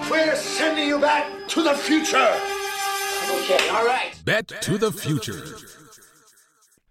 We're 0.09 0.35
sending 0.35 0.87
you 0.87 0.99
back 0.99 1.47
to 1.49 1.61
the 1.61 1.75
future. 1.75 2.35
Okay, 3.45 3.69
all 3.69 3.85
right. 3.85 4.19
Bet 4.25 4.47
to 4.61 4.77
the 4.77 4.91
future. 4.91 5.43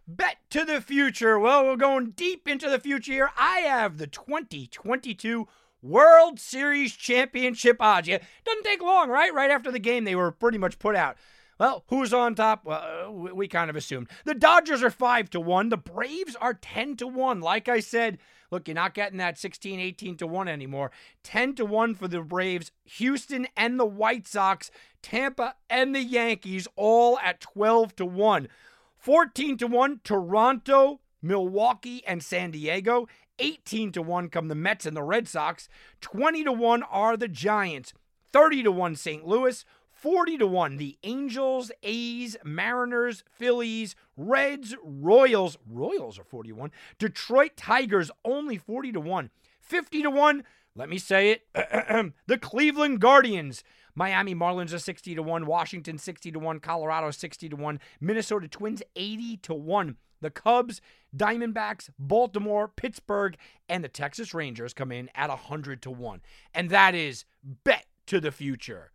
Bet 0.06 0.36
to 0.50 0.64
the 0.64 0.80
future. 0.80 1.38
Well, 1.38 1.64
we're 1.64 1.76
going 1.76 2.10
deep 2.10 2.46
into 2.46 2.68
the 2.68 2.78
future 2.78 3.12
here. 3.12 3.30
I 3.36 3.60
have 3.60 3.98
the 3.98 4.06
2022 4.06 5.48
World 5.82 6.40
Series 6.40 6.94
Championship 6.94 7.76
odds. 7.80 8.08
Yeah, 8.08 8.18
doesn't 8.44 8.64
take 8.64 8.82
long, 8.82 9.10
right? 9.10 9.32
Right 9.34 9.50
after 9.50 9.70
the 9.70 9.78
game, 9.78 10.04
they 10.04 10.14
were 10.14 10.30
pretty 10.30 10.58
much 10.58 10.78
put 10.78 10.96
out. 10.96 11.16
Well, 11.58 11.84
who's 11.88 12.12
on 12.12 12.34
top? 12.34 12.64
Well, 12.64 13.12
we, 13.12 13.32
we 13.32 13.48
kind 13.48 13.70
of 13.70 13.76
assumed. 13.76 14.08
The 14.24 14.34
Dodgers 14.34 14.82
are 14.82 14.90
5 14.90 15.30
to 15.30 15.40
1. 15.40 15.68
The 15.68 15.76
Braves 15.76 16.36
are 16.40 16.54
10 16.54 16.96
to 16.96 17.06
1. 17.06 17.40
Like 17.40 17.68
I 17.68 17.80
said, 17.80 18.18
look, 18.55 18.68
you're 18.68 18.74
not 18.76 18.94
getting 18.94 19.18
that 19.18 19.36
16, 19.36 19.80
18 19.80 20.16
to 20.18 20.26
1 20.28 20.46
anymore. 20.46 20.92
10 21.24 21.57
to 21.57 21.64
1 21.64 21.96
for 21.96 22.07
the 22.07 22.20
Braves. 22.20 22.70
Houston 22.84 23.48
and 23.57 23.80
the 23.80 23.84
White 23.84 24.28
Sox, 24.28 24.70
Tampa 25.02 25.57
and 25.68 25.92
the 25.92 26.02
Yankees 26.02 26.68
all 26.76 27.18
at 27.18 27.40
12 27.40 27.96
to 27.96 28.07
1. 28.07 28.48
14 28.96 29.59
to 29.59 29.66
1 29.66 30.00
Toronto, 30.05 31.00
Milwaukee 31.20 32.05
and 32.07 32.22
San 32.22 32.52
Diego. 32.52 33.09
18 33.40 33.90
to 33.90 34.02
1 34.02 34.28
come 34.28 34.46
the 34.46 34.55
Mets 34.55 34.86
and 34.86 34.96
the 34.96 35.02
Red 35.02 35.26
Sox. 35.26 35.68
20 36.00 36.44
to 36.44 36.52
1 36.52 36.84
are 36.84 37.16
the 37.16 37.26
Giants. 37.26 37.92
30 38.32 38.62
to 38.62 38.72
1 38.72 38.94
St. 38.94 39.26
Louis. 39.26 39.64
40 40.05 40.36
to 40.36 40.46
1 40.46 40.76
the 40.76 40.98
Angels, 41.02 41.72
A's, 41.82 42.36
Mariners, 42.44 43.24
Phillies, 43.26 43.96
Reds, 44.18 44.76
Royals. 44.84 45.57
Royals 45.66 46.18
are 46.18 46.24
41. 46.24 46.72
Detroit 46.98 47.52
Tigers 47.57 48.11
only 48.22 48.59
40 48.59 48.92
to 48.92 49.00
1. 49.00 49.30
50 49.62 50.02
to 50.02 50.11
1, 50.11 50.44
let 50.76 50.90
me 50.90 50.98
say 50.98 51.30
it. 51.30 51.46
the 52.26 52.36
Cleveland 52.36 53.00
Guardians. 53.00 53.64
Miami 53.94 54.34
Marlins 54.34 54.74
are 54.74 54.78
60 54.78 55.14
to 55.14 55.22
1, 55.22 55.46
Washington 55.46 55.96
60 55.96 56.32
to 56.32 56.38
1, 56.38 56.61
Colorado 56.61 57.11
60 57.11 57.48
to 57.48 57.57
1, 57.57 57.80
Minnesota 57.98 58.46
Twins 58.46 58.82
80 58.96 59.38
to 59.38 59.55
1. 59.55 59.96
The 60.20 60.30
Cubs, 60.30 60.82
Diamondbacks, 61.16 61.88
Baltimore, 61.98 62.68
Pittsburgh, 62.68 63.38
and 63.70 63.82
the 63.82 63.88
Texas 63.88 64.34
Rangers 64.34 64.74
come 64.74 64.92
in 64.92 65.09
at 65.14 65.30
100 65.30 65.80
to 65.80 65.90
1. 65.90 66.20
And 66.52 66.68
that 66.68 66.94
is 66.94 67.24
bet 67.42 67.86
to 68.09 68.20
the 68.20 68.30
future. 68.30 68.90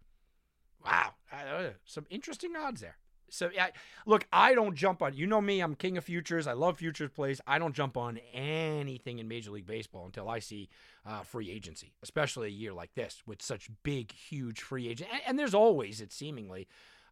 Wow, 0.83 1.13
uh, 1.31 1.69
some 1.85 2.05
interesting 2.09 2.55
odds 2.55 2.81
there. 2.81 2.97
So, 3.31 3.49
yeah, 3.53 3.67
look, 4.05 4.25
I 4.33 4.55
don't 4.55 4.75
jump 4.75 5.01
on. 5.01 5.13
You 5.13 5.27
know 5.27 5.41
me, 5.41 5.59
I'm 5.59 5.75
king 5.75 5.97
of 5.97 6.03
futures. 6.03 6.47
I 6.47 6.53
love 6.53 6.77
futures 6.77 7.11
plays. 7.11 7.39
I 7.45 7.59
don't 7.59 7.75
jump 7.75 7.97
on 7.97 8.19
anything 8.33 9.19
in 9.19 9.27
Major 9.27 9.51
League 9.51 9.67
Baseball 9.67 10.05
until 10.05 10.29
I 10.29 10.39
see 10.39 10.69
uh, 11.05 11.21
free 11.21 11.51
agency, 11.51 11.93
especially 12.01 12.47
a 12.47 12.51
year 12.51 12.73
like 12.73 12.93
this 12.95 13.21
with 13.25 13.41
such 13.41 13.69
big, 13.83 14.11
huge 14.11 14.61
free 14.61 14.87
agent. 14.87 15.09
And, 15.11 15.21
and 15.27 15.39
there's 15.39 15.53
always, 15.53 16.01
it 16.01 16.11
seemingly, 16.11 16.67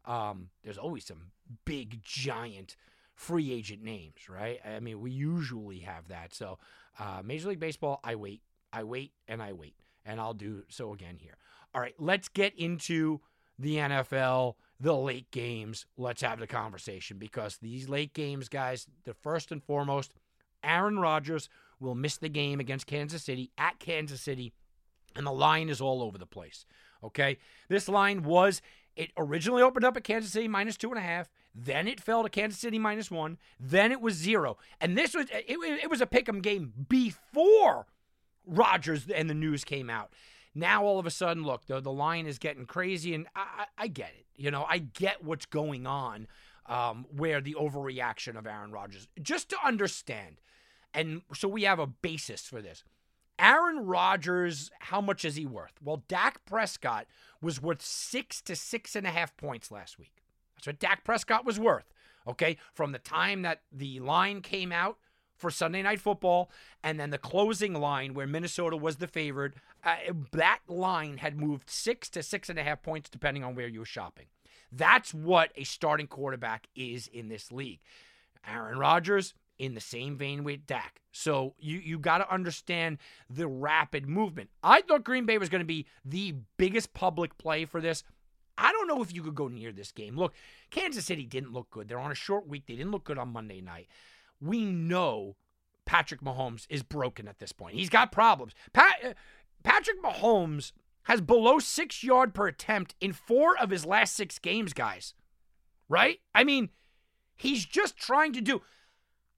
um, 0.05 0.49
there's 0.63 0.78
always 0.78 1.05
some 1.05 1.32
big, 1.65 2.01
giant 2.03 2.76
free 3.13 3.51
agent 3.51 3.84
names, 3.84 4.30
right? 4.30 4.59
I 4.65 4.80
mean, 4.80 5.01
we 5.01 5.11
usually 5.11 5.80
have 5.80 6.07
that. 6.07 6.34
So, 6.34 6.57
uh, 6.99 7.22
Major 7.24 7.49
League 7.49 7.59
Baseball, 7.59 7.99
I 8.03 8.15
wait, 8.15 8.41
I 8.74 8.84
wait, 8.84 9.11
and 9.28 9.41
I 9.41 9.53
wait, 9.53 9.76
and 10.05 10.20
I'll 10.20 10.34
do 10.34 10.63
so 10.70 10.93
again 10.93 11.18
here. 11.20 11.38
All 11.76 11.82
right, 11.82 11.95
let's 11.99 12.28
get 12.28 12.55
into 12.55 13.22
the 13.60 13.76
NFL, 13.76 14.55
the 14.80 14.95
late 14.95 15.30
games. 15.32 15.86
Let's 15.97 16.22
have 16.22 16.39
the 16.39 16.47
conversation 16.47 17.18
because 17.18 17.58
these 17.58 17.89
late 17.89 18.14
games, 18.14 18.49
guys, 18.49 18.88
the 19.03 19.14
first 19.14 19.51
and 19.51 19.64
foremost, 19.64 20.14
Aaron 20.64 20.99
Rodgers 20.99 21.49
will 21.80 21.95
miss 21.95 22.18
the 22.18 22.30
game 22.30 22.60
against 22.60 22.88
Kansas 22.88 23.24
City 23.24 23.51
at 23.58 23.80
Kansas 23.80 24.22
City, 24.22 24.53
and 25.16 25.26
the 25.26 25.32
line 25.32 25.70
is 25.70 25.82
all 25.82 26.01
over 26.01 26.18
the 26.18 26.26
place. 26.26 26.66
Okay, 27.03 27.38
this 27.70 27.88
line 27.88 28.24
was 28.24 28.62
it 28.95 29.12
originally 29.16 29.62
opened 29.62 29.86
up 29.86 29.95
at 29.95 30.03
Kansas 30.03 30.32
City 30.32 30.47
minus 30.47 30.76
two 30.76 30.89
and 30.89 30.97
a 30.97 31.01
half. 31.01 31.30
Then 31.53 31.88
it 31.88 32.01
fell 32.01 32.24
to 32.24 32.30
Kansas 32.30 32.60
City 32.60 32.80
minus 32.80 33.12
one. 33.12 33.38
Then 33.60 33.91
it 33.91 34.01
was 34.01 34.16
zero. 34.16 34.58
And 34.82 34.97
this 34.97 35.14
was 35.14 35.28
it, 35.32 35.45
it 35.47 35.89
was 35.89 36.01
a 36.01 36.08
pick'em 36.08 36.41
game 36.41 36.74
before 36.89 37.86
Rodgers 38.45 39.08
and 39.08 39.30
the 39.30 39.36
news 39.36 39.64
came 39.64 39.89
out. 39.89 40.12
Now 40.58 40.84
all 40.84 40.99
of 40.99 41.05
a 41.05 41.12
sudden, 41.12 41.43
look, 41.43 41.68
the 41.68 41.80
the 41.80 41.91
line 41.91 42.26
is 42.26 42.39
getting 42.39 42.66
crazy, 42.66 43.14
and 43.14 43.28
I, 43.36 43.66
I, 43.78 43.84
I 43.84 43.88
get 43.88 44.10
it. 44.18 44.26
You 44.36 44.51
know, 44.51 44.66
I 44.68 44.80
get 44.80 45.24
what's 45.24 45.45
going 45.45 45.86
on. 45.86 46.28
Um, 46.70 47.05
where 47.16 47.39
the 47.39 47.55
overreaction 47.58 48.38
of 48.38 48.45
Aaron 48.45 48.74
Rodgers, 48.74 49.08
just 49.22 49.47
to 49.51 49.58
understand, 49.64 50.41
and 50.93 51.22
so 51.34 51.47
we 51.47 51.64
have 51.64 51.80
a 51.80 51.88
basis 51.88 52.41
for 52.41 52.62
this. 52.62 52.84
Aaron 53.39 53.86
Rodgers, 53.86 54.70
how 54.80 54.99
much 54.99 55.24
is 55.24 55.36
he 55.36 55.45
worth? 55.45 55.74
Well, 55.82 56.03
Dak 56.10 56.43
Prescott 56.45 57.05
was 57.41 57.62
worth 57.62 57.82
six 57.82 58.41
to 58.41 58.55
six 58.55 58.97
and 58.97 59.08
a 59.08 59.12
half 59.12 59.38
points 59.38 59.72
last 59.72 59.97
week. 59.99 60.24
That's 60.55 60.68
what 60.68 60.80
Dak 60.80 61.03
Prescott 61.03 61.45
was 61.45 61.60
worth. 61.60 61.86
Okay, 62.28 62.58
from 62.74 62.91
the 62.91 62.99
time 62.99 63.43
that 63.43 63.62
the 63.72 64.01
line 64.01 64.41
came 64.41 64.74
out 64.74 64.97
for 65.38 65.49
Sunday 65.49 65.82
Night 65.84 66.01
Football, 66.01 66.49
and 66.84 66.99
then 66.99 67.12
the 67.12 67.18
closing 67.18 67.74
line 67.74 68.14
where 68.14 68.28
Minnesota 68.28 68.76
was 68.76 68.97
the 68.97 69.08
favorite. 69.08 69.53
Uh, 69.88 70.14
that 70.32 70.60
line 70.68 71.18
had 71.18 71.40
moved 71.40 71.70
six 71.70 72.10
to 72.10 72.24
six 72.24 72.50
and 72.50 72.60
a 72.60 72.64
half 72.64 72.82
points, 72.82 73.10
depending 73.10 73.44
on 73.44 73.56
where 73.56 73.68
you 73.68 73.80
were 73.80 73.86
shopping. 73.86 74.26
That's 74.72 75.14
what 75.14 75.52
a 75.56 75.64
starting 75.64 76.08
quarterback 76.08 76.68
is 76.76 77.08
in 77.08 77.30
this 77.30 77.52
league. 77.52 77.80
Aaron 78.46 78.78
Rodgers 78.78 79.34
in 79.58 79.74
the 79.74 79.82
same 79.82 80.18
vein 80.18 80.44
with 80.44 80.66
Dak. 80.68 81.02
So 81.12 81.56
you 81.60 81.80
you 81.80 82.00
got 82.00 82.20
to 82.20 82.32
understand 82.32 82.98
the 83.30 83.48
rapid 83.48 84.08
movement. 84.08 84.50
I 84.62 84.82
thought 84.82 85.04
Green 85.04 85.26
Bay 85.26 85.38
was 85.38 85.50
going 85.50 85.62
to 85.62 85.66
be 85.66 85.86
the 86.04 86.36
biggest 86.58 86.94
public 86.94 87.38
play 87.38 87.66
for 87.66 87.82
this. 87.82 88.04
I 88.58 88.72
don't 88.72 88.88
know 88.88 89.04
if 89.04 89.14
you 89.14 89.22
could 89.22 89.36
go 89.36 89.48
near 89.48 89.72
this 89.72 89.92
game. 89.92 90.18
Look, 90.18 90.34
Kansas 90.72 91.06
City 91.06 91.26
didn't 91.26 91.54
look 91.54 91.70
good. 91.70 91.88
They're 91.88 92.00
on 92.00 92.12
a 92.12 92.16
short 92.16 92.48
week. 92.48 92.66
They 92.68 92.76
didn't 92.76 92.92
look 92.92 93.04
good 93.04 93.20
on 93.20 93.30
Monday 93.30 93.62
night 93.62 93.88
we 94.42 94.66
know 94.66 95.36
Patrick 95.86 96.22
Mahomes 96.22 96.66
is 96.70 96.84
broken 96.84 97.28
at 97.28 97.40
this 97.40 97.52
point. 97.52 97.76
He's 97.76 97.90
got 97.90 98.12
problems. 98.12 98.54
Pat, 98.74 99.16
Patrick 99.68 100.01
Mahomes 100.01 100.72
has 101.03 101.20
below 101.20 101.59
six 101.59 102.01
yard 102.01 102.34
per 102.34 102.47
attempt 102.47 102.95
in 103.01 103.11
four 103.11 103.57
of 103.57 103.70
his 103.70 103.86
last 103.86 104.15
six 104.15 104.39
games, 104.39 104.72
guys. 104.72 105.13
Right? 105.89 106.20
I 106.34 106.45
mean, 106.45 106.70
he's 107.36 107.65
just 107.65 107.97
trying 107.97 108.32
to 108.32 108.41
do. 108.41 108.61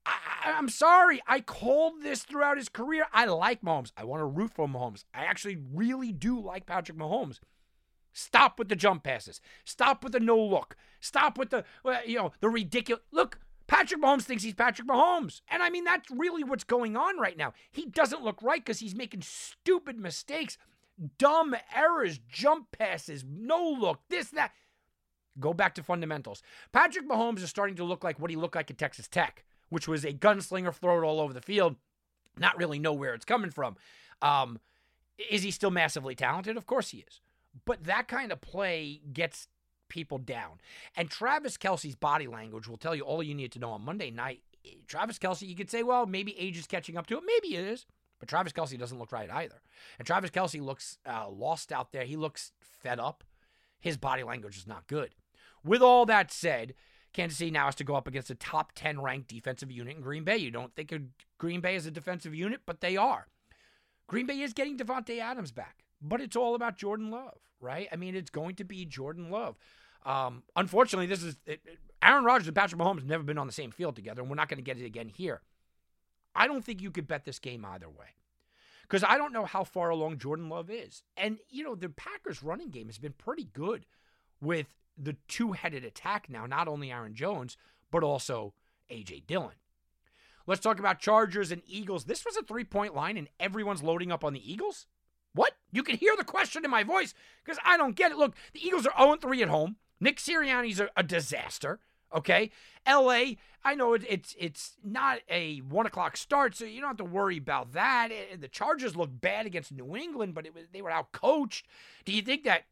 I, 0.06 0.16
am 0.44 0.68
sorry. 0.68 1.20
I 1.26 1.40
called 1.40 2.02
this 2.02 2.22
throughout 2.22 2.58
his 2.58 2.68
career. 2.68 3.06
I 3.12 3.24
like 3.24 3.62
Mahomes. 3.62 3.90
I 3.96 4.04
want 4.04 4.20
to 4.20 4.24
root 4.24 4.52
for 4.54 4.68
Mahomes. 4.68 5.04
I 5.12 5.24
actually 5.24 5.58
really 5.74 6.12
do 6.12 6.40
like 6.40 6.64
Patrick 6.64 6.96
Mahomes. 6.96 7.40
Stop 8.12 8.56
with 8.56 8.68
the 8.68 8.76
jump 8.76 9.02
passes. 9.02 9.40
Stop 9.64 10.04
with 10.04 10.12
the 10.12 10.20
no 10.20 10.38
look. 10.38 10.76
Stop 11.00 11.38
with 11.38 11.50
the 11.50 11.64
you 12.06 12.16
know 12.16 12.30
the 12.40 12.48
ridiculous 12.48 13.02
look. 13.10 13.40
Patrick 13.70 14.02
Mahomes 14.02 14.22
thinks 14.22 14.42
he's 14.42 14.54
Patrick 14.54 14.88
Mahomes. 14.88 15.42
And 15.48 15.62
I 15.62 15.70
mean, 15.70 15.84
that's 15.84 16.10
really 16.10 16.42
what's 16.42 16.64
going 16.64 16.96
on 16.96 17.18
right 17.18 17.36
now. 17.36 17.52
He 17.70 17.86
doesn't 17.86 18.24
look 18.24 18.42
right 18.42 18.60
because 18.60 18.80
he's 18.80 18.96
making 18.96 19.22
stupid 19.22 19.96
mistakes, 19.96 20.58
dumb 21.18 21.54
errors, 21.72 22.18
jump 22.28 22.76
passes, 22.76 23.24
no 23.24 23.62
look, 23.62 24.00
this, 24.08 24.30
that. 24.30 24.50
Go 25.38 25.54
back 25.54 25.76
to 25.76 25.84
fundamentals. 25.84 26.42
Patrick 26.72 27.08
Mahomes 27.08 27.44
is 27.44 27.48
starting 27.48 27.76
to 27.76 27.84
look 27.84 28.02
like 28.02 28.18
what 28.18 28.30
he 28.30 28.36
looked 28.36 28.56
like 28.56 28.72
at 28.72 28.76
Texas 28.76 29.06
Tech, 29.06 29.44
which 29.68 29.86
was 29.86 30.04
a 30.04 30.12
gunslinger, 30.12 30.74
throw 30.74 31.00
it 31.00 31.06
all 31.06 31.20
over 31.20 31.32
the 31.32 31.40
field, 31.40 31.76
not 32.36 32.58
really 32.58 32.80
know 32.80 32.92
where 32.92 33.14
it's 33.14 33.24
coming 33.24 33.52
from. 33.52 33.76
Um, 34.20 34.58
is 35.30 35.44
he 35.44 35.52
still 35.52 35.70
massively 35.70 36.16
talented? 36.16 36.56
Of 36.56 36.66
course 36.66 36.88
he 36.88 37.04
is. 37.08 37.20
But 37.64 37.84
that 37.84 38.08
kind 38.08 38.32
of 38.32 38.40
play 38.40 39.00
gets 39.12 39.46
people 39.90 40.16
down. 40.16 40.60
And 40.96 41.10
Travis 41.10 41.58
Kelce's 41.58 41.94
body 41.94 42.26
language 42.26 42.66
will 42.66 42.78
tell 42.78 42.94
you 42.94 43.02
all 43.02 43.22
you 43.22 43.34
need 43.34 43.52
to 43.52 43.58
know 43.58 43.72
on 43.72 43.84
Monday 43.84 44.10
night. 44.10 44.40
Travis 44.86 45.18
Kelce, 45.18 45.46
you 45.46 45.54
could 45.54 45.70
say, 45.70 45.82
well, 45.82 46.06
maybe 46.06 46.38
age 46.38 46.56
is 46.56 46.66
catching 46.66 46.96
up 46.96 47.06
to 47.08 47.18
it. 47.18 47.24
Maybe 47.26 47.56
it 47.56 47.66
is. 47.66 47.86
But 48.18 48.28
Travis 48.28 48.52
Kelce 48.52 48.78
doesn't 48.78 48.98
look 48.98 49.12
right 49.12 49.30
either. 49.30 49.60
And 49.98 50.06
Travis 50.06 50.30
Kelce 50.30 50.62
looks 50.62 50.98
uh, 51.06 51.28
lost 51.28 51.72
out 51.72 51.92
there. 51.92 52.04
He 52.04 52.16
looks 52.16 52.52
fed 52.60 53.00
up. 53.00 53.24
His 53.80 53.96
body 53.96 54.22
language 54.22 54.58
is 54.58 54.66
not 54.66 54.86
good. 54.86 55.14
With 55.64 55.82
all 55.82 56.06
that 56.06 56.30
said, 56.30 56.74
Kansas 57.12 57.38
City 57.38 57.50
now 57.50 57.64
has 57.64 57.74
to 57.76 57.84
go 57.84 57.96
up 57.96 58.06
against 58.06 58.30
a 58.30 58.34
top 58.34 58.72
10 58.74 59.00
ranked 59.00 59.28
defensive 59.28 59.70
unit 59.70 59.96
in 59.96 60.02
Green 60.02 60.24
Bay. 60.24 60.36
You 60.36 60.50
don't 60.50 60.74
think 60.74 60.92
of 60.92 61.02
Green 61.38 61.60
Bay 61.60 61.76
as 61.76 61.86
a 61.86 61.90
defensive 61.90 62.34
unit, 62.34 62.60
but 62.66 62.80
they 62.80 62.96
are. 62.96 63.26
Green 64.06 64.26
Bay 64.26 64.40
is 64.40 64.52
getting 64.52 64.76
Davante 64.76 65.18
Adams 65.18 65.52
back, 65.52 65.84
but 66.00 66.20
it's 66.20 66.36
all 66.36 66.54
about 66.54 66.76
Jordan 66.76 67.10
Love, 67.10 67.38
right? 67.60 67.88
I 67.92 67.96
mean, 67.96 68.14
it's 68.14 68.30
going 68.30 68.56
to 68.56 68.64
be 68.64 68.84
Jordan 68.84 69.30
Love. 69.30 69.56
Um, 70.04 70.42
unfortunately, 70.56 71.06
this 71.06 71.22
is 71.22 71.36
it, 71.46 71.60
Aaron 72.02 72.24
Rodgers 72.24 72.46
and 72.46 72.56
Patrick 72.56 72.80
Mahomes 72.80 73.00
have 73.00 73.06
never 73.06 73.22
been 73.22 73.38
on 73.38 73.46
the 73.46 73.52
same 73.52 73.70
field 73.70 73.96
together, 73.96 74.22
and 74.22 74.30
we're 74.30 74.36
not 74.36 74.48
going 74.48 74.58
to 74.58 74.62
get 74.62 74.78
it 74.78 74.86
again 74.86 75.08
here. 75.08 75.42
I 76.34 76.46
don't 76.46 76.64
think 76.64 76.80
you 76.80 76.90
could 76.90 77.08
bet 77.08 77.24
this 77.24 77.38
game 77.38 77.64
either 77.64 77.88
way 77.88 78.14
because 78.82 79.04
I 79.04 79.18
don't 79.18 79.32
know 79.32 79.44
how 79.44 79.64
far 79.64 79.90
along 79.90 80.18
Jordan 80.18 80.48
Love 80.48 80.70
is. 80.70 81.02
And, 81.16 81.38
you 81.48 81.62
know, 81.62 81.74
the 81.74 81.88
Packers' 81.88 82.42
running 82.42 82.70
game 82.70 82.86
has 82.86 82.98
been 82.98 83.12
pretty 83.12 83.44
good 83.52 83.86
with 84.40 84.66
the 84.96 85.16
two 85.28 85.52
headed 85.52 85.84
attack 85.84 86.28
now, 86.28 86.46
not 86.46 86.68
only 86.68 86.90
Aaron 86.90 87.14
Jones, 87.14 87.56
but 87.90 88.02
also 88.02 88.54
A.J. 88.88 89.24
Dillon. 89.26 89.54
Let's 90.46 90.60
talk 90.60 90.78
about 90.78 90.98
Chargers 90.98 91.52
and 91.52 91.62
Eagles. 91.66 92.04
This 92.04 92.24
was 92.24 92.36
a 92.36 92.42
three 92.42 92.64
point 92.64 92.94
line, 92.94 93.16
and 93.16 93.28
everyone's 93.38 93.82
loading 93.82 94.10
up 94.10 94.24
on 94.24 94.32
the 94.32 94.52
Eagles? 94.52 94.86
What? 95.32 95.52
You 95.70 95.82
can 95.82 95.96
hear 95.96 96.16
the 96.16 96.24
question 96.24 96.64
in 96.64 96.70
my 96.70 96.82
voice 96.82 97.14
because 97.44 97.58
I 97.64 97.76
don't 97.76 97.94
get 97.94 98.10
it. 98.10 98.18
Look, 98.18 98.34
the 98.52 98.66
Eagles 98.66 98.86
are 98.86 98.98
0 98.98 99.16
3 99.16 99.42
at 99.42 99.48
home. 99.48 99.76
Nick 100.00 100.18
Sirianni's 100.18 100.80
a, 100.80 100.88
a 100.96 101.02
disaster. 101.02 101.78
Okay, 102.12 102.50
L.A. 102.86 103.38
I 103.62 103.74
know 103.74 103.94
it, 103.94 104.04
it's 104.08 104.34
it's 104.38 104.76
not 104.82 105.20
a 105.28 105.58
one 105.58 105.86
o'clock 105.86 106.16
start, 106.16 106.56
so 106.56 106.64
you 106.64 106.80
don't 106.80 106.90
have 106.90 106.96
to 106.96 107.04
worry 107.04 107.36
about 107.36 107.72
that. 107.72 108.10
The 108.38 108.48
Chargers 108.48 108.96
look 108.96 109.10
bad 109.12 109.46
against 109.46 109.70
New 109.70 109.96
England, 109.96 110.34
but 110.34 110.48
they 110.72 110.82
were 110.82 110.90
out 110.90 111.12
coached. 111.12 111.66
Do 112.04 112.12
you 112.12 112.22
think 112.22 112.44
that 112.44 112.64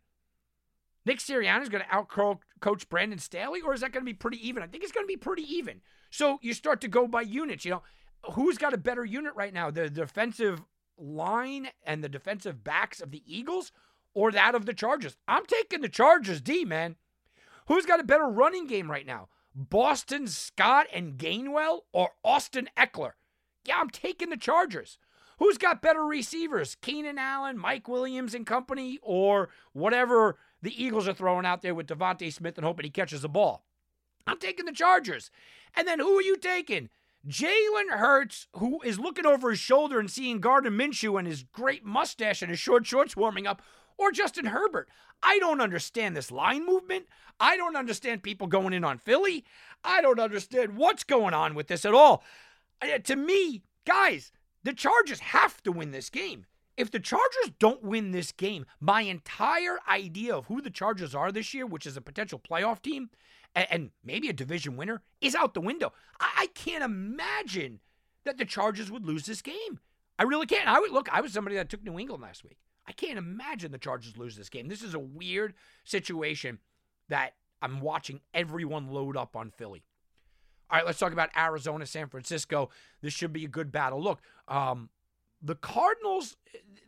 Nick 1.04 1.18
Sirianni 1.18 1.62
is 1.62 1.68
going 1.68 1.84
to 1.84 1.94
out 1.94 2.08
coach 2.08 2.88
Brandon 2.88 3.18
Staley, 3.18 3.60
or 3.60 3.74
is 3.74 3.80
that 3.80 3.92
going 3.92 4.04
to 4.04 4.10
be 4.10 4.14
pretty 4.14 4.46
even? 4.46 4.62
I 4.62 4.66
think 4.66 4.82
it's 4.82 4.92
going 4.92 5.04
to 5.04 5.08
be 5.08 5.16
pretty 5.16 5.42
even. 5.42 5.82
So 6.10 6.38
you 6.42 6.54
start 6.54 6.80
to 6.80 6.88
go 6.88 7.06
by 7.06 7.22
units. 7.22 7.64
You 7.64 7.72
know, 7.72 7.82
who's 8.32 8.58
got 8.58 8.74
a 8.74 8.78
better 8.78 9.04
unit 9.04 9.34
right 9.34 9.52
now? 9.52 9.70
The 9.70 9.88
defensive 9.88 10.62
line 10.98 11.68
and 11.84 12.02
the 12.02 12.08
defensive 12.08 12.64
backs 12.64 13.00
of 13.00 13.10
the 13.10 13.22
Eagles, 13.26 13.72
or 14.14 14.32
that 14.32 14.54
of 14.54 14.66
the 14.66 14.74
Chargers? 14.74 15.16
I'm 15.28 15.46
taking 15.46 15.80
the 15.80 15.88
Chargers, 15.88 16.40
D 16.40 16.64
man. 16.64 16.96
Who's 17.68 17.86
got 17.86 18.00
a 18.00 18.04
better 18.04 18.26
running 18.26 18.66
game 18.66 18.90
right 18.90 19.06
now? 19.06 19.28
Boston 19.54 20.26
Scott 20.26 20.86
and 20.92 21.18
Gainwell 21.18 21.80
or 21.92 22.10
Austin 22.24 22.68
Ekeler? 22.76 23.12
Yeah, 23.64 23.76
I'm 23.78 23.90
taking 23.90 24.30
the 24.30 24.36
Chargers. 24.36 24.98
Who's 25.38 25.58
got 25.58 25.82
better 25.82 26.02
receivers? 26.02 26.76
Keenan 26.80 27.18
Allen, 27.18 27.58
Mike 27.58 27.86
Williams 27.86 28.34
and 28.34 28.46
company, 28.46 28.98
or 29.02 29.50
whatever 29.72 30.38
the 30.62 30.82
Eagles 30.82 31.06
are 31.06 31.14
throwing 31.14 31.46
out 31.46 31.62
there 31.62 31.74
with 31.74 31.86
DeVonta 31.86 32.32
Smith 32.32 32.56
and 32.56 32.64
hoping 32.64 32.84
he 32.84 32.90
catches 32.90 33.22
the 33.22 33.28
ball? 33.28 33.64
I'm 34.26 34.38
taking 34.38 34.64
the 34.64 34.72
Chargers. 34.72 35.30
And 35.76 35.86
then 35.86 36.00
who 36.00 36.18
are 36.18 36.22
you 36.22 36.36
taking? 36.36 36.88
Jalen 37.28 37.90
Hurts, 37.90 38.48
who 38.54 38.80
is 38.82 38.98
looking 38.98 39.26
over 39.26 39.50
his 39.50 39.58
shoulder 39.58 39.98
and 39.98 40.10
seeing 40.10 40.40
Gardner 40.40 40.70
Minshew 40.70 41.18
and 41.18 41.28
his 41.28 41.42
great 41.42 41.84
mustache 41.84 42.40
and 42.42 42.50
his 42.50 42.58
short 42.58 42.86
shorts 42.86 43.16
warming 43.16 43.46
up, 43.46 43.60
or 43.98 44.12
Justin 44.12 44.46
Herbert. 44.46 44.88
I 45.22 45.38
don't 45.38 45.60
understand 45.60 46.16
this 46.16 46.30
line 46.30 46.64
movement. 46.64 47.06
I 47.40 47.56
don't 47.56 47.76
understand 47.76 48.22
people 48.22 48.46
going 48.46 48.72
in 48.72 48.84
on 48.84 48.98
Philly. 48.98 49.44
I 49.84 50.00
don't 50.00 50.20
understand 50.20 50.76
what's 50.76 51.04
going 51.04 51.34
on 51.34 51.54
with 51.54 51.66
this 51.66 51.84
at 51.84 51.94
all. 51.94 52.24
Uh, 52.80 52.98
to 52.98 53.16
me, 53.16 53.62
guys, 53.84 54.32
the 54.62 54.72
Chargers 54.72 55.20
have 55.20 55.62
to 55.64 55.72
win 55.72 55.90
this 55.90 56.10
game. 56.10 56.46
If 56.76 56.92
the 56.92 57.00
Chargers 57.00 57.50
don't 57.58 57.82
win 57.82 58.12
this 58.12 58.30
game, 58.30 58.64
my 58.80 59.02
entire 59.02 59.78
idea 59.88 60.36
of 60.36 60.46
who 60.46 60.60
the 60.60 60.70
Chargers 60.70 61.12
are 61.12 61.32
this 61.32 61.52
year, 61.52 61.66
which 61.66 61.86
is 61.86 61.96
a 61.96 62.00
potential 62.00 62.38
playoff 62.38 62.80
team 62.80 63.10
and, 63.54 63.90
maybe 64.04 64.28
a 64.28 64.32
division 64.32 64.76
winner, 64.76 65.02
is 65.20 65.34
out 65.34 65.54
the 65.54 65.60
window. 65.60 65.92
I 66.20 66.48
can't 66.54 66.84
imagine 66.84 67.80
that 68.24 68.38
the 68.38 68.44
Chargers 68.44 68.92
would 68.92 69.04
lose 69.04 69.26
this 69.26 69.42
game. 69.42 69.80
I 70.20 70.22
really 70.22 70.46
can't. 70.46 70.68
I 70.68 70.78
would 70.78 70.92
look. 70.92 71.08
I 71.12 71.20
was 71.20 71.32
somebody 71.32 71.56
that 71.56 71.68
took 71.68 71.82
New 71.82 71.98
England 71.98 72.22
last 72.22 72.44
week. 72.44 72.58
I 72.88 72.92
can't 72.92 73.18
imagine 73.18 73.70
the 73.70 73.78
Chargers 73.78 74.16
lose 74.16 74.34
this 74.34 74.48
game. 74.48 74.66
This 74.66 74.82
is 74.82 74.94
a 74.94 74.98
weird 74.98 75.52
situation 75.84 76.58
that 77.08 77.34
I'm 77.60 77.80
watching 77.80 78.20
everyone 78.32 78.88
load 78.88 79.16
up 79.16 79.36
on 79.36 79.50
Philly. 79.50 79.84
All 80.70 80.78
right, 80.78 80.86
let's 80.86 80.98
talk 80.98 81.12
about 81.12 81.30
Arizona, 81.36 81.84
San 81.84 82.08
Francisco. 82.08 82.70
This 83.02 83.12
should 83.12 83.32
be 83.32 83.44
a 83.44 83.48
good 83.48 83.70
battle. 83.70 84.02
Look, 84.02 84.20
um, 84.48 84.88
the 85.42 85.54
Cardinals, 85.54 86.36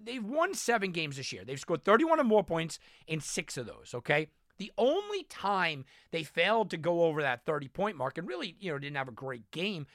they've 0.02 0.24
won 0.24 0.54
seven 0.54 0.92
games 0.92 1.18
this 1.18 1.32
year. 1.32 1.44
They've 1.44 1.60
scored 1.60 1.84
31 1.84 2.18
or 2.18 2.24
more 2.24 2.44
points 2.44 2.78
in 3.06 3.20
six 3.20 3.58
of 3.58 3.66
those, 3.66 3.92
okay? 3.94 4.28
The 4.56 4.72
only 4.78 5.24
time 5.24 5.84
they 6.10 6.22
failed 6.22 6.70
to 6.70 6.76
go 6.76 7.04
over 7.04 7.22
that 7.22 7.44
30 7.44 7.68
point 7.68 7.96
mark 7.96 8.16
and 8.18 8.26
really, 8.26 8.56
you 8.58 8.72
know, 8.72 8.78
didn't 8.78 8.96
have 8.96 9.08
a 9.08 9.12
great 9.12 9.50
game 9.50 9.86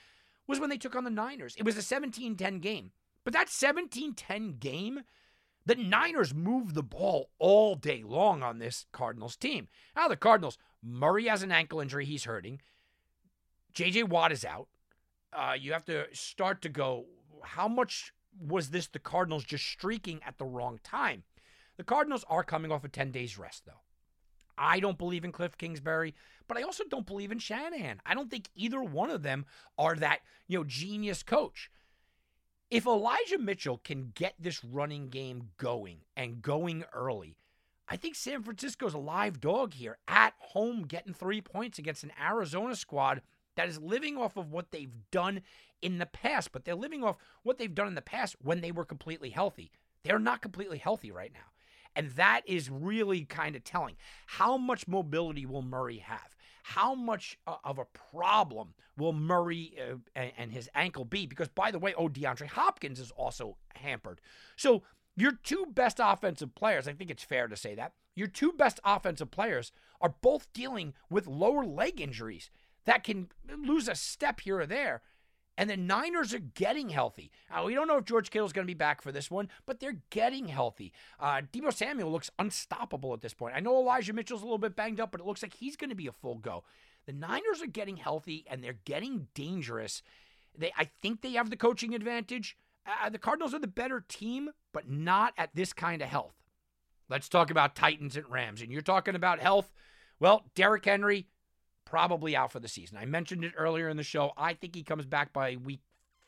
was 0.48 0.60
when 0.60 0.70
they 0.70 0.78
took 0.78 0.96
on 0.96 1.04
the 1.04 1.10
Niners. 1.10 1.56
It 1.58 1.66
was 1.66 1.78
a 1.78 1.82
17 1.82 2.36
10 2.36 2.60
game. 2.60 2.92
But 3.24 3.34
that 3.34 3.50
17 3.50 4.14
10 4.14 4.58
game 4.60 5.02
the 5.66 5.76
Niners 5.76 6.34
moved 6.34 6.76
the 6.76 6.84
ball 6.84 7.30
all 7.40 7.76
day 7.76 8.04
long 8.06 8.44
on 8.44 8.60
this 8.60 8.86
Cardinals 8.92 9.36
team. 9.36 9.68
Now, 9.96 10.08
the 10.08 10.16
Cardinals, 10.16 10.58
Murray 10.84 11.26
has 11.26 11.44
an 11.44 11.52
ankle 11.52 11.80
injury. 11.80 12.06
He's 12.06 12.26
hurting. 12.26 12.62
JJ 13.74 14.10
Watt 14.10 14.32
is 14.32 14.46
out. 14.46 14.68
Uh, 15.34 15.54
you 15.60 15.74
have 15.74 15.86
to 15.86 16.06
start 16.14 16.62
to 16.62 16.70
go, 16.70 17.06
how 17.44 17.68
much 17.68 18.14
was 18.40 18.70
this 18.70 18.88
the 18.88 19.00
Cardinals 19.00 19.44
just 19.44 19.66
streaking 19.66 20.22
at 20.26 20.38
the 20.38 20.46
wrong 20.46 20.80
time? 20.84 21.24
The 21.78 21.84
Cardinals 21.84 22.24
are 22.30 22.44
coming 22.44 22.72
off 22.72 22.84
a 22.84 22.90
10 22.90 23.12
days 23.12 23.38
rest, 23.38 23.64
though. 23.66 23.82
I 24.58 24.80
don't 24.80 24.98
believe 24.98 25.26
in 25.26 25.34
Cliff 25.34 25.58
Kingsbury, 25.58 26.16
but 26.48 26.58
I 26.58 26.62
also 26.62 26.86
don't 26.90 27.06
believe 27.06 27.32
in 27.32 27.40
Shanahan. 27.40 28.00
I 28.06 28.14
don't 28.14 28.30
think 28.30 28.50
either 28.56 28.82
one 28.82 29.10
of 29.10 29.24
them 29.24 29.46
are 29.78 29.96
that, 29.96 30.20
you 30.48 30.58
know, 30.58 30.64
genius 30.64 31.24
coach. 31.24 31.70
If 32.76 32.86
Elijah 32.86 33.38
Mitchell 33.38 33.78
can 33.78 34.12
get 34.16 34.34
this 34.38 34.62
running 34.62 35.08
game 35.08 35.52
going 35.56 36.00
and 36.18 36.42
going 36.42 36.84
early, 36.92 37.38
I 37.88 37.96
think 37.96 38.16
San 38.16 38.44
Francisco's 38.44 38.94
a 38.94 38.98
live 38.98 39.40
dog 39.40 39.74
here 39.74 39.98
at 40.10 40.34
home 40.40 40.84
getting 40.84 41.14
three 41.14 41.40
points 41.40 41.80
against 41.80 42.04
an 42.04 42.12
Arizona 42.22 42.76
squad 42.76 43.22
that 43.56 43.70
is 43.70 43.80
living 43.80 44.18
off 44.18 44.36
of 44.36 44.52
what 44.52 44.72
they've 44.72 44.92
done 45.10 45.40
in 45.82 46.00
the 46.00 46.06
past, 46.06 46.52
but 46.52 46.66
they're 46.66 46.76
living 46.76 47.02
off 47.02 47.16
what 47.44 47.58
they've 47.58 47.74
done 47.74 47.88
in 47.88 47.96
the 47.96 48.02
past 48.02 48.36
when 48.42 48.60
they 48.60 48.74
were 48.74 48.84
completely 48.84 49.30
healthy. 49.30 49.72
They're 50.04 50.20
not 50.20 50.42
completely 50.42 50.78
healthy 50.78 51.12
right 51.12 51.32
now. 51.34 51.52
And 51.96 52.12
that 52.12 52.42
is 52.46 52.70
really 52.70 53.24
kind 53.24 53.56
of 53.56 53.64
telling. 53.64 53.96
How 54.26 54.58
much 54.58 54.86
mobility 54.86 55.46
will 55.46 55.62
Murray 55.62 56.00
have? 56.00 56.35
How 56.68 56.96
much 56.96 57.38
uh, 57.46 57.58
of 57.64 57.78
a 57.78 57.86
problem 57.86 58.74
will 58.98 59.14
Murray 59.14 59.76
uh, 59.80 59.98
and, 60.16 60.32
and 60.36 60.52
his 60.52 60.68
ankle 60.74 61.06
be? 61.06 61.28
Because, 61.28 61.48
by 61.48 61.70
the 61.70 61.78
way, 61.78 61.94
oh, 61.96 62.10
DeAndre 62.10 62.48
Hopkins 62.48 63.00
is 63.00 63.12
also 63.12 63.58
hampered. 63.76 64.20
So, 64.56 64.82
your 65.16 65.34
two 65.44 65.68
best 65.70 66.00
offensive 66.02 66.56
players, 66.56 66.88
I 66.88 66.94
think 66.94 67.12
it's 67.12 67.24
fair 67.24 67.48
to 67.48 67.56
say 67.56 67.76
that, 67.76 67.94
your 68.16 68.28
two 68.28 68.52
best 68.52 68.80
offensive 68.84 69.30
players 69.30 69.72
are 70.02 70.16
both 70.22 70.52
dealing 70.54 70.96
with 71.08 71.28
lower 71.28 71.64
leg 71.64 72.02
injuries 72.02 72.50
that 72.86 73.04
can 73.04 73.30
lose 73.48 73.88
a 73.88 73.94
step 73.94 74.40
here 74.40 74.60
or 74.60 74.66
there. 74.66 75.04
And 75.58 75.70
the 75.70 75.78
Niners 75.78 76.34
are 76.34 76.40
getting 76.40 76.90
healthy. 76.90 77.32
Now, 77.50 77.66
we 77.66 77.74
don't 77.74 77.88
know 77.88 77.98
if 77.98 78.06
George 78.06 78.30
Kittle 78.30 78.46
is 78.46 78.52
going 78.54 78.66
to 78.66 78.72
be 78.72 78.78
back 78.78 79.02
for 79.02 79.12
this 79.12 79.32
one, 79.32 79.50
but 79.66 79.80
they're 79.80 80.02
getting 80.10 80.48
healthy. 80.48 80.92
Uh, 81.20 81.42
Deebo 81.54 81.74
Samuel 81.74 82.12
looks 82.12 82.30
unstoppable 82.38 83.14
at 83.14 83.22
this 83.22 83.34
point. 83.34 83.56
I 83.56 83.62
know 83.62 83.80
Elijah 83.80 84.12
Mitchell's 84.12 84.42
a 84.42 84.46
little 84.46 84.58
bit 84.58 84.76
banged 84.76 85.00
up, 85.00 85.12
but 85.12 85.22
it 85.22 85.28
looks 85.28 85.42
like 85.42 85.54
he's 85.54 85.78
going 85.78 85.92
to 85.92 85.96
be 85.96 86.08
a 86.08 86.12
full 86.12 86.40
go. 86.40 86.64
The 87.06 87.14
Niners 87.14 87.62
are 87.62 87.68
getting 87.68 87.98
healthy 87.98 88.46
and 88.50 88.64
they're 88.64 88.80
getting 88.84 89.28
dangerous. 89.34 90.02
They, 90.58 90.74
I 90.78 90.90
think 91.02 91.22
they 91.22 91.34
have 91.34 91.50
the 91.50 91.58
coaching 91.58 91.94
advantage. 91.94 92.58
Uh, 92.86 93.10
the 93.10 93.18
Cardinals 93.18 93.54
are 93.54 93.60
the 93.60 93.68
better 93.68 94.04
team, 94.08 94.50
but 94.74 94.90
not 94.90 95.34
at 95.38 95.56
this 95.56 95.72
kind 95.72 96.02
of 96.02 96.10
health. 96.10 96.36
Let's 97.10 97.30
talk 97.30 97.52
about 97.52 97.76
Titans 97.76 98.18
and 98.18 98.30
Rams. 98.30 98.62
And 98.62 98.72
you're 98.72 98.82
talking 98.82 99.16
about 99.16 99.40
health. 99.40 99.72
Well, 100.20 100.46
Derrick 100.56 100.86
Henry, 100.86 101.28
probably 101.86 102.36
out 102.36 102.52
for 102.52 102.60
the 102.60 102.68
season. 102.68 102.98
I 102.98 103.06
mentioned 103.06 103.44
it 103.44 103.54
earlier 103.58 103.90
in 103.90 103.98
the 103.98 104.04
show. 104.04 104.34
I 104.38 104.54
think 104.54 104.76
he 104.76 104.84
comes 104.84 105.06
back 105.06 105.32
by 105.32 105.56
week 105.56 105.82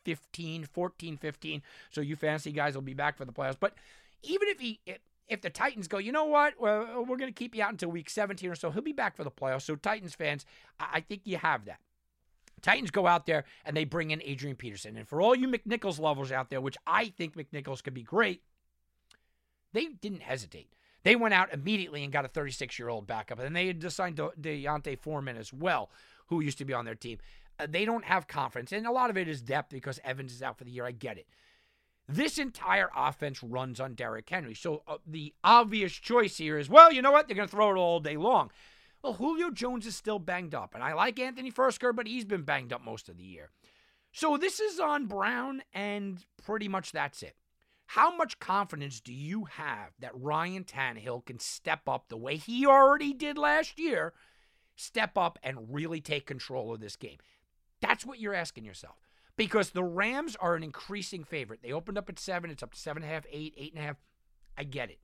15, 0.06 0.64
14, 0.66 1.18
15. 1.18 1.62
So 1.92 2.02
you 2.02 2.16
fancy 2.16 2.52
guys 2.52 2.76
will 2.76 2.82
be 2.82 2.94
back 2.94 3.18
for 3.18 3.26
the 3.26 3.34
playoffs. 3.34 3.58
But 3.60 3.74
even 4.24 4.48
if 4.48 4.60
he 4.60 4.80
if 5.28 5.42
the 5.42 5.50
Titans 5.50 5.88
go, 5.88 5.98
you 5.98 6.12
know 6.12 6.26
what, 6.26 6.54
well, 6.60 7.06
we're 7.06 7.18
going 7.18 7.34
to 7.34 7.38
keep 7.38 7.54
you 7.54 7.62
out 7.62 7.72
until 7.72 7.90
week 7.90 8.10
17 8.10 8.50
or 8.50 8.56
so, 8.56 8.72
he'll 8.72 8.82
be 8.82 8.94
back 8.94 9.16
for 9.16 9.26
the 9.26 9.32
playoffs. 9.32 9.64
So 9.64 9.76
Titans 9.76 10.16
fans, 10.16 10.46
I 10.80 11.02
think 11.02 11.22
you 11.26 11.38
have 11.38 11.66
that. 11.66 11.80
Titans 12.62 12.92
go 12.92 13.06
out 13.06 13.26
there 13.26 13.44
and 13.66 13.76
they 13.76 13.84
bring 13.84 14.12
in 14.12 14.22
Adrian 14.24 14.56
Peterson. 14.56 14.96
And 14.96 15.08
for 15.08 15.22
all 15.22 15.36
you 15.36 15.48
McNichols 15.48 16.00
lovers 16.00 16.32
out 16.32 16.50
there, 16.50 16.62
which 16.62 16.78
I 16.88 17.10
think 17.18 17.36
McNichols 17.36 17.84
could 17.84 17.94
be 17.94 18.04
great, 18.04 18.42
they 19.74 19.88
didn't 19.88 20.22
hesitate. 20.22 20.74
They 21.04 21.16
went 21.16 21.34
out 21.34 21.54
immediately 21.54 22.04
and 22.04 22.12
got 22.12 22.26
a 22.26 22.30
36 22.30 22.78
year 22.78 22.90
old 22.90 23.08
backup. 23.08 23.40
And 23.40 23.56
they 23.56 23.68
had 23.68 23.84
assigned 23.84 24.18
De- 24.18 24.32
D'Onta 24.40 24.98
Foreman 25.00 25.38
as 25.38 25.54
well, 25.54 25.90
who 26.28 26.42
used 26.42 26.58
to 26.58 26.66
be 26.66 26.74
on 26.74 26.86
their 26.86 26.96
team. 26.96 27.20
Uh, 27.60 27.68
they 27.70 27.86
don't 27.86 28.06
have 28.06 28.28
confidence. 28.28 28.72
And 28.72 28.86
a 28.86 28.92
lot 28.92 29.10
of 29.10 29.18
it 29.18 29.28
is 29.28 29.42
depth 29.42 29.70
because 29.72 30.00
Evans 30.04 30.34
is 30.34 30.42
out 30.42 30.58
for 30.58 30.64
the 30.64 30.72
year. 30.72 30.86
I 30.86 30.92
get 30.92 31.18
it. 31.18 31.28
This 32.10 32.38
entire 32.38 32.90
offense 32.96 33.44
runs 33.44 33.80
on 33.80 33.94
Derrick 33.94 34.30
Henry. 34.30 34.54
So 34.54 34.84
uh, 34.88 34.98
the 35.06 35.34
obvious 35.44 35.92
choice 35.94 36.38
here 36.38 36.58
is, 36.58 36.70
well, 36.70 36.92
you 36.92 37.02
know 37.02 37.12
what? 37.12 37.28
They're 37.28 37.36
going 37.36 37.50
to 37.50 37.56
throw 37.56 37.72
it 37.72 37.78
all 37.78 38.00
day 38.00 38.16
long. 38.16 38.52
Well, 39.04 39.14
Julio 39.14 39.52
Jones 39.52 39.86
is 39.86 39.96
still 39.96 40.20
banged 40.20 40.56
up, 40.56 40.74
and 40.74 40.84
I 40.84 40.94
like 40.94 41.20
Anthony 41.20 41.52
Firkser, 41.52 41.96
but 41.96 42.08
he's 42.08 42.26
been 42.26 42.42
banged 42.42 42.74
up 42.74 42.84
most 42.84 43.10
of 43.10 43.18
the 43.18 43.24
year. 43.24 43.52
So 44.12 44.38
this 44.38 44.60
is 44.60 44.80
on 44.80 45.06
Brown, 45.06 45.62
and 45.74 46.26
pretty 46.44 46.68
much 46.68 46.92
that's 46.92 47.22
it. 47.22 47.36
How 47.88 48.16
much 48.16 48.40
confidence 48.40 49.00
do 49.00 49.14
you 49.14 49.46
have 49.46 49.92
that 50.00 50.12
Ryan 50.14 50.66
Tannehill 50.66 51.26
can 51.26 51.40
step 51.40 51.88
up 51.88 52.10
the 52.10 52.18
way 52.18 52.36
he 52.36 52.66
already 52.66 53.14
did 53.14 53.38
last 53.38 53.80
year, 53.80 54.14
step 54.76 55.18
up 55.18 55.40
and 55.42 55.74
really 55.74 56.02
take 56.02 56.26
control 56.26 56.74
of 56.74 56.82
this 56.82 56.98
game? 56.98 57.18
That's 57.82 58.06
what 58.06 58.20
you're 58.20 58.34
asking 58.34 58.66
yourself. 58.66 58.98
Because 59.38 59.70
the 59.70 59.86
Rams 59.86 60.36
are 60.36 60.56
an 60.56 60.64
increasing 60.64 61.24
favorite. 61.24 61.62
They 61.64 61.72
opened 61.72 61.98
up 61.98 62.10
at 62.10 62.20
seven, 62.20 62.50
it's 62.50 62.64
up 62.64 62.74
to 62.74 62.80
seven 62.80 63.04
and 63.04 63.12
a 63.12 63.14
half, 63.14 63.26
eight, 63.32 63.54
eight 63.58 63.74
and 63.74 63.82
a 63.82 63.86
half. 63.86 63.98
I 64.58 64.64
get 64.64 64.90
it. 64.90 65.00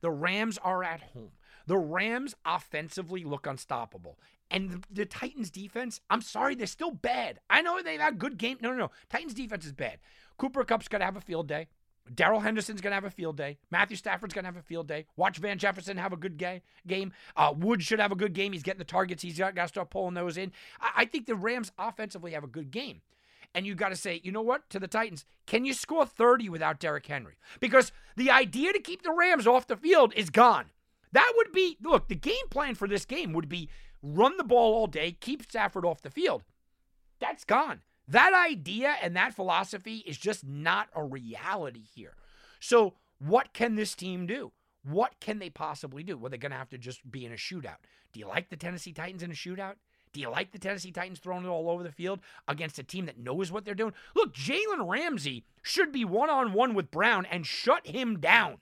The 0.00 0.10
Rams 0.10 0.58
are 0.58 0.84
at 0.84 1.00
home. 1.00 1.32
The 1.66 1.78
Rams 1.78 2.36
offensively 2.44 3.24
look 3.24 3.46
unstoppable. 3.46 4.18
And 4.50 4.70
the, 4.70 4.80
the, 4.90 5.06
Titans 5.06 5.50
defense, 5.50 6.00
I'm 6.08 6.22
sorry, 6.22 6.54
they're 6.54 6.66
still 6.66 6.92
bad. 6.92 7.40
I 7.50 7.62
know 7.62 7.82
they've 7.82 8.00
had 8.00 8.18
good 8.18 8.38
game. 8.38 8.58
No, 8.62 8.70
no, 8.70 8.76
no. 8.76 8.90
Titans 9.10 9.34
defense 9.34 9.66
is 9.66 9.72
bad. 9.72 9.98
Cooper 10.38 10.64
Kupp's 10.64 10.88
got 10.88 10.98
to 10.98 11.04
have 11.04 11.16
a 11.16 11.20
field 11.20 11.48
day. 11.48 11.66
Darrell 12.14 12.40
Henderson's 12.40 12.80
going 12.80 12.90
to 12.90 12.96
have 12.96 13.04
a 13.04 13.10
field 13.10 13.36
day. 13.36 13.58
Matthew 13.70 13.96
Stafford's 13.96 14.34
going 14.34 14.44
to 14.44 14.48
have 14.48 14.56
a 14.56 14.62
field 14.62 14.88
day. 14.88 15.06
Watch 15.16 15.38
Van 15.38 15.58
Jefferson 15.58 15.96
have 15.96 16.12
a 16.12 16.16
good 16.16 16.38
ga- 16.38 16.62
game. 16.86 17.12
Uh, 17.36 17.54
Wood 17.56 17.82
should 17.82 18.00
have 18.00 18.12
a 18.12 18.16
good 18.16 18.32
game. 18.32 18.52
He's 18.52 18.62
getting 18.62 18.78
the 18.78 18.84
targets. 18.84 19.22
He's 19.22 19.38
got, 19.38 19.54
got 19.54 19.62
to 19.62 19.68
start 19.68 19.90
pulling 19.90 20.14
those 20.14 20.36
in. 20.36 20.52
I, 20.80 20.90
I 20.98 21.04
think 21.04 21.26
the 21.26 21.34
Rams 21.34 21.72
offensively 21.78 22.32
have 22.32 22.44
a 22.44 22.48
good 22.48 22.70
game. 22.70 23.02
And 23.54 23.66
you 23.66 23.74
got 23.74 23.88
to 23.88 23.96
say, 23.96 24.20
you 24.22 24.30
know 24.30 24.42
what, 24.42 24.68
to 24.70 24.78
the 24.78 24.86
Titans, 24.86 25.24
can 25.46 25.64
you 25.64 25.72
score 25.72 26.04
30 26.04 26.48
without 26.50 26.78
Derrick 26.78 27.06
Henry? 27.06 27.34
Because 27.60 27.92
the 28.16 28.30
idea 28.30 28.72
to 28.72 28.78
keep 28.78 29.02
the 29.02 29.12
Rams 29.12 29.46
off 29.46 29.66
the 29.66 29.76
field 29.76 30.12
is 30.14 30.30
gone. 30.30 30.66
That 31.12 31.32
would 31.36 31.52
be, 31.52 31.78
look, 31.82 32.08
the 32.08 32.14
game 32.14 32.48
plan 32.50 32.74
for 32.74 32.86
this 32.86 33.06
game 33.06 33.32
would 33.32 33.48
be 33.48 33.70
run 34.02 34.36
the 34.36 34.44
ball 34.44 34.74
all 34.74 34.86
day, 34.86 35.12
keep 35.12 35.42
Stafford 35.42 35.84
off 35.84 36.02
the 36.02 36.10
field. 36.10 36.42
That's 37.20 37.44
gone. 37.44 37.80
That 38.08 38.32
idea 38.32 38.94
and 39.02 39.14
that 39.16 39.34
philosophy 39.34 39.98
is 40.06 40.16
just 40.16 40.44
not 40.46 40.88
a 40.94 41.04
reality 41.04 41.82
here. 41.94 42.14
So, 42.58 42.94
what 43.18 43.52
can 43.52 43.74
this 43.74 43.94
team 43.94 44.26
do? 44.26 44.52
What 44.82 45.20
can 45.20 45.38
they 45.38 45.50
possibly 45.50 46.02
do? 46.02 46.16
Well, 46.16 46.30
they're 46.30 46.38
going 46.38 46.52
to 46.52 46.58
have 46.58 46.70
to 46.70 46.78
just 46.78 47.10
be 47.10 47.26
in 47.26 47.32
a 47.32 47.36
shootout. 47.36 47.78
Do 48.12 48.20
you 48.20 48.26
like 48.26 48.48
the 48.48 48.56
Tennessee 48.56 48.92
Titans 48.92 49.22
in 49.22 49.30
a 49.30 49.34
shootout? 49.34 49.74
Do 50.12 50.20
you 50.20 50.30
like 50.30 50.52
the 50.52 50.58
Tennessee 50.58 50.90
Titans 50.90 51.18
throwing 51.18 51.44
it 51.44 51.48
all 51.48 51.68
over 51.68 51.82
the 51.82 51.92
field 51.92 52.20
against 52.46 52.78
a 52.78 52.82
team 52.82 53.06
that 53.06 53.18
knows 53.18 53.52
what 53.52 53.64
they're 53.64 53.74
doing? 53.74 53.92
Look, 54.14 54.34
Jalen 54.34 54.88
Ramsey 54.88 55.44
should 55.62 55.92
be 55.92 56.04
one 56.04 56.30
on 56.30 56.54
one 56.54 56.74
with 56.74 56.90
Brown 56.90 57.26
and 57.26 57.46
shut 57.46 57.86
him 57.86 58.18
down. 58.18 58.58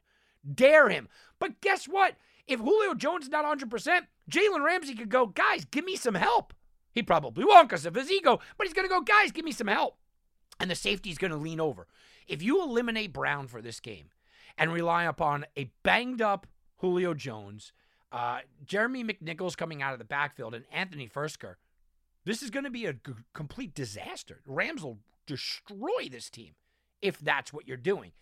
Dare 0.52 0.88
him. 0.88 1.08
But 1.38 1.60
guess 1.60 1.86
what? 1.86 2.16
If 2.46 2.60
Julio 2.60 2.94
Jones 2.94 3.24
is 3.24 3.30
not 3.30 3.44
100%, 3.44 4.00
Jalen 4.30 4.64
Ramsey 4.64 4.94
could 4.94 5.08
go, 5.08 5.26
guys, 5.26 5.64
give 5.64 5.84
me 5.84 5.96
some 5.96 6.14
help. 6.14 6.52
He 6.96 7.02
probably 7.02 7.44
won't 7.44 7.68
because 7.68 7.84
of 7.84 7.94
his 7.94 8.10
ego, 8.10 8.40
but 8.56 8.66
he's 8.66 8.72
going 8.72 8.88
to 8.88 8.92
go, 8.92 9.02
guys, 9.02 9.30
give 9.30 9.44
me 9.44 9.52
some 9.52 9.66
help. 9.66 9.98
And 10.58 10.70
the 10.70 10.74
safety's 10.74 11.18
going 11.18 11.30
to 11.30 11.36
lean 11.36 11.60
over. 11.60 11.86
If 12.26 12.42
you 12.42 12.62
eliminate 12.62 13.12
Brown 13.12 13.48
for 13.48 13.60
this 13.60 13.80
game 13.80 14.08
and 14.56 14.72
rely 14.72 15.04
upon 15.04 15.44
a 15.58 15.70
banged 15.82 16.22
up 16.22 16.46
Julio 16.78 17.12
Jones, 17.12 17.74
uh, 18.10 18.38
Jeremy 18.64 19.04
McNichols 19.04 19.58
coming 19.58 19.82
out 19.82 19.92
of 19.92 19.98
the 19.98 20.06
backfield, 20.06 20.54
and 20.54 20.64
Anthony 20.72 21.06
Firkser, 21.06 21.56
this 22.24 22.42
is 22.42 22.48
going 22.48 22.64
to 22.64 22.70
be 22.70 22.86
a 22.86 22.94
g- 22.94 23.12
complete 23.34 23.74
disaster. 23.74 24.40
Rams 24.46 24.82
will 24.82 25.00
destroy 25.26 26.08
this 26.10 26.30
team 26.30 26.54
if 27.02 27.18
that's 27.18 27.52
what 27.52 27.68
you're 27.68 27.76
doing. 27.76 28.12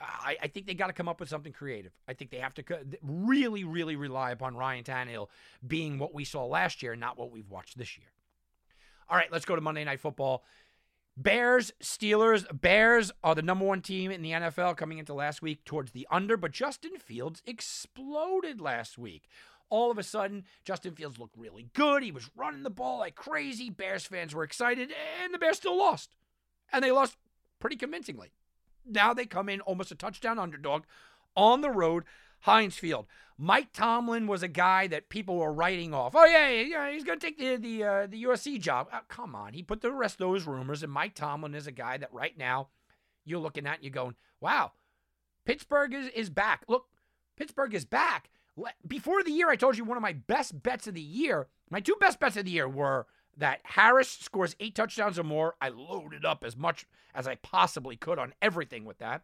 I, 0.00 0.36
I, 0.42 0.48
think 0.48 0.66
they 0.66 0.74
got 0.74 0.88
to 0.88 0.92
come 0.92 1.08
up 1.08 1.20
with 1.20 1.28
something 1.28 1.52
creative. 1.52 1.92
I 2.08 2.14
think 2.14 2.30
they 2.30 2.38
have 2.38 2.54
to 2.54 2.64
really, 3.02 3.64
really 3.64 3.96
rely 3.96 4.30
upon 4.30 4.56
Ryan 4.56 4.84
Tannehill 4.84 5.28
being 5.66 5.98
what 5.98 6.14
we 6.14 6.24
saw 6.24 6.44
last 6.44 6.82
year, 6.82 6.96
not 6.96 7.18
what 7.18 7.30
we've 7.30 7.50
watched 7.50 7.78
this 7.78 7.96
year. 7.96 8.08
All 9.08 9.16
right, 9.16 9.30
let's 9.30 9.44
go 9.44 9.54
to 9.54 9.60
Monday 9.60 9.84
Night 9.84 10.00
Football. 10.00 10.44
Bears, 11.16 11.72
Steelers. 11.82 12.44
Bears 12.60 13.10
are 13.24 13.34
the 13.34 13.42
number 13.42 13.64
one 13.64 13.80
team 13.80 14.10
in 14.10 14.22
the 14.22 14.32
NFL 14.32 14.76
coming 14.76 14.98
into 14.98 15.14
last 15.14 15.40
week 15.40 15.64
towards 15.64 15.92
the 15.92 16.06
under, 16.10 16.36
but 16.36 16.52
Justin 16.52 16.98
Fields 16.98 17.42
exploded 17.46 18.60
last 18.60 18.98
week. 18.98 19.28
All 19.68 19.90
of 19.90 19.98
a 19.98 20.02
sudden, 20.02 20.44
Justin 20.64 20.94
Fields 20.94 21.18
looked 21.18 21.36
really 21.36 21.68
good. 21.72 22.02
He 22.02 22.12
was 22.12 22.30
running 22.36 22.62
the 22.62 22.70
ball 22.70 22.98
like 22.98 23.14
crazy. 23.14 23.70
Bears 23.70 24.04
fans 24.04 24.34
were 24.34 24.44
excited, 24.44 24.92
and 25.22 25.32
the 25.32 25.38
Bears 25.38 25.56
still 25.56 25.76
lost. 25.76 26.14
And 26.72 26.84
they 26.84 26.92
lost 26.92 27.16
pretty 27.60 27.76
convincingly. 27.76 28.32
Now 28.88 29.14
they 29.14 29.26
come 29.26 29.48
in 29.48 29.60
almost 29.60 29.92
a 29.92 29.94
touchdown 29.94 30.38
underdog 30.38 30.84
on 31.36 31.60
the 31.60 31.70
road, 31.70 32.04
Heinz 32.40 32.76
Field. 32.76 33.06
Mike 33.38 33.72
Tomlin 33.72 34.26
was 34.26 34.42
a 34.42 34.48
guy 34.48 34.86
that 34.86 35.10
people 35.10 35.36
were 35.36 35.52
writing 35.52 35.92
off. 35.92 36.14
Oh 36.14 36.24
yeah, 36.24 36.48
yeah, 36.48 36.90
he's 36.90 37.04
going 37.04 37.18
to 37.18 37.26
take 37.26 37.38
the 37.38 37.56
the 37.56 37.84
uh, 37.84 38.06
the 38.06 38.24
USC 38.24 38.58
job. 38.60 38.88
Oh, 38.92 39.00
come 39.08 39.34
on, 39.34 39.52
he 39.52 39.62
put 39.62 39.82
the 39.82 39.92
rest 39.92 40.14
of 40.14 40.18
those 40.26 40.46
rumors. 40.46 40.82
And 40.82 40.92
Mike 40.92 41.14
Tomlin 41.14 41.54
is 41.54 41.66
a 41.66 41.72
guy 41.72 41.98
that 41.98 42.12
right 42.14 42.36
now 42.38 42.68
you're 43.24 43.40
looking 43.40 43.66
at 43.66 43.76
and 43.76 43.84
you're 43.84 43.90
going, 43.90 44.14
wow, 44.40 44.72
Pittsburgh 45.44 45.92
is 45.92 46.08
is 46.08 46.30
back. 46.30 46.64
Look, 46.66 46.86
Pittsburgh 47.36 47.74
is 47.74 47.84
back. 47.84 48.30
Before 48.86 49.22
the 49.22 49.32
year, 49.32 49.50
I 49.50 49.56
told 49.56 49.76
you 49.76 49.84
one 49.84 49.98
of 49.98 50.02
my 50.02 50.14
best 50.14 50.62
bets 50.62 50.86
of 50.86 50.94
the 50.94 51.00
year. 51.02 51.48
My 51.68 51.80
two 51.80 51.96
best 52.00 52.18
bets 52.18 52.38
of 52.38 52.46
the 52.46 52.50
year 52.50 52.66
were 52.66 53.06
that 53.36 53.60
Harris 53.64 54.08
scores 54.08 54.56
eight 54.60 54.74
touchdowns 54.74 55.18
or 55.18 55.24
more. 55.24 55.54
I 55.60 55.68
loaded 55.68 56.24
up 56.24 56.44
as 56.44 56.56
much 56.56 56.86
as 57.14 57.28
I 57.28 57.36
possibly 57.36 57.96
could 57.96 58.18
on 58.18 58.34
everything 58.40 58.84
with 58.84 58.98
that. 58.98 59.22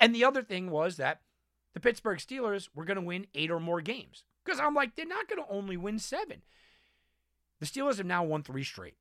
And 0.00 0.14
the 0.14 0.24
other 0.24 0.42
thing 0.42 0.70
was 0.70 0.96
that 0.96 1.20
the 1.74 1.80
Pittsburgh 1.80 2.18
Steelers 2.18 2.68
were 2.74 2.84
going 2.84 2.96
to 2.96 3.02
win 3.02 3.26
eight 3.34 3.50
or 3.50 3.60
more 3.60 3.80
games. 3.80 4.24
Because 4.44 4.60
I'm 4.60 4.74
like, 4.74 4.96
they're 4.96 5.06
not 5.06 5.28
going 5.28 5.42
to 5.42 5.52
only 5.52 5.76
win 5.76 5.98
seven. 5.98 6.42
The 7.60 7.66
Steelers 7.66 7.98
have 7.98 8.06
now 8.06 8.24
won 8.24 8.42
three 8.42 8.64
straight. 8.64 8.94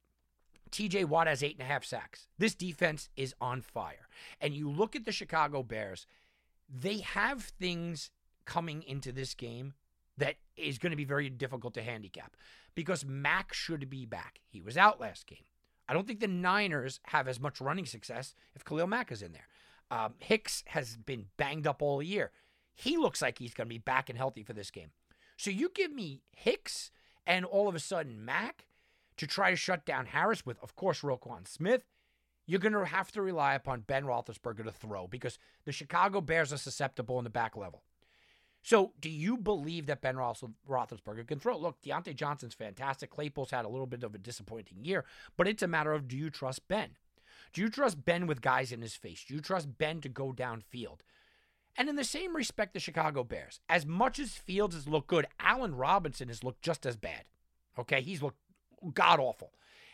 TJ 0.71 1.05
Watt 1.05 1.27
has 1.27 1.43
eight 1.43 1.57
and 1.57 1.61
a 1.61 1.71
half 1.71 1.85
sacks. 1.85 2.27
This 2.37 2.55
defense 2.55 3.09
is 3.15 3.33
on 3.39 3.61
fire. 3.61 4.07
And 4.41 4.53
you 4.53 4.69
look 4.69 4.95
at 4.95 5.05
the 5.05 5.11
Chicago 5.11 5.63
Bears, 5.63 6.05
they 6.69 6.97
have 6.99 7.43
things 7.43 8.09
coming 8.45 8.83
into 8.83 9.11
this 9.11 9.33
game 9.33 9.73
that 10.17 10.35
is 10.55 10.77
going 10.77 10.91
to 10.91 10.97
be 10.97 11.05
very 11.05 11.29
difficult 11.29 11.73
to 11.75 11.81
handicap 11.81 12.35
because 12.75 13.05
Mack 13.05 13.53
should 13.53 13.89
be 13.89 14.05
back. 14.05 14.39
He 14.47 14.61
was 14.61 14.77
out 14.77 14.99
last 14.99 15.27
game. 15.27 15.45
I 15.87 15.93
don't 15.93 16.05
think 16.05 16.19
the 16.19 16.27
Niners 16.27 16.99
have 17.07 17.27
as 17.27 17.39
much 17.39 17.61
running 17.61 17.85
success 17.85 18.35
if 18.55 18.65
Khalil 18.65 18.87
Mack 18.87 19.11
is 19.11 19.21
in 19.21 19.31
there. 19.31 19.47
Um, 19.89 20.15
Hicks 20.19 20.63
has 20.67 20.97
been 20.97 21.27
banged 21.37 21.65
up 21.65 21.81
all 21.81 22.03
year. 22.03 22.31
He 22.75 22.97
looks 22.97 23.21
like 23.21 23.39
he's 23.39 23.53
going 23.53 23.67
to 23.67 23.73
be 23.73 23.77
back 23.77 24.09
and 24.09 24.17
healthy 24.17 24.43
for 24.43 24.53
this 24.53 24.69
game. 24.69 24.91
So 25.37 25.49
you 25.49 25.71
give 25.73 25.91
me 25.93 26.21
Hicks 26.35 26.91
and 27.25 27.45
all 27.45 27.67
of 27.67 27.75
a 27.75 27.79
sudden 27.79 28.23
Mack 28.23 28.67
to 29.17 29.27
try 29.27 29.49
to 29.49 29.55
shut 29.55 29.85
down 29.85 30.07
Harris 30.07 30.45
with, 30.45 30.59
of 30.61 30.75
course, 30.75 31.01
Roquan 31.01 31.47
Smith. 31.47 31.85
You're 32.45 32.59
going 32.59 32.73
to 32.73 32.85
have 32.85 33.11
to 33.13 33.21
rely 33.21 33.55
upon 33.55 33.81
Ben 33.81 34.05
Roethlisberger 34.05 34.63
to 34.63 34.71
throw 34.71 35.07
because 35.07 35.37
the 35.65 35.71
Chicago 35.71 36.21
Bears 36.21 36.53
are 36.53 36.57
susceptible 36.57 37.17
in 37.17 37.23
the 37.23 37.29
back 37.29 37.57
level. 37.57 37.83
So, 38.63 38.91
do 38.99 39.09
you 39.09 39.37
believe 39.37 39.85
that 39.85 40.01
Ben 40.01 40.15
Roethlisberger 40.15 41.27
can 41.27 41.39
throw? 41.39 41.57
Look, 41.57 41.81
Diontae 41.81 42.15
Johnson's 42.15 42.53
fantastic. 42.53 43.09
Claypool's 43.09 43.51
had 43.51 43.65
a 43.65 43.69
little 43.69 43.85
bit 43.85 44.03
of 44.03 44.13
a 44.13 44.17
disappointing 44.17 44.83
year, 44.83 45.05
but 45.37 45.47
it's 45.47 45.63
a 45.63 45.67
matter 45.67 45.93
of 45.93 46.07
do 46.07 46.17
you 46.17 46.29
trust 46.29 46.67
Ben? 46.67 46.97
Do 47.53 47.61
you 47.61 47.69
trust 47.69 48.03
Ben 48.03 48.27
with 48.27 48.41
guys 48.41 48.71
in 48.71 48.81
his 48.81 48.95
face? 48.95 49.23
Do 49.25 49.33
you 49.33 49.39
trust 49.39 49.77
Ben 49.77 50.01
to 50.01 50.09
go 50.09 50.33
downfield? 50.33 50.99
And 51.77 51.87
in 51.87 51.95
the 51.95 52.03
same 52.03 52.35
respect, 52.35 52.73
the 52.73 52.79
Chicago 52.79 53.23
Bears, 53.23 53.59
as 53.69 53.85
much 53.85 54.19
as 54.19 54.31
Fields 54.31 54.75
has 54.75 54.87
looked 54.87 55.07
good, 55.07 55.27
Allen 55.39 55.75
Robinson 55.75 56.27
has 56.27 56.43
looked 56.43 56.63
just 56.63 56.85
as 56.85 56.97
bad. 56.97 57.23
Okay, 57.77 58.01
he's 58.01 58.21
looked 58.21 58.39
god 58.93 59.19
awful. 59.19 59.53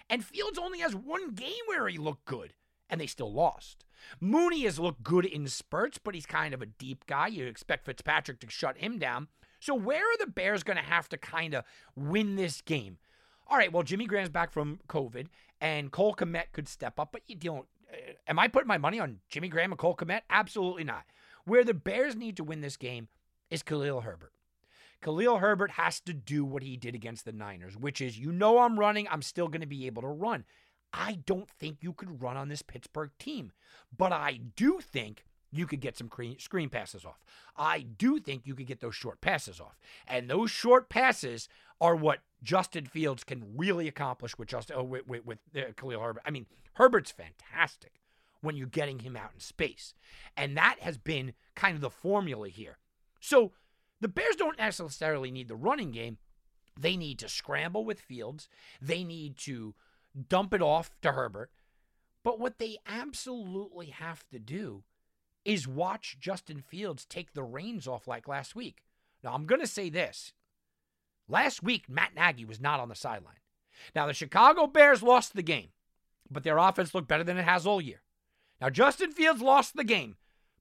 And 0.10 0.24
Fields 0.24 0.58
only 0.58 0.80
has 0.80 0.96
one 0.96 1.32
game 1.32 1.52
where 1.68 1.88
he 1.88 1.98
looked 1.98 2.26
good, 2.26 2.54
and 2.94 3.02
they 3.02 3.08
still 3.08 3.34
lost. 3.34 3.86
Mooney 4.22 4.66
has 4.66 4.78
looked 4.78 5.02
good 5.02 5.26
in 5.26 5.48
spurts, 5.48 5.98
but 5.98 6.14
he's 6.14 6.28
kind 6.28 6.54
of 6.54 6.62
a 6.62 6.68
deep 6.68 7.08
guy. 7.08 7.26
You 7.26 7.48
expect 7.48 7.88
Fitzpatrick 7.88 8.40
to 8.42 8.50
shut 8.52 8.78
him 8.78 9.00
down. 9.00 9.30
So 9.60 9.74
where 9.74 10.04
are 10.04 10.18
the 10.20 10.28
Bears 10.28 10.62
going 10.62 10.78
to 10.78 10.84
have 10.84 11.10
to 11.10 11.18
kind 11.18 11.56
of 11.56 11.64
win 11.96 12.36
this 12.36 12.62
game? 12.62 13.00
All 13.48 13.58
right, 13.58 13.74
well, 13.74 13.82
Jimmy 13.82 14.06
Graham's 14.06 14.30
back 14.30 14.52
from 14.52 14.80
COVID, 14.88 15.26
and 15.60 15.92
Cole 15.92 16.14
Kmet 16.14 16.52
could 16.52 16.68
step 16.68 17.00
up, 17.00 17.10
but 17.12 17.24
you 17.26 17.36
don't. 17.36 17.66
Uh, 17.92 18.14
am 18.28 18.38
I 18.38 18.48
putting 18.48 18.68
my 18.68 18.78
money 18.78 19.00
on 19.00 19.22
Jimmy 19.28 19.48
Graham 19.48 19.72
and 19.72 19.80
Cole 19.80 19.96
Kmet? 19.96 20.22
Absolutely 20.30 20.84
not. 20.84 21.06
Where 21.46 21.64
the 21.64 21.74
Bears 21.74 22.16
need 22.16 22.38
to 22.38 22.44
win 22.44 22.62
this 22.62 22.78
game 22.78 23.08
is 23.50 23.64
Khalil 23.64 24.02
Herbert. 24.02 24.34
Khalil 25.02 25.40
Herbert 25.40 25.72
has 25.72 26.00
to 26.02 26.14
do 26.14 26.46
what 26.46 26.62
he 26.62 26.78
did 26.78 26.94
against 26.94 27.26
the 27.26 27.34
Niners, 27.34 27.76
which 27.76 28.02
is, 28.02 28.20
you 28.20 28.32
know, 28.32 28.60
I'm 28.60 28.80
running, 28.80 29.08
I'm 29.10 29.24
still 29.24 29.48
going 29.48 29.62
to 29.62 29.68
be 29.68 29.88
able 29.88 30.04
to 30.04 30.08
run. 30.08 30.46
I 30.94 31.20
don't 31.26 31.50
think 31.50 31.78
you 31.82 31.92
could 31.94 32.22
run 32.22 32.38
on 32.38 32.50
this 32.50 32.62
Pittsburgh 32.62 33.10
team, 33.18 33.52
but 33.96 34.12
I 34.12 34.40
do 34.56 34.80
think 34.80 35.26
you 35.52 35.68
could 35.68 35.82
get 35.82 35.98
some 35.98 36.10
screen 36.40 36.70
passes 36.70 37.06
off. 37.06 37.24
I 37.56 37.82
do 37.82 38.20
think 38.20 38.46
you 38.46 38.56
could 38.56 38.68
get 38.68 38.80
those 38.80 38.96
short 38.96 39.22
passes 39.22 39.60
off. 39.60 39.80
And 40.08 40.30
those 40.30 40.50
short 40.50 40.90
passes 40.90 41.48
are 41.80 41.96
what 41.96 42.20
Justin 42.42 42.86
Fields 42.86 43.24
can 43.24 43.44
really 43.56 43.88
accomplish 43.88 44.38
with 44.38 44.48
just 44.48 44.72
oh, 44.74 44.84
with, 44.84 45.08
with, 45.08 45.26
with 45.26 45.40
uh, 45.56 45.72
Khalil 45.76 46.02
Herbert. 46.02 46.24
I 46.26 46.32
mean, 46.32 46.48
Herbert's 46.74 47.12
fantastic 47.12 48.02
when 48.42 48.58
you're 48.58 48.68
getting 48.68 49.00
him 49.00 49.16
out 49.16 49.32
in 49.34 49.40
space. 49.40 49.94
And 50.36 50.58
that 50.58 50.78
has 50.82 50.98
been 50.98 51.34
kind 51.56 51.76
of 51.76 51.82
the 51.82 51.90
formula 51.90 52.50
here. 52.50 52.78
So 53.20 53.52
the 54.02 54.08
Bears 54.08 54.36
don't 54.36 54.58
necessarily 54.58 55.32
need 55.32 55.48
the 55.48 55.56
running 55.56 55.92
game. 55.92 56.18
They 56.80 56.98
need 56.98 57.20
to 57.20 57.30
scramble 57.30 57.86
with 57.86 58.02
Fields. 58.02 58.50
They 58.82 59.04
need 59.04 59.38
to 59.40 59.76
dump 60.30 60.54
it 60.54 60.62
off 60.62 60.92
to 61.02 61.12
Herbert. 61.12 61.52
But 62.24 62.40
what 62.40 62.58
they 62.58 62.78
absolutely 62.88 63.88
have 63.88 64.24
to 64.30 64.40
do 64.40 64.84
is 65.44 65.68
watch 65.68 66.18
Justin 66.20 66.62
Fields 66.62 67.06
take 67.06 67.34
the 67.34 67.44
reins 67.44 67.88
off 67.88 68.08
like 68.08 68.28
last 68.28 68.56
week. 68.56 68.84
Now, 69.24 69.34
I'm 69.34 69.46
going 69.46 69.62
to 69.62 69.68
say 69.68 69.90
this. 69.90 70.34
Last 71.28 71.64
week, 71.64 71.90
Matt 71.90 72.16
Nagy 72.16 72.46
was 72.46 72.62
not 72.62 72.80
on 72.80 72.90
the 72.90 72.96
sideline. 72.96 73.36
Now, 73.96 74.08
the 74.08 74.14
Chicago 74.14 74.68
Bears 74.68 75.04
lost 75.04 75.34
the 75.34 75.44
game, 75.44 75.70
but 76.30 76.44
their 76.44 76.58
offense 76.58 76.94
looked 76.94 77.08
better 77.08 77.24
than 77.24 77.38
it 77.38 77.46
has 77.46 77.66
all 77.66 77.82
year. 77.82 78.02
Now, 78.62 78.70
Justin 78.70 79.12
Fields 79.12 79.42
lost 79.42 79.76
the 79.76 79.84
game, 79.84 80.16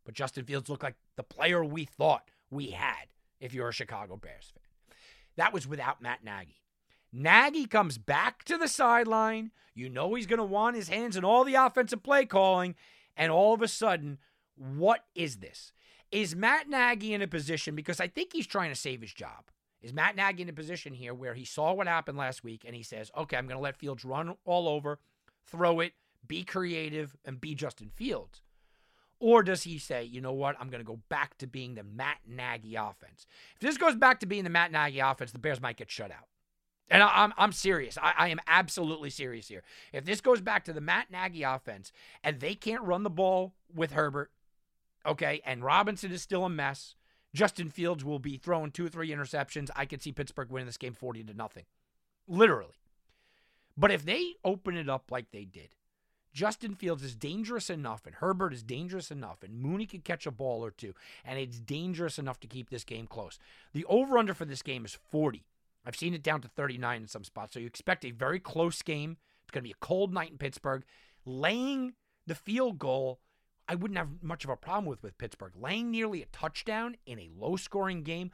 but 0.04 0.14
Justin 0.14 0.44
Fields 0.44 0.68
looked 0.68 0.82
like 0.82 0.96
the 1.16 1.22
player 1.22 1.64
we 1.64 1.84
thought 1.84 2.30
we 2.50 2.70
had 2.70 3.06
if 3.40 3.54
you're 3.54 3.68
a 3.68 3.72
Chicago 3.72 4.16
Bears 4.16 4.52
fan. 4.54 4.96
That 5.36 5.52
was 5.52 5.66
without 5.66 6.02
Matt 6.02 6.24
Nagy. 6.24 6.61
Nagy 7.12 7.66
comes 7.66 7.98
back 7.98 8.44
to 8.44 8.56
the 8.56 8.68
sideline. 8.68 9.50
You 9.74 9.88
know 9.88 10.14
he's 10.14 10.26
going 10.26 10.38
to 10.38 10.44
want 10.44 10.76
his 10.76 10.88
hands 10.88 11.16
in 11.16 11.24
all 11.24 11.44
the 11.44 11.54
offensive 11.54 12.02
play 12.02 12.24
calling. 12.24 12.74
And 13.16 13.30
all 13.30 13.52
of 13.52 13.62
a 13.62 13.68
sudden, 13.68 14.18
what 14.56 15.04
is 15.14 15.36
this? 15.36 15.72
Is 16.10 16.36
Matt 16.36 16.68
Nagy 16.68 17.14
in 17.14 17.22
a 17.22 17.26
position, 17.26 17.74
because 17.74 18.00
I 18.00 18.08
think 18.08 18.32
he's 18.32 18.46
trying 18.46 18.70
to 18.70 18.78
save 18.78 19.00
his 19.00 19.12
job, 19.12 19.44
is 19.80 19.92
Matt 19.92 20.16
Nagy 20.16 20.42
in 20.42 20.48
a 20.48 20.52
position 20.52 20.94
here 20.94 21.14
where 21.14 21.34
he 21.34 21.44
saw 21.44 21.72
what 21.72 21.86
happened 21.86 22.18
last 22.18 22.44
week 22.44 22.64
and 22.66 22.76
he 22.76 22.82
says, 22.82 23.10
okay, 23.16 23.36
I'm 23.36 23.46
going 23.46 23.56
to 23.56 23.62
let 23.62 23.78
Fields 23.78 24.04
run 24.04 24.36
all 24.44 24.68
over, 24.68 24.98
throw 25.46 25.80
it, 25.80 25.92
be 26.26 26.44
creative, 26.44 27.16
and 27.24 27.40
be 27.40 27.54
Justin 27.54 27.90
Fields? 27.94 28.42
Or 29.18 29.42
does 29.42 29.62
he 29.62 29.78
say, 29.78 30.04
you 30.04 30.20
know 30.20 30.32
what, 30.32 30.56
I'm 30.58 30.68
going 30.68 30.80
to 30.80 30.86
go 30.86 31.00
back 31.08 31.38
to 31.38 31.46
being 31.46 31.74
the 31.74 31.82
Matt 31.82 32.18
Nagy 32.26 32.74
offense? 32.74 33.26
If 33.54 33.60
this 33.60 33.76
goes 33.76 33.94
back 33.94 34.20
to 34.20 34.26
being 34.26 34.44
the 34.44 34.50
Matt 34.50 34.72
Nagy 34.72 35.00
offense, 35.00 35.32
the 35.32 35.38
Bears 35.38 35.60
might 35.60 35.76
get 35.76 35.90
shut 35.90 36.10
out. 36.10 36.28
And 36.92 37.02
I, 37.02 37.24
am 37.24 37.32
I'm 37.38 37.52
serious. 37.52 37.96
I, 37.96 38.12
I 38.18 38.28
am 38.28 38.38
absolutely 38.46 39.08
serious 39.08 39.48
here. 39.48 39.62
If 39.94 40.04
this 40.04 40.20
goes 40.20 40.42
back 40.42 40.62
to 40.64 40.74
the 40.74 40.80
Matt 40.82 41.10
Nagy 41.10 41.42
offense 41.42 41.90
and 42.22 42.38
they 42.38 42.54
can't 42.54 42.82
run 42.82 43.02
the 43.02 43.10
ball 43.10 43.54
with 43.74 43.92
Herbert, 43.92 44.30
okay, 45.06 45.40
and 45.46 45.64
Robinson 45.64 46.12
is 46.12 46.20
still 46.20 46.44
a 46.44 46.50
mess, 46.50 46.94
Justin 47.34 47.70
Fields 47.70 48.04
will 48.04 48.18
be 48.18 48.36
throwing 48.36 48.70
two 48.70 48.84
or 48.84 48.90
three 48.90 49.08
interceptions. 49.08 49.70
I 49.74 49.86
could 49.86 50.02
see 50.02 50.12
Pittsburgh 50.12 50.50
winning 50.50 50.66
this 50.66 50.76
game 50.76 50.92
40 50.92 51.24
to 51.24 51.34
nothing. 51.34 51.64
Literally. 52.28 52.74
But 53.74 53.90
if 53.90 54.04
they 54.04 54.34
open 54.44 54.76
it 54.76 54.90
up 54.90 55.10
like 55.10 55.30
they 55.30 55.46
did, 55.46 55.70
Justin 56.34 56.74
Fields 56.74 57.02
is 57.02 57.16
dangerous 57.16 57.70
enough, 57.70 58.04
and 58.04 58.16
Herbert 58.16 58.52
is 58.52 58.62
dangerous 58.62 59.10
enough, 59.10 59.42
and 59.42 59.58
Mooney 59.58 59.86
could 59.86 60.04
catch 60.04 60.26
a 60.26 60.30
ball 60.30 60.62
or 60.62 60.70
two, 60.70 60.94
and 61.24 61.38
it's 61.38 61.58
dangerous 61.58 62.18
enough 62.18 62.38
to 62.40 62.46
keep 62.46 62.68
this 62.68 62.84
game 62.84 63.06
close. 63.06 63.38
The 63.72 63.86
over 63.86 64.18
under 64.18 64.34
for 64.34 64.44
this 64.44 64.62
game 64.62 64.84
is 64.84 64.98
40. 65.10 65.42
I've 65.84 65.96
seen 65.96 66.14
it 66.14 66.22
down 66.22 66.40
to 66.42 66.48
39 66.48 67.02
in 67.02 67.08
some 67.08 67.24
spots. 67.24 67.54
So 67.54 67.60
you 67.60 67.66
expect 67.66 68.04
a 68.04 68.10
very 68.10 68.38
close 68.38 68.82
game. 68.82 69.16
It's 69.42 69.50
going 69.50 69.62
to 69.62 69.68
be 69.68 69.72
a 69.72 69.84
cold 69.86 70.12
night 70.12 70.30
in 70.30 70.38
Pittsburgh. 70.38 70.84
Laying 71.24 71.94
the 72.26 72.34
field 72.34 72.78
goal, 72.78 73.20
I 73.68 73.74
wouldn't 73.74 73.98
have 73.98 74.22
much 74.22 74.44
of 74.44 74.50
a 74.50 74.56
problem 74.56 74.86
with 74.86 75.02
with 75.02 75.18
Pittsburgh. 75.18 75.52
Laying 75.56 75.90
nearly 75.90 76.22
a 76.22 76.26
touchdown 76.26 76.96
in 77.06 77.18
a 77.18 77.30
low 77.36 77.56
scoring 77.56 78.02
game, 78.02 78.30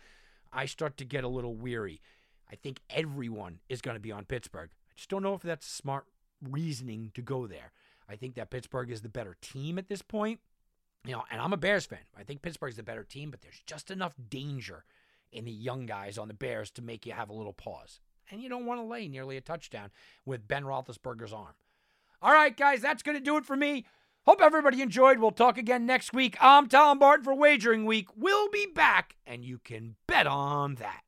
I 0.52 0.66
start 0.66 0.96
to 0.98 1.04
get 1.04 1.24
a 1.24 1.28
little 1.28 1.54
weary. 1.54 2.00
I 2.50 2.56
think 2.56 2.80
everyone 2.90 3.60
is 3.68 3.80
going 3.80 3.96
to 3.96 4.00
be 4.00 4.12
on 4.12 4.24
Pittsburgh. 4.24 4.70
I 4.90 4.92
just 4.96 5.10
don't 5.10 5.22
know 5.22 5.34
if 5.34 5.42
that's 5.42 5.66
smart 5.66 6.06
reasoning 6.42 7.10
to 7.14 7.22
go 7.22 7.46
there. 7.46 7.72
I 8.08 8.16
think 8.16 8.34
that 8.34 8.50
Pittsburgh 8.50 8.90
is 8.90 9.02
the 9.02 9.08
better 9.08 9.36
team 9.40 9.78
at 9.78 9.88
this 9.88 10.02
point. 10.02 10.40
You 11.04 11.12
know, 11.12 11.24
and 11.30 11.40
I'm 11.40 11.52
a 11.52 11.58
Bears 11.58 11.86
fan. 11.86 12.00
I 12.18 12.22
think 12.22 12.42
Pittsburgh's 12.42 12.76
the 12.76 12.82
better 12.82 13.04
team, 13.04 13.30
but 13.30 13.42
there's 13.42 13.62
just 13.66 13.90
enough 13.90 14.14
danger 14.28 14.84
in 15.32 15.44
the 15.44 15.52
young 15.52 15.86
guys 15.86 16.18
on 16.18 16.28
the 16.28 16.34
Bears 16.34 16.70
to 16.72 16.82
make 16.82 17.06
you 17.06 17.12
have 17.12 17.28
a 17.28 17.34
little 17.34 17.52
pause. 17.52 18.00
And 18.30 18.42
you 18.42 18.48
don't 18.48 18.66
want 18.66 18.80
to 18.80 18.84
lay 18.84 19.08
nearly 19.08 19.36
a 19.36 19.40
touchdown 19.40 19.90
with 20.26 20.46
Ben 20.46 20.64
Roethlisberger's 20.64 21.32
arm. 21.32 21.54
All 22.20 22.32
right, 22.32 22.56
guys, 22.56 22.80
that's 22.82 23.02
going 23.02 23.16
to 23.16 23.22
do 23.22 23.36
it 23.36 23.46
for 23.46 23.56
me. 23.56 23.86
Hope 24.26 24.42
everybody 24.42 24.82
enjoyed. 24.82 25.18
We'll 25.18 25.30
talk 25.30 25.56
again 25.56 25.86
next 25.86 26.12
week. 26.12 26.36
I'm 26.40 26.68
Tom 26.68 26.98
Barton 26.98 27.24
for 27.24 27.34
Wagering 27.34 27.86
Week. 27.86 28.08
We'll 28.14 28.50
be 28.50 28.66
back, 28.66 29.16
and 29.26 29.42
you 29.44 29.58
can 29.58 29.96
bet 30.06 30.26
on 30.26 30.74
that. 30.74 31.07